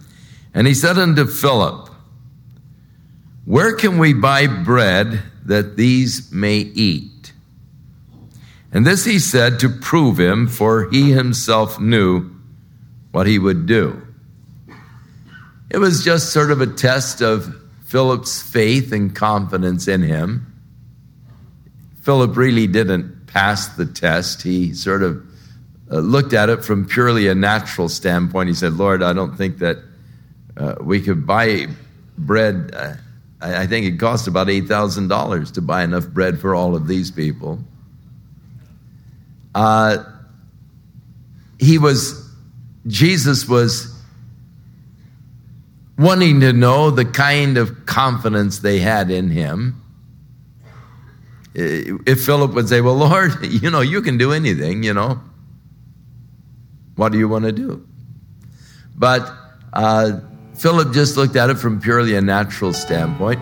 And 0.52 0.66
he 0.66 0.74
said 0.74 0.98
unto 0.98 1.26
Philip, 1.26 1.88
Where 3.44 3.76
can 3.76 3.98
we 3.98 4.12
buy 4.12 4.48
bread 4.48 5.22
that 5.44 5.76
these 5.76 6.32
may 6.32 6.58
eat? 6.58 7.32
And 8.72 8.86
this 8.86 9.04
he 9.04 9.18
said 9.18 9.60
to 9.60 9.68
prove 9.68 10.18
him, 10.18 10.48
for 10.48 10.90
he 10.90 11.10
himself 11.10 11.80
knew 11.80 12.30
what 13.12 13.26
he 13.26 13.38
would 13.38 13.66
do. 13.66 14.02
It 15.70 15.78
was 15.78 16.04
just 16.04 16.32
sort 16.32 16.50
of 16.50 16.60
a 16.60 16.66
test 16.66 17.20
of 17.20 17.54
Philip's 17.84 18.42
faith 18.42 18.92
and 18.92 19.14
confidence 19.14 19.86
in 19.86 20.02
him. 20.02 20.46
Philip 22.02 22.36
really 22.36 22.66
didn't 22.66 23.19
pass 23.32 23.68
the 23.68 23.86
test. 23.86 24.42
He 24.42 24.74
sort 24.74 25.02
of 25.02 25.24
uh, 25.90 25.98
looked 25.98 26.32
at 26.32 26.48
it 26.48 26.64
from 26.64 26.86
purely 26.86 27.28
a 27.28 27.34
natural 27.34 27.88
standpoint. 27.88 28.48
He 28.48 28.54
said, 28.54 28.74
Lord, 28.74 29.02
I 29.02 29.12
don't 29.12 29.36
think 29.36 29.58
that 29.58 29.78
uh, 30.56 30.74
we 30.80 31.00
could 31.00 31.26
buy 31.26 31.66
bread. 32.18 32.70
Uh, 32.74 32.94
I, 33.40 33.62
I 33.62 33.66
think 33.66 33.86
it 33.86 33.98
cost 33.98 34.28
about 34.28 34.48
$8,000 34.48 35.54
to 35.54 35.62
buy 35.62 35.82
enough 35.82 36.06
bread 36.08 36.38
for 36.38 36.54
all 36.54 36.76
of 36.76 36.86
these 36.86 37.10
people. 37.10 37.60
Uh, 39.54 40.04
he 41.58 41.78
was, 41.78 42.28
Jesus 42.86 43.48
was 43.48 43.94
wanting 45.98 46.40
to 46.40 46.52
know 46.52 46.90
the 46.90 47.04
kind 47.04 47.58
of 47.58 47.84
confidence 47.86 48.60
they 48.60 48.78
had 48.78 49.10
in 49.10 49.28
him. 49.28 49.79
If 51.54 52.24
Philip 52.24 52.54
would 52.54 52.68
say, 52.68 52.80
Well, 52.80 52.96
Lord, 52.96 53.32
you 53.44 53.70
know, 53.70 53.80
you 53.80 54.02
can 54.02 54.18
do 54.18 54.32
anything, 54.32 54.82
you 54.82 54.94
know, 54.94 55.20
what 56.96 57.12
do 57.12 57.18
you 57.18 57.28
want 57.28 57.44
to 57.44 57.52
do? 57.52 57.86
But 58.96 59.32
uh, 59.72 60.20
Philip 60.54 60.92
just 60.92 61.16
looked 61.16 61.36
at 61.36 61.50
it 61.50 61.56
from 61.56 61.80
purely 61.80 62.14
a 62.14 62.20
natural 62.20 62.72
standpoint. 62.72 63.40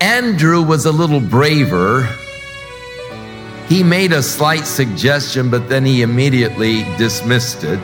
Andrew 0.00 0.62
was 0.62 0.86
a 0.86 0.92
little 0.92 1.20
braver. 1.20 2.08
He 3.68 3.82
made 3.82 4.12
a 4.12 4.22
slight 4.22 4.66
suggestion, 4.66 5.50
but 5.50 5.68
then 5.68 5.84
he 5.84 6.02
immediately 6.02 6.82
dismissed 6.98 7.64
it. 7.64 7.80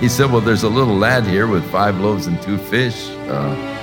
He 0.00 0.08
said, 0.08 0.30
Well, 0.30 0.40
there's 0.40 0.62
a 0.62 0.68
little 0.68 0.96
lad 0.96 1.24
here 1.24 1.46
with 1.46 1.68
five 1.70 1.98
loaves 2.00 2.26
and 2.26 2.40
two 2.40 2.58
fish. 2.58 3.08
Uh, 3.28 3.75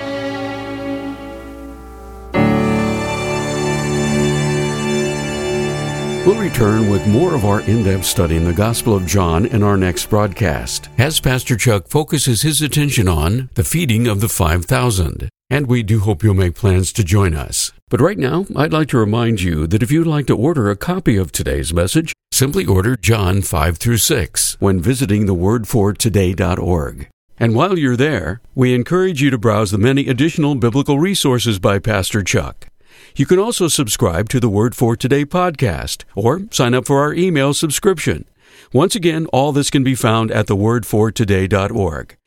We'll 6.26 6.40
return 6.40 6.90
with 6.90 7.06
more 7.06 7.36
of 7.36 7.44
our 7.44 7.60
in 7.62 7.84
depth 7.84 8.06
study 8.06 8.38
in 8.38 8.46
the 8.46 8.54
Gospel 8.54 8.96
of 8.96 9.06
John 9.06 9.46
in 9.46 9.62
our 9.62 9.76
next 9.76 10.10
broadcast, 10.10 10.88
as 10.98 11.20
Pastor 11.20 11.58
Chuck 11.58 11.90
focuses 11.90 12.44
his 12.44 12.62
attention 12.62 13.10
on 13.10 13.50
the 13.56 13.64
feeding 13.66 14.08
of 14.08 14.22
the 14.22 14.30
5,000. 14.30 15.28
And 15.50 15.68
we 15.68 15.84
do 15.84 16.00
hope 16.00 16.24
you'll 16.24 16.34
make 16.34 16.56
plans 16.56 16.94
to 16.94 17.04
join 17.04 17.36
us. 17.36 17.74
But 17.90 18.00
right 18.00 18.18
now, 18.18 18.46
I'd 18.56 18.72
like 18.72 18.88
to 18.90 18.98
remind 18.98 19.42
you 19.42 19.68
that 19.68 19.84
if 19.84 19.92
you'd 19.92 20.08
like 20.08 20.28
to 20.28 20.38
order 20.38 20.70
a 20.70 20.78
copy 20.78 21.18
of 21.18 21.34
today's 21.34 21.74
message, 21.74 22.14
simply 22.32 22.66
order 22.66 22.96
John 22.96 23.42
5 23.42 23.78
through 23.78 23.98
6 23.98 24.56
when 24.62 24.80
visiting 24.80 25.26
the 25.26 25.36
thewordfortoday.org. 25.36 27.10
And 27.38 27.54
while 27.54 27.78
you're 27.78 27.98
there, 27.98 28.40
we 28.56 28.74
encourage 28.74 29.22
you 29.22 29.30
to 29.30 29.38
browse 29.38 29.72
the 29.72 29.78
many 29.78 30.08
additional 30.08 30.56
biblical 30.56 31.00
resources 31.00 31.60
by 31.60 31.80
Pastor 31.80 32.24
Chuck. 32.24 32.68
You 33.16 33.28
can 33.28 33.38
also 33.38 33.68
subscribe 33.68 34.28
to 34.30 34.40
the 34.40 34.50
Word 34.50 34.76
for 34.76 34.96
Today 34.96 35.24
podcast 35.24 36.04
or 36.16 36.42
sign 36.50 36.74
up 36.74 36.88
for 36.88 37.00
our 37.00 37.14
email 37.14 37.54
subscription. 37.54 38.26
Once 38.74 38.96
again, 38.96 39.28
all 39.28 39.52
this 39.52 39.70
can 39.70 39.84
be 39.84 39.94
found 39.94 40.32
at 40.32 40.48
thewordfortoday.org. 40.48 42.18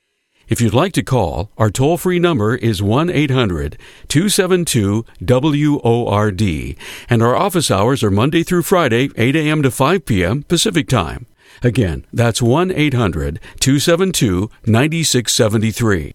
If 0.49 0.61
you'd 0.61 0.75
like 0.75 0.93
to 0.93 1.03
call, 1.03 1.51
our 1.59 1.71
toll 1.71 1.97
free 1.97 2.21
number 2.21 2.55
is 2.55 2.81
1 2.81 3.11
800 3.11 3.77
272 4.07 5.05
WORD, 5.21 6.43
and 7.11 7.23
our 7.23 7.35
office 7.35 7.69
hours 7.69 8.05
are 8.05 8.11
Monday 8.13 8.45
through 8.45 8.63
Friday, 8.63 9.11
8 9.17 9.35
a.m. 9.35 9.63
to 9.65 9.73
5 9.73 10.07
p.m. 10.07 10.45
Pacific 10.45 10.89
Time. 10.89 11.27
Again, 11.65 12.07
that's 12.13 12.41
1 12.41 12.71
800 12.71 13.41
272 13.59 14.51
9673. 14.67 16.15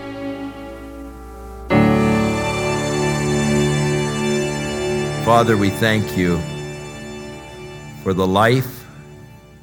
Father, 5.31 5.55
we 5.55 5.69
thank 5.69 6.17
you 6.17 6.37
for 8.03 8.13
the 8.13 8.27
life 8.27 8.85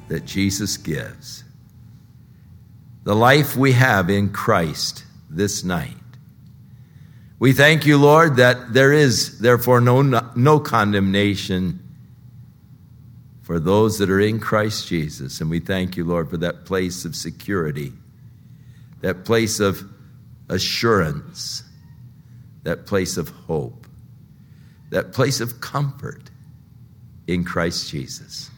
that 0.07 0.25
Jesus 0.25 0.77
gives, 0.77 1.43
the 3.03 3.15
life 3.15 3.55
we 3.55 3.73
have 3.73 4.09
in 4.09 4.33
Christ 4.33 5.03
this 5.29 5.63
night. 5.63 5.93
We 7.37 7.53
thank 7.53 7.85
you, 7.85 7.99
Lord, 7.99 8.37
that 8.37 8.73
there 8.73 8.91
is 8.91 9.37
therefore 9.41 9.79
no, 9.79 10.01
no 10.35 10.59
condemnation 10.59 11.79
for 13.43 13.59
those 13.59 13.99
that 13.99 14.09
are 14.09 14.19
in 14.19 14.39
Christ 14.39 14.87
Jesus. 14.87 15.39
And 15.39 15.51
we 15.51 15.59
thank 15.59 15.95
you, 15.95 16.03
Lord, 16.03 16.31
for 16.31 16.37
that 16.37 16.65
place 16.65 17.05
of 17.05 17.15
security, 17.15 17.93
that 19.01 19.23
place 19.23 19.59
of 19.59 19.87
assurance, 20.49 21.61
that 22.63 22.87
place 22.87 23.17
of 23.17 23.29
hope 23.29 23.78
that 24.89 25.13
place 25.13 25.39
of 25.39 25.61
comfort 25.61 26.29
in 27.27 27.43
Christ 27.43 27.89
Jesus. 27.89 28.49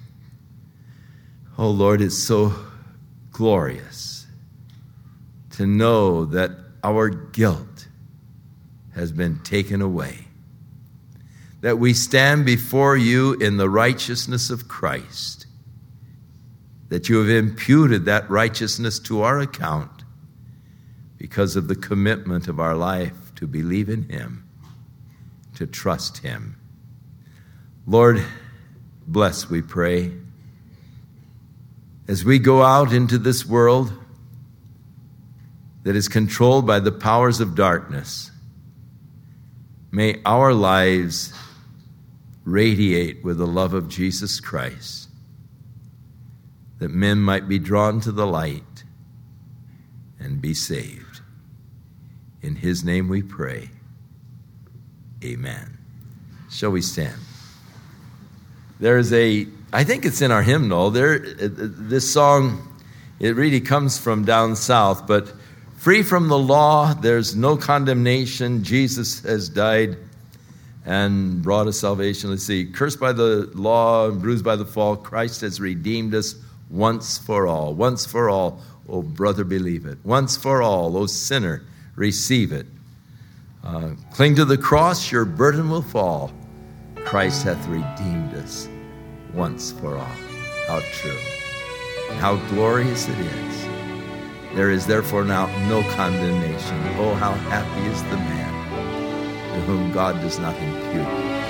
Oh 1.58 1.70
Lord, 1.70 2.02
it's 2.02 2.18
so 2.18 2.54
glorious 3.32 4.26
to 5.52 5.66
know 5.66 6.26
that 6.26 6.52
our 6.84 7.10
guilt 7.10 7.88
has 8.96 9.12
been 9.12 9.40
taken 9.40 9.82
away, 9.82 10.20
that 11.62 11.78
we 11.78 11.94
stand 11.94 12.46
before 12.46 12.98
you 12.98 13.34
in 13.34 13.58
the 13.58 13.70
righteousness 13.70 14.50
of 14.50 14.68
Christ, 14.68 15.46
that 16.90 17.10
you 17.10 17.20
have 17.20 17.30
imputed 17.30 18.06
that 18.06 18.30
righteousness 18.30 19.00
to 19.00 19.22
our 19.22 19.40
account 19.40 20.04
because 21.18 21.56
of 21.56 21.68
the 21.68 21.76
commitment 21.76 22.48
of 22.48 22.60
our 22.60 22.76
life 22.76 23.34
to 23.36 23.48
believe 23.48 23.90
in 23.90 24.10
Him 24.10 24.50
to 25.56 25.68
trust 25.68 26.20
Him. 26.20 26.56
Lord, 27.86 28.24
bless, 29.08 29.50
we 29.50 29.62
pray. 29.62 30.12
As 32.08 32.24
we 32.26 32.40
go 32.40 32.62
out 32.64 32.94
into 32.94 33.18
this 33.18 33.46
world 33.46 33.92
that 35.84 35.96
is 35.96 36.08
controlled 36.08 36.68
by 36.68 36.80
the 36.80 36.92
powers 36.92 37.40
of 37.40 37.56
darkness, 37.56 38.32
may 39.92 40.22
our 40.26 40.54
lives 40.54 41.34
radiate 42.44 43.24
with 43.24 43.38
the 43.38 43.48
love 43.48 43.74
of 43.74 43.88
Jesus 43.88 44.40
Christ, 44.40 45.10
that 46.80 46.92
men 46.92 47.20
might 47.20 47.48
be 47.48 47.60
drawn 47.60 48.02
to 48.02 48.12
the 48.12 48.28
light 48.28 48.84
and 50.20 50.42
be 50.42 50.54
saved. 50.54 51.22
In 52.42 52.56
His 52.56 52.84
name 52.84 53.08
we 53.08 53.22
pray. 53.22 53.70
Amen. 55.24 55.78
Shall 56.50 56.72
we 56.72 56.82
stand? 56.82 57.20
There's 58.80 59.14
a, 59.14 59.48
I 59.72 59.84
think 59.84 60.06
it's 60.06 60.22
in 60.22 60.32
our 60.32 60.42
hymnal. 60.42 60.90
There, 60.90 61.14
uh, 61.14 61.46
uh, 61.46 61.50
this 61.56 62.12
song, 62.12 62.68
it 63.20 63.36
really 63.36 63.62
comes 63.62 64.00
from 64.00 64.26
down 64.26 64.56
south, 64.56 65.06
but 65.06 65.32
free 65.78 66.02
from 66.02 66.28
the 66.28 66.38
law, 66.40 66.94
there's 66.94 67.36
no 67.36 67.56
condemnation. 67.56 68.64
Jesus 68.64 69.22
has 69.22 69.50
died 69.50 69.98
and 70.86 71.44
brought 71.44 71.68
us 71.68 71.80
salvation. 71.80 72.32
Let's 72.32 72.44
see, 72.44 72.66
cursed 72.66 73.00
by 73.00 73.14
the 73.14 73.50
law 73.54 74.10
and 74.10 74.20
bruised 74.20 74.44
by 74.44 74.56
the 74.56 74.66
fall, 74.66 74.96
Christ 74.96 75.42
has 75.42 75.62
redeemed 75.62 76.16
us 76.16 76.36
once 76.72 77.20
for 77.20 77.46
all. 77.46 77.76
Once 77.76 78.06
for 78.06 78.30
all, 78.30 78.62
oh 78.90 79.04
brother, 79.04 79.44
believe 79.44 79.86
it. 79.86 80.00
Once 80.04 80.36
for 80.36 80.64
all, 80.64 80.98
oh 80.98 81.06
sinner, 81.06 81.64
receive 81.96 82.52
it. 82.52 82.66
Uh, 83.64 83.92
cling 84.12 84.36
to 84.36 84.46
the 84.46 84.58
cross, 84.58 85.12
your 85.12 85.26
burden 85.26 85.70
will 85.70 85.82
fall. 85.82 86.32
Christ 87.06 87.44
hath 87.44 87.68
redeemed 87.68 88.34
us 88.36 88.68
once 89.34 89.72
for 89.72 89.98
all. 89.98 90.16
How 90.68 90.80
true. 90.94 91.20
How 92.18 92.36
glorious 92.50 93.08
it 93.08 93.20
is. 93.20 93.66
There 94.56 94.72
is 94.72 94.86
therefore 94.86 95.24
now 95.24 95.46
no 95.70 95.82
condemnation. 95.94 96.78
Oh, 96.98 97.14
how 97.16 97.34
happy 97.34 97.88
is 97.88 98.02
the 98.04 98.18
man 98.18 99.54
to 99.54 99.62
whom 99.62 99.92
God 99.92 100.20
does 100.22 100.40
not 100.40 100.56
impute 100.58 101.42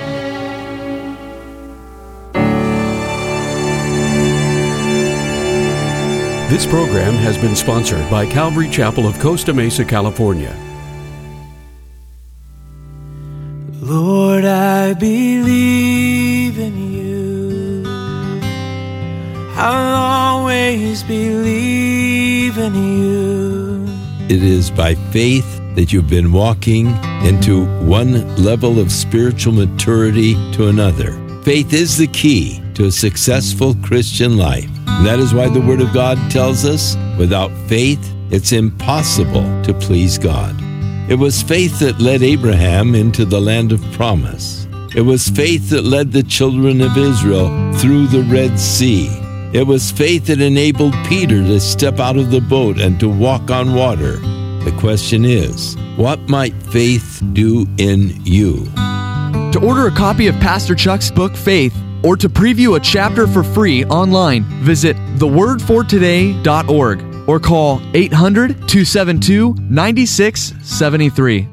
This 6.52 6.66
program 6.66 7.14
has 7.14 7.38
been 7.38 7.56
sponsored 7.56 8.10
by 8.10 8.26
Calvary 8.26 8.68
Chapel 8.68 9.06
of 9.06 9.18
Costa 9.18 9.54
Mesa, 9.54 9.86
California. 9.86 10.54
I 14.92 14.94
believe 14.94 16.58
in 16.58 16.92
you. 16.92 17.82
I'll 19.56 20.42
always 20.42 21.02
believe 21.02 22.58
in 22.58 22.74
you. 22.74 23.86
It 24.28 24.42
is 24.42 24.70
by 24.70 24.96
faith 25.10 25.46
that 25.76 25.94
you've 25.94 26.10
been 26.10 26.30
walking 26.30 26.88
into 27.24 27.64
one 27.86 28.36
level 28.36 28.78
of 28.78 28.92
spiritual 28.92 29.54
maturity 29.54 30.34
to 30.56 30.68
another. 30.68 31.12
Faith 31.42 31.72
is 31.72 31.96
the 31.96 32.08
key 32.08 32.62
to 32.74 32.84
a 32.84 32.92
successful 32.92 33.74
Christian 33.76 34.36
life. 34.36 34.68
And 34.88 35.06
that 35.06 35.20
is 35.20 35.32
why 35.32 35.48
the 35.48 35.62
Word 35.62 35.80
of 35.80 35.94
God 35.94 36.18
tells 36.30 36.66
us 36.66 36.98
without 37.16 37.50
faith, 37.66 38.14
it's 38.30 38.52
impossible 38.52 39.62
to 39.62 39.72
please 39.72 40.18
God. 40.18 40.54
It 41.08 41.18
was 41.18 41.42
faith 41.42 41.78
that 41.78 41.98
led 41.98 42.22
Abraham 42.22 42.94
into 42.94 43.24
the 43.24 43.40
land 43.40 43.72
of 43.72 43.80
promise. 43.92 44.61
It 44.94 45.00
was 45.00 45.26
faith 45.26 45.70
that 45.70 45.84
led 45.84 46.12
the 46.12 46.22
children 46.22 46.82
of 46.82 46.98
Israel 46.98 47.48
through 47.76 48.08
the 48.08 48.24
Red 48.24 48.60
Sea. 48.60 49.08
It 49.54 49.66
was 49.66 49.90
faith 49.90 50.26
that 50.26 50.42
enabled 50.42 50.92
Peter 51.06 51.42
to 51.42 51.58
step 51.60 51.98
out 51.98 52.18
of 52.18 52.30
the 52.30 52.42
boat 52.42 52.78
and 52.78 53.00
to 53.00 53.08
walk 53.08 53.50
on 53.50 53.74
water. 53.74 54.18
The 54.64 54.76
question 54.78 55.24
is, 55.24 55.78
what 55.96 56.20
might 56.28 56.52
faith 56.62 57.22
do 57.32 57.66
in 57.78 58.20
you? 58.26 58.66
To 59.52 59.60
order 59.62 59.86
a 59.86 59.90
copy 59.90 60.26
of 60.26 60.34
Pastor 60.36 60.74
Chuck's 60.74 61.10
book, 61.10 61.34
Faith, 61.36 61.74
or 62.04 62.14
to 62.16 62.28
preview 62.28 62.76
a 62.76 62.80
chapter 62.80 63.26
for 63.26 63.42
free 63.42 63.86
online, 63.86 64.44
visit 64.62 64.96
thewordfortoday.org 65.16 67.28
or 67.28 67.40
call 67.40 67.80
800 67.94 68.68
272 68.68 69.54
9673. 69.54 71.51